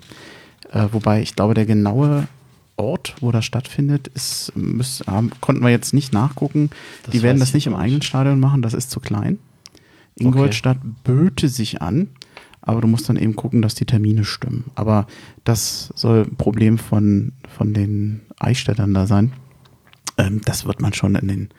[0.72, 2.28] Äh, wobei ich glaube, der genaue
[2.76, 6.70] Ort, wo das stattfindet, ist, müß, haben, konnten wir jetzt nicht nachgucken.
[7.04, 7.82] Das die werden das ich nicht im nicht.
[7.82, 9.40] eigenen Stadion machen, das ist zu klein.
[10.16, 12.10] Ingolstadt böte sich an,
[12.62, 14.66] aber du musst dann eben gucken, dass die Termine stimmen.
[14.76, 15.08] Aber
[15.44, 19.34] das soll ein Problem von, von den Eichstättern da sein.
[20.18, 21.50] Ähm, das wird man schon in den,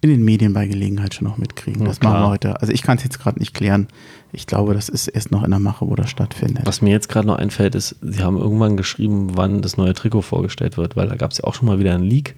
[0.00, 1.82] in den Medien bei Gelegenheit schon noch mitkriegen.
[1.82, 2.30] Ja, das machen wir klar.
[2.30, 2.60] heute.
[2.60, 3.88] Also ich kann es jetzt gerade nicht klären.
[4.32, 6.64] Ich glaube, das ist erst noch in der Mache, wo das stattfindet.
[6.66, 10.22] Was mir jetzt gerade noch einfällt, ist, sie haben irgendwann geschrieben, wann das neue Trikot
[10.22, 12.36] vorgestellt wird, weil da gab es ja auch schon mal wieder einen Leak.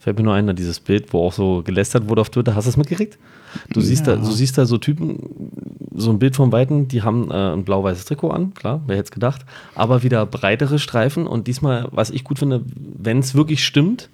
[0.00, 2.54] Fällt mir nur ein, dieses Bild, wo auch so gelästert wurde auf Twitter.
[2.54, 3.18] Hast du das mitgekriegt?
[3.72, 4.14] Du siehst, Ja.
[4.16, 5.50] da, du siehst da so Typen,
[5.94, 9.06] so ein Bild von Weitem, die haben äh, ein blau-weißes Trikot an, klar, wer hätte
[9.06, 9.44] es gedacht,
[9.74, 14.08] aber wieder breitere Streifen und diesmal, was ich gut finde, wenn es wirklich stimmt,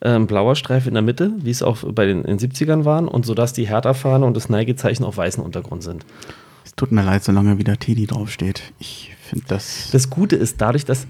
[0.00, 2.84] äh, ein blauer Streifen in der Mitte, wie es auch bei den, in den 70ern
[2.84, 6.04] waren und sodass die Hertha-Fahne und das Neigezeichen auf weißem Untergrund sind.
[6.64, 8.72] Es tut mir leid, solange wieder Teddy draufsteht.
[8.78, 9.90] Ich finde das.
[9.92, 11.06] Das Gute ist, dadurch, dass,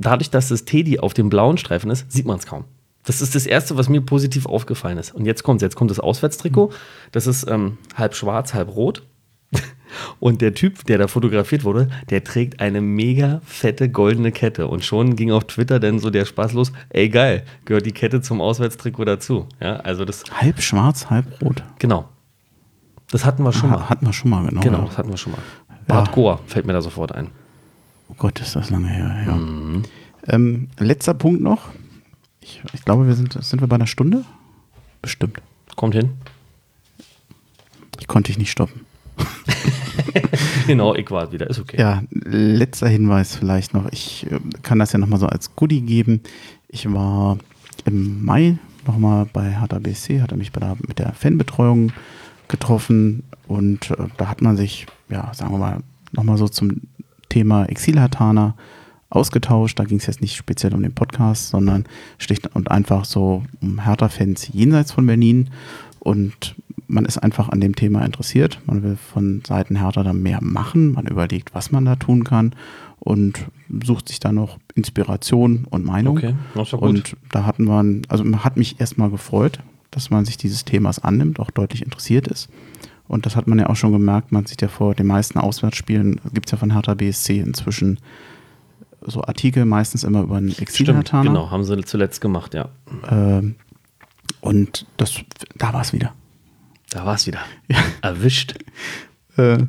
[0.00, 2.64] dadurch, dass das Teddy auf dem blauen Streifen ist, sieht man es kaum.
[3.04, 5.12] Das ist das Erste, was mir positiv aufgefallen ist.
[5.14, 6.72] Und jetzt kommt Jetzt kommt das Auswärtstrikot.
[7.10, 9.02] Das ist ähm, halb schwarz, halb rot.
[10.20, 14.66] Und der Typ, der da fotografiert wurde, der trägt eine mega fette goldene Kette.
[14.68, 16.72] Und schon ging auf Twitter dann so der Spaß los.
[16.90, 19.46] Ey, geil, gehört die Kette zum Auswärtstrikot dazu.
[19.60, 21.62] Ja, also das, halb schwarz, halb rot.
[21.78, 22.08] genau.
[23.10, 23.88] Das hatten wir schon Ha- mal.
[23.90, 24.60] Hatten wir schon mal, genau.
[24.62, 24.84] Genau, Ja.
[24.86, 25.42] das hatten wir schon mal.
[25.86, 27.28] Bart Goa fällt mir da sofort ein.
[28.08, 29.24] Oh Gott, ist das lange her.
[29.26, 29.32] Ja.
[29.34, 29.82] Mhm.
[30.28, 31.68] Ähm, letzter Punkt noch.
[32.42, 34.24] Ich, ich glaube, wir sind, sind wir bei einer Stunde?
[35.00, 35.40] Bestimmt.
[35.76, 36.10] Kommt hin.
[37.98, 38.84] Ich konnte ich nicht stoppen.
[40.66, 41.48] Genau, ich war wieder.
[41.48, 41.76] Ist okay.
[41.78, 43.90] Ja, letzter Hinweis vielleicht noch.
[43.92, 46.20] Ich äh, kann das ja nochmal so als Goodie geben.
[46.68, 47.38] Ich war
[47.84, 51.92] im Mai nochmal bei Hertha BSC, hat er mich bei der, mit der Fanbetreuung
[52.48, 55.80] getroffen und äh, da hat man sich, ja, sagen wir mal,
[56.12, 56.82] nochmal so zum
[57.28, 58.54] Thema Exilhartaner
[59.14, 59.78] ausgetauscht.
[59.78, 61.84] Da ging es jetzt nicht speziell um den Podcast, sondern
[62.18, 65.50] schlicht und einfach so um Hertha-Fans jenseits von Berlin.
[66.00, 66.56] Und
[66.88, 68.60] man ist einfach an dem Thema interessiert.
[68.66, 70.92] Man will von Seiten Hertha da mehr machen.
[70.92, 72.54] Man überlegt, was man da tun kann
[72.98, 73.46] und
[73.84, 76.18] sucht sich da noch Inspiration und Meinung.
[76.18, 76.72] Okay, das.
[76.72, 79.58] Und da hatten wir, also man hat mich erstmal gefreut,
[79.90, 82.48] dass man sich dieses Themas annimmt, auch deutlich interessiert ist.
[83.08, 86.20] Und das hat man ja auch schon gemerkt, man sieht ja vor den meisten Auswärtsspielen,
[86.32, 87.98] gibt es ja von Hertha BSC inzwischen
[89.06, 91.24] so Artikel, meistens immer über einen Exilhartaner.
[91.30, 92.68] genau, haben sie zuletzt gemacht, ja.
[93.10, 93.56] Ähm,
[94.40, 95.14] und das,
[95.56, 96.12] da war es wieder.
[96.90, 97.40] Da war es wieder.
[97.68, 97.78] Ja.
[98.02, 98.54] Erwischt.
[99.38, 99.64] Äh,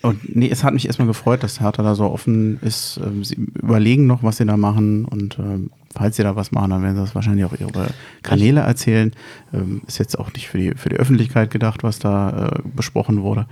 [0.00, 2.98] und nee, es hat mich erstmal gefreut, dass Hertha da so offen ist.
[3.04, 6.70] Ähm, sie überlegen noch, was sie da machen und ähm, falls sie da was machen,
[6.70, 7.88] dann werden sie das wahrscheinlich auch ihre
[8.22, 9.12] Kanäle erzählen.
[9.52, 13.22] Ähm, ist jetzt auch nicht für die, für die Öffentlichkeit gedacht, was da äh, besprochen
[13.22, 13.46] wurde.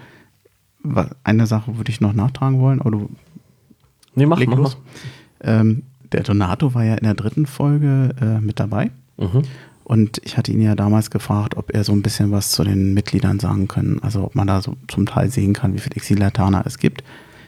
[1.23, 3.11] Eine Sache würde ich noch nachtragen wollen, aber du
[4.15, 4.77] Nee, mach, leg mach, los.
[5.43, 8.91] Ähm, der Donato war ja in der dritten Folge äh, mit dabei.
[9.17, 9.25] mach.
[9.35, 9.43] Mhm.
[9.85, 12.95] Und ich hatte ihn ja damals gefragt, ob er so ein bisschen was zu den
[12.95, 13.99] Mitgliedern sagen kann.
[14.01, 17.05] Also ob man da so zum Teil sehen kann, wie viele Exilataner es gibt.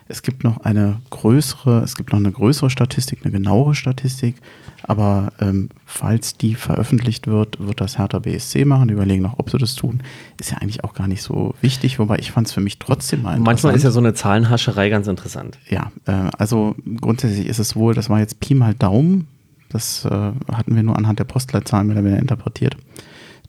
[0.09, 4.37] Es gibt noch eine größere, es gibt noch eine größere Statistik, eine genauere Statistik.
[4.85, 8.87] Aber ähm, falls die veröffentlicht wird, wird das Hertha BSC machen.
[8.89, 10.03] Die überlegen noch, ob sie das tun.
[10.39, 13.23] Ist ja eigentlich auch gar nicht so wichtig, wobei ich fand es für mich trotzdem
[13.23, 13.47] mal interessant.
[13.47, 15.59] Manchmal ist ja so eine Zahlenhascherei ganz interessant.
[15.69, 19.27] Ja, äh, also grundsätzlich ist es wohl, das war jetzt Pi mal Daumen.
[19.71, 22.77] Das äh, hatten wir nur anhand der Postleitzahlen mehr oder weniger interpretiert.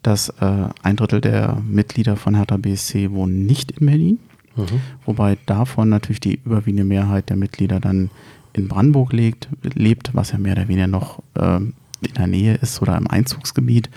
[0.02, 4.20] Dass äh, ein Drittel der Mitglieder von Hertha BSC wohnen nicht in Berlin.
[4.58, 4.82] Mhm.
[5.06, 8.10] Wobei davon natürlich die überwiegende Mehrheit der Mitglieder dann
[8.54, 12.82] in Brandenburg lebt, lebt was ja mehr oder weniger noch ähm, in der Nähe ist
[12.82, 13.90] oder im Einzugsgebiet.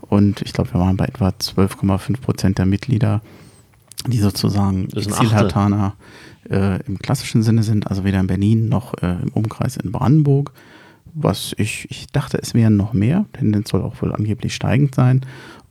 [0.00, 3.22] Und ich glaube, wir waren bei etwa 12,5 Prozent der Mitglieder,
[4.06, 5.94] die sozusagen Exilhartaner
[6.50, 10.52] äh, im klassischen Sinne sind, also weder in Berlin noch äh, im Umkreis in Brandenburg.
[11.14, 14.94] Was ich, ich dachte, es wären noch mehr, denn das soll auch wohl angeblich steigend
[14.94, 15.22] sein.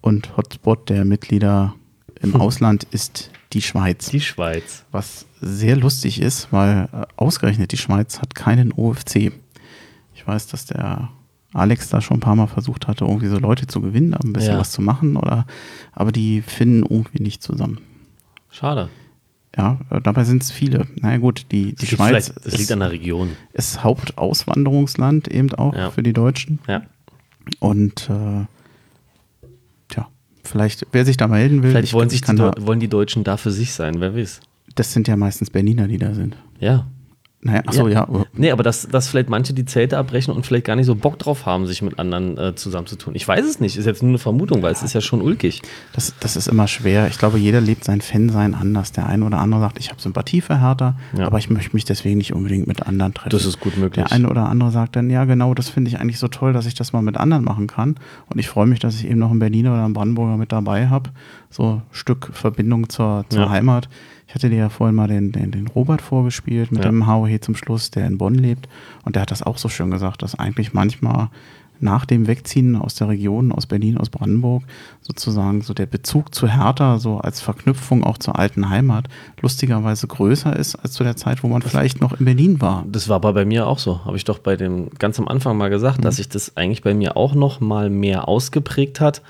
[0.02, 1.76] Und Hotspot der Mitglieder
[2.22, 2.42] im Hm.
[2.42, 4.10] Ausland ist die Schweiz.
[4.12, 4.86] Die Schweiz.
[4.92, 9.32] Was sehr lustig ist, weil äh, ausgerechnet die Schweiz hat keinen OFC.
[10.14, 11.10] Ich weiß, dass der
[11.54, 14.54] Alex da schon ein paar Mal versucht hatte, irgendwie so Leute zu gewinnen, ein bisschen
[14.54, 14.60] Ja.
[14.60, 15.46] was zu machen, oder
[15.94, 17.80] aber die finden irgendwie nicht zusammen.
[18.52, 18.90] Schade.
[19.58, 20.86] Ja, äh, dabei sind es viele.
[20.96, 23.30] Naja gut, die, die liegt Schweiz vielleicht- Das ist, liegt an der Region.
[23.54, 25.92] ist Hauptauswanderungsland eben auch Ja.
[25.92, 26.60] für die Deutschen.
[26.68, 26.82] Ja.
[27.60, 28.46] Und äh,
[30.48, 33.24] vielleicht, wer sich da melden will, Vielleicht ich- wollen, ich sich die, wollen die Deutschen
[33.24, 34.40] da für sich sein, wer weiß.
[34.76, 36.36] das sind ja meistens Berliner, die da sind.
[36.60, 36.88] Ja.
[37.48, 38.08] Naja, achso, ja.
[38.12, 38.26] ja.
[38.34, 41.20] Nee, aber dass, dass vielleicht manche die Zelte abbrechen und vielleicht gar nicht so Bock
[41.20, 43.14] drauf haben, sich mit anderen äh, zusammenzutun.
[43.14, 45.62] Ich weiß es nicht, ist jetzt nur eine Vermutung, weil es ist ja schon ulkig.
[45.94, 47.08] Das, das ist immer schwer.
[47.08, 48.94] Ich glaube, jeder lebt sein Fansein anders.
[48.94, 51.28] Der eine oder andere sagt, ich habe Sympathie für Hertha, Ja.
[51.28, 53.30] aber ich möchte mich deswegen nicht unbedingt mit anderen treffen.
[53.30, 54.04] Das ist gut möglich.
[54.04, 56.66] Der eine oder andere sagt dann, ja genau, das finde ich eigentlich so toll, dass
[56.66, 57.98] ich das mal mit anderen machen kann.
[58.28, 60.88] Und ich freue mich, dass ich eben noch einen Berliner oder einen Brandenburger mit dabei
[60.88, 61.12] habe.
[61.52, 63.50] So ein Stück Verbindung zur, zur Ja.
[63.52, 63.88] Heimat.
[64.28, 66.90] Ich hatte dir ja vorhin mal den, den, den Robert vorgespielt mit Ja.
[66.90, 68.68] dem HOH zum Schluss, der in Bonn lebt.
[69.04, 71.30] Und der hat das auch so schön gesagt, dass eigentlich manchmal
[71.82, 74.64] nach dem Wegziehen aus der Region, aus Berlin, aus Brandenburg,
[75.02, 79.08] sozusagen so der Bezug zu Hertha, so als Verknüpfung auch zur alten Heimat,
[79.42, 82.86] lustigerweise größer ist als zu der Zeit, wo man vielleicht noch in Berlin war.
[82.90, 84.06] Das war aber bei mir auch so.
[84.06, 86.94] Habe ich doch bei dem ganz am Anfang mal gesagt, dass sich das eigentlich bei
[86.94, 89.22] mir auch noch mal mehr ausgeprägt hat,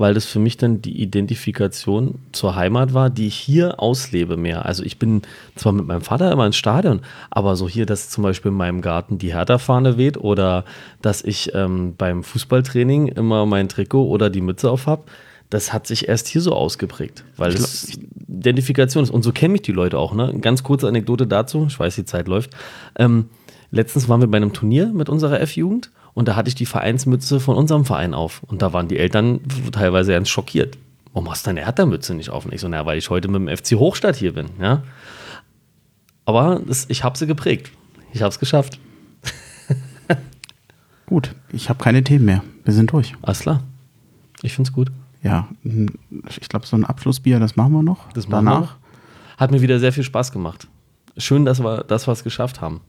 [0.00, 4.64] weil das für mich dann die Identifikation zur Heimat war, die ich hier auslebe mehr.
[4.64, 5.20] Also ich bin
[5.56, 8.80] zwar mit meinem Vater immer ins Stadion, aber so hier, dass zum Beispiel in meinem
[8.80, 10.64] Garten die Hertha-Fahne weht oder
[11.02, 15.02] dass ich ähm, beim Fußballtraining immer mein Trikot oder die Mütze auf habe,
[15.50, 19.10] das hat sich erst hier so ausgeprägt, weil es Identifikation ist.
[19.10, 20.14] Und so kenne ich die Leute auch.
[20.14, 20.34] Ne?
[20.40, 22.52] Ganz kurze Anekdote dazu, ich weiß, die Zeit läuft.
[22.98, 23.26] Ähm,
[23.70, 27.40] letztens waren wir bei einem Turnier mit unserer F-Jugend und da hatte ich die Vereinsmütze
[27.40, 28.42] von unserem Verein auf.
[28.44, 29.40] Und da waren die Eltern
[29.72, 30.76] teilweise ganz schockiert.
[31.12, 32.44] Warum hast du deine Hertha-Mütze nicht auf?
[32.44, 34.46] Und ich so, na, weil ich heute mit dem FC Hochstadt hier bin.
[34.60, 34.82] Ja?
[36.24, 37.70] Aber das, ich habe sie geprägt.
[38.12, 38.78] Ich habe es geschafft.
[41.06, 42.42] Gut, ich habe keine Themen mehr.
[42.64, 43.14] Wir sind durch.
[43.22, 43.62] Alles klar.
[44.42, 44.90] Ich finde es gut.
[45.22, 45.48] Ja,
[46.40, 48.10] ich glaube, so ein Abschlussbier, das machen wir noch.
[48.12, 48.60] Das machen Danach.
[48.60, 49.36] wir.
[49.36, 50.68] Hat mir wieder sehr viel Spaß gemacht.
[51.16, 52.80] Schön, dass wir das was geschafft haben.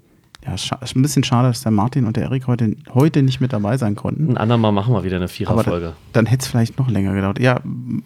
[0.45, 3.53] Ja, ist ein bisschen schade, dass der Martin und der Erik heute, heute nicht mit
[3.53, 4.29] dabei sein konnten.
[4.31, 5.87] Ein andermal machen wir wieder eine Viererfolge.
[5.87, 7.39] da, dann hätte es vielleicht noch länger gedauert.
[7.39, 7.59] Ja,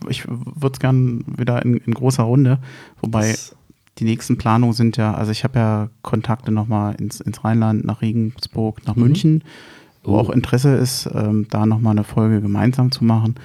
[0.09, 2.57] ich würde es gern wieder in, in großer Runde.
[3.01, 3.55] Wobei Das-
[3.99, 8.01] die nächsten Planungen sind ja, also ich habe ja Kontakte nochmal ins, ins Rheinland, nach
[8.01, 9.41] Regensburg, nach München,
[10.03, 10.19] wo Oh.
[10.19, 13.36] auch Interesse ist, ähm, da nochmal eine Folge gemeinsam zu machen,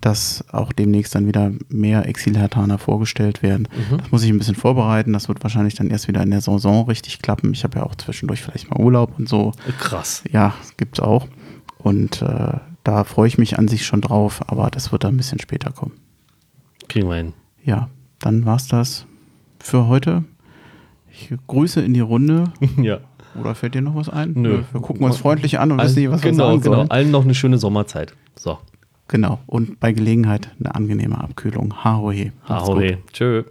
[0.00, 3.68] dass auch demnächst dann wieder mehr Exilhertaner vorgestellt werden.
[3.90, 3.98] Mhm.
[3.98, 5.12] Das muss ich ein bisschen vorbereiten.
[5.12, 7.52] Das wird wahrscheinlich dann erst wieder in der Saison richtig klappen.
[7.52, 9.52] Ich habe ja auch zwischendurch vielleicht mal Urlaub und so.
[9.78, 10.22] Krass.
[10.30, 11.26] Ja, gibt es auch.
[11.78, 15.16] Und äh, da freue ich mich an sich schon drauf, aber das wird dann ein
[15.16, 15.92] bisschen später kommen.
[16.88, 17.32] Kriegen wir hin.
[17.64, 17.88] Ja,
[18.20, 19.06] dann war's das
[19.58, 20.24] für heute.
[21.10, 22.52] Ich grüße in die Runde.
[22.80, 22.98] ja.
[23.38, 24.32] Oder fällt dir noch was ein?
[24.34, 24.62] Nö.
[24.72, 26.76] Wir, gucken uns freundlich an und wissen nicht, was genau, wir sagen genau.
[26.76, 26.90] sollen.
[26.90, 28.14] Allen noch eine schöne Sommerzeit.
[28.34, 28.58] So.
[29.08, 29.38] Genau.
[29.46, 31.84] Und bei Gelegenheit eine angenehme Abkühlung.
[31.84, 32.32] Hahohe.
[32.48, 32.98] Hahohe.
[33.12, 33.44] Tschö.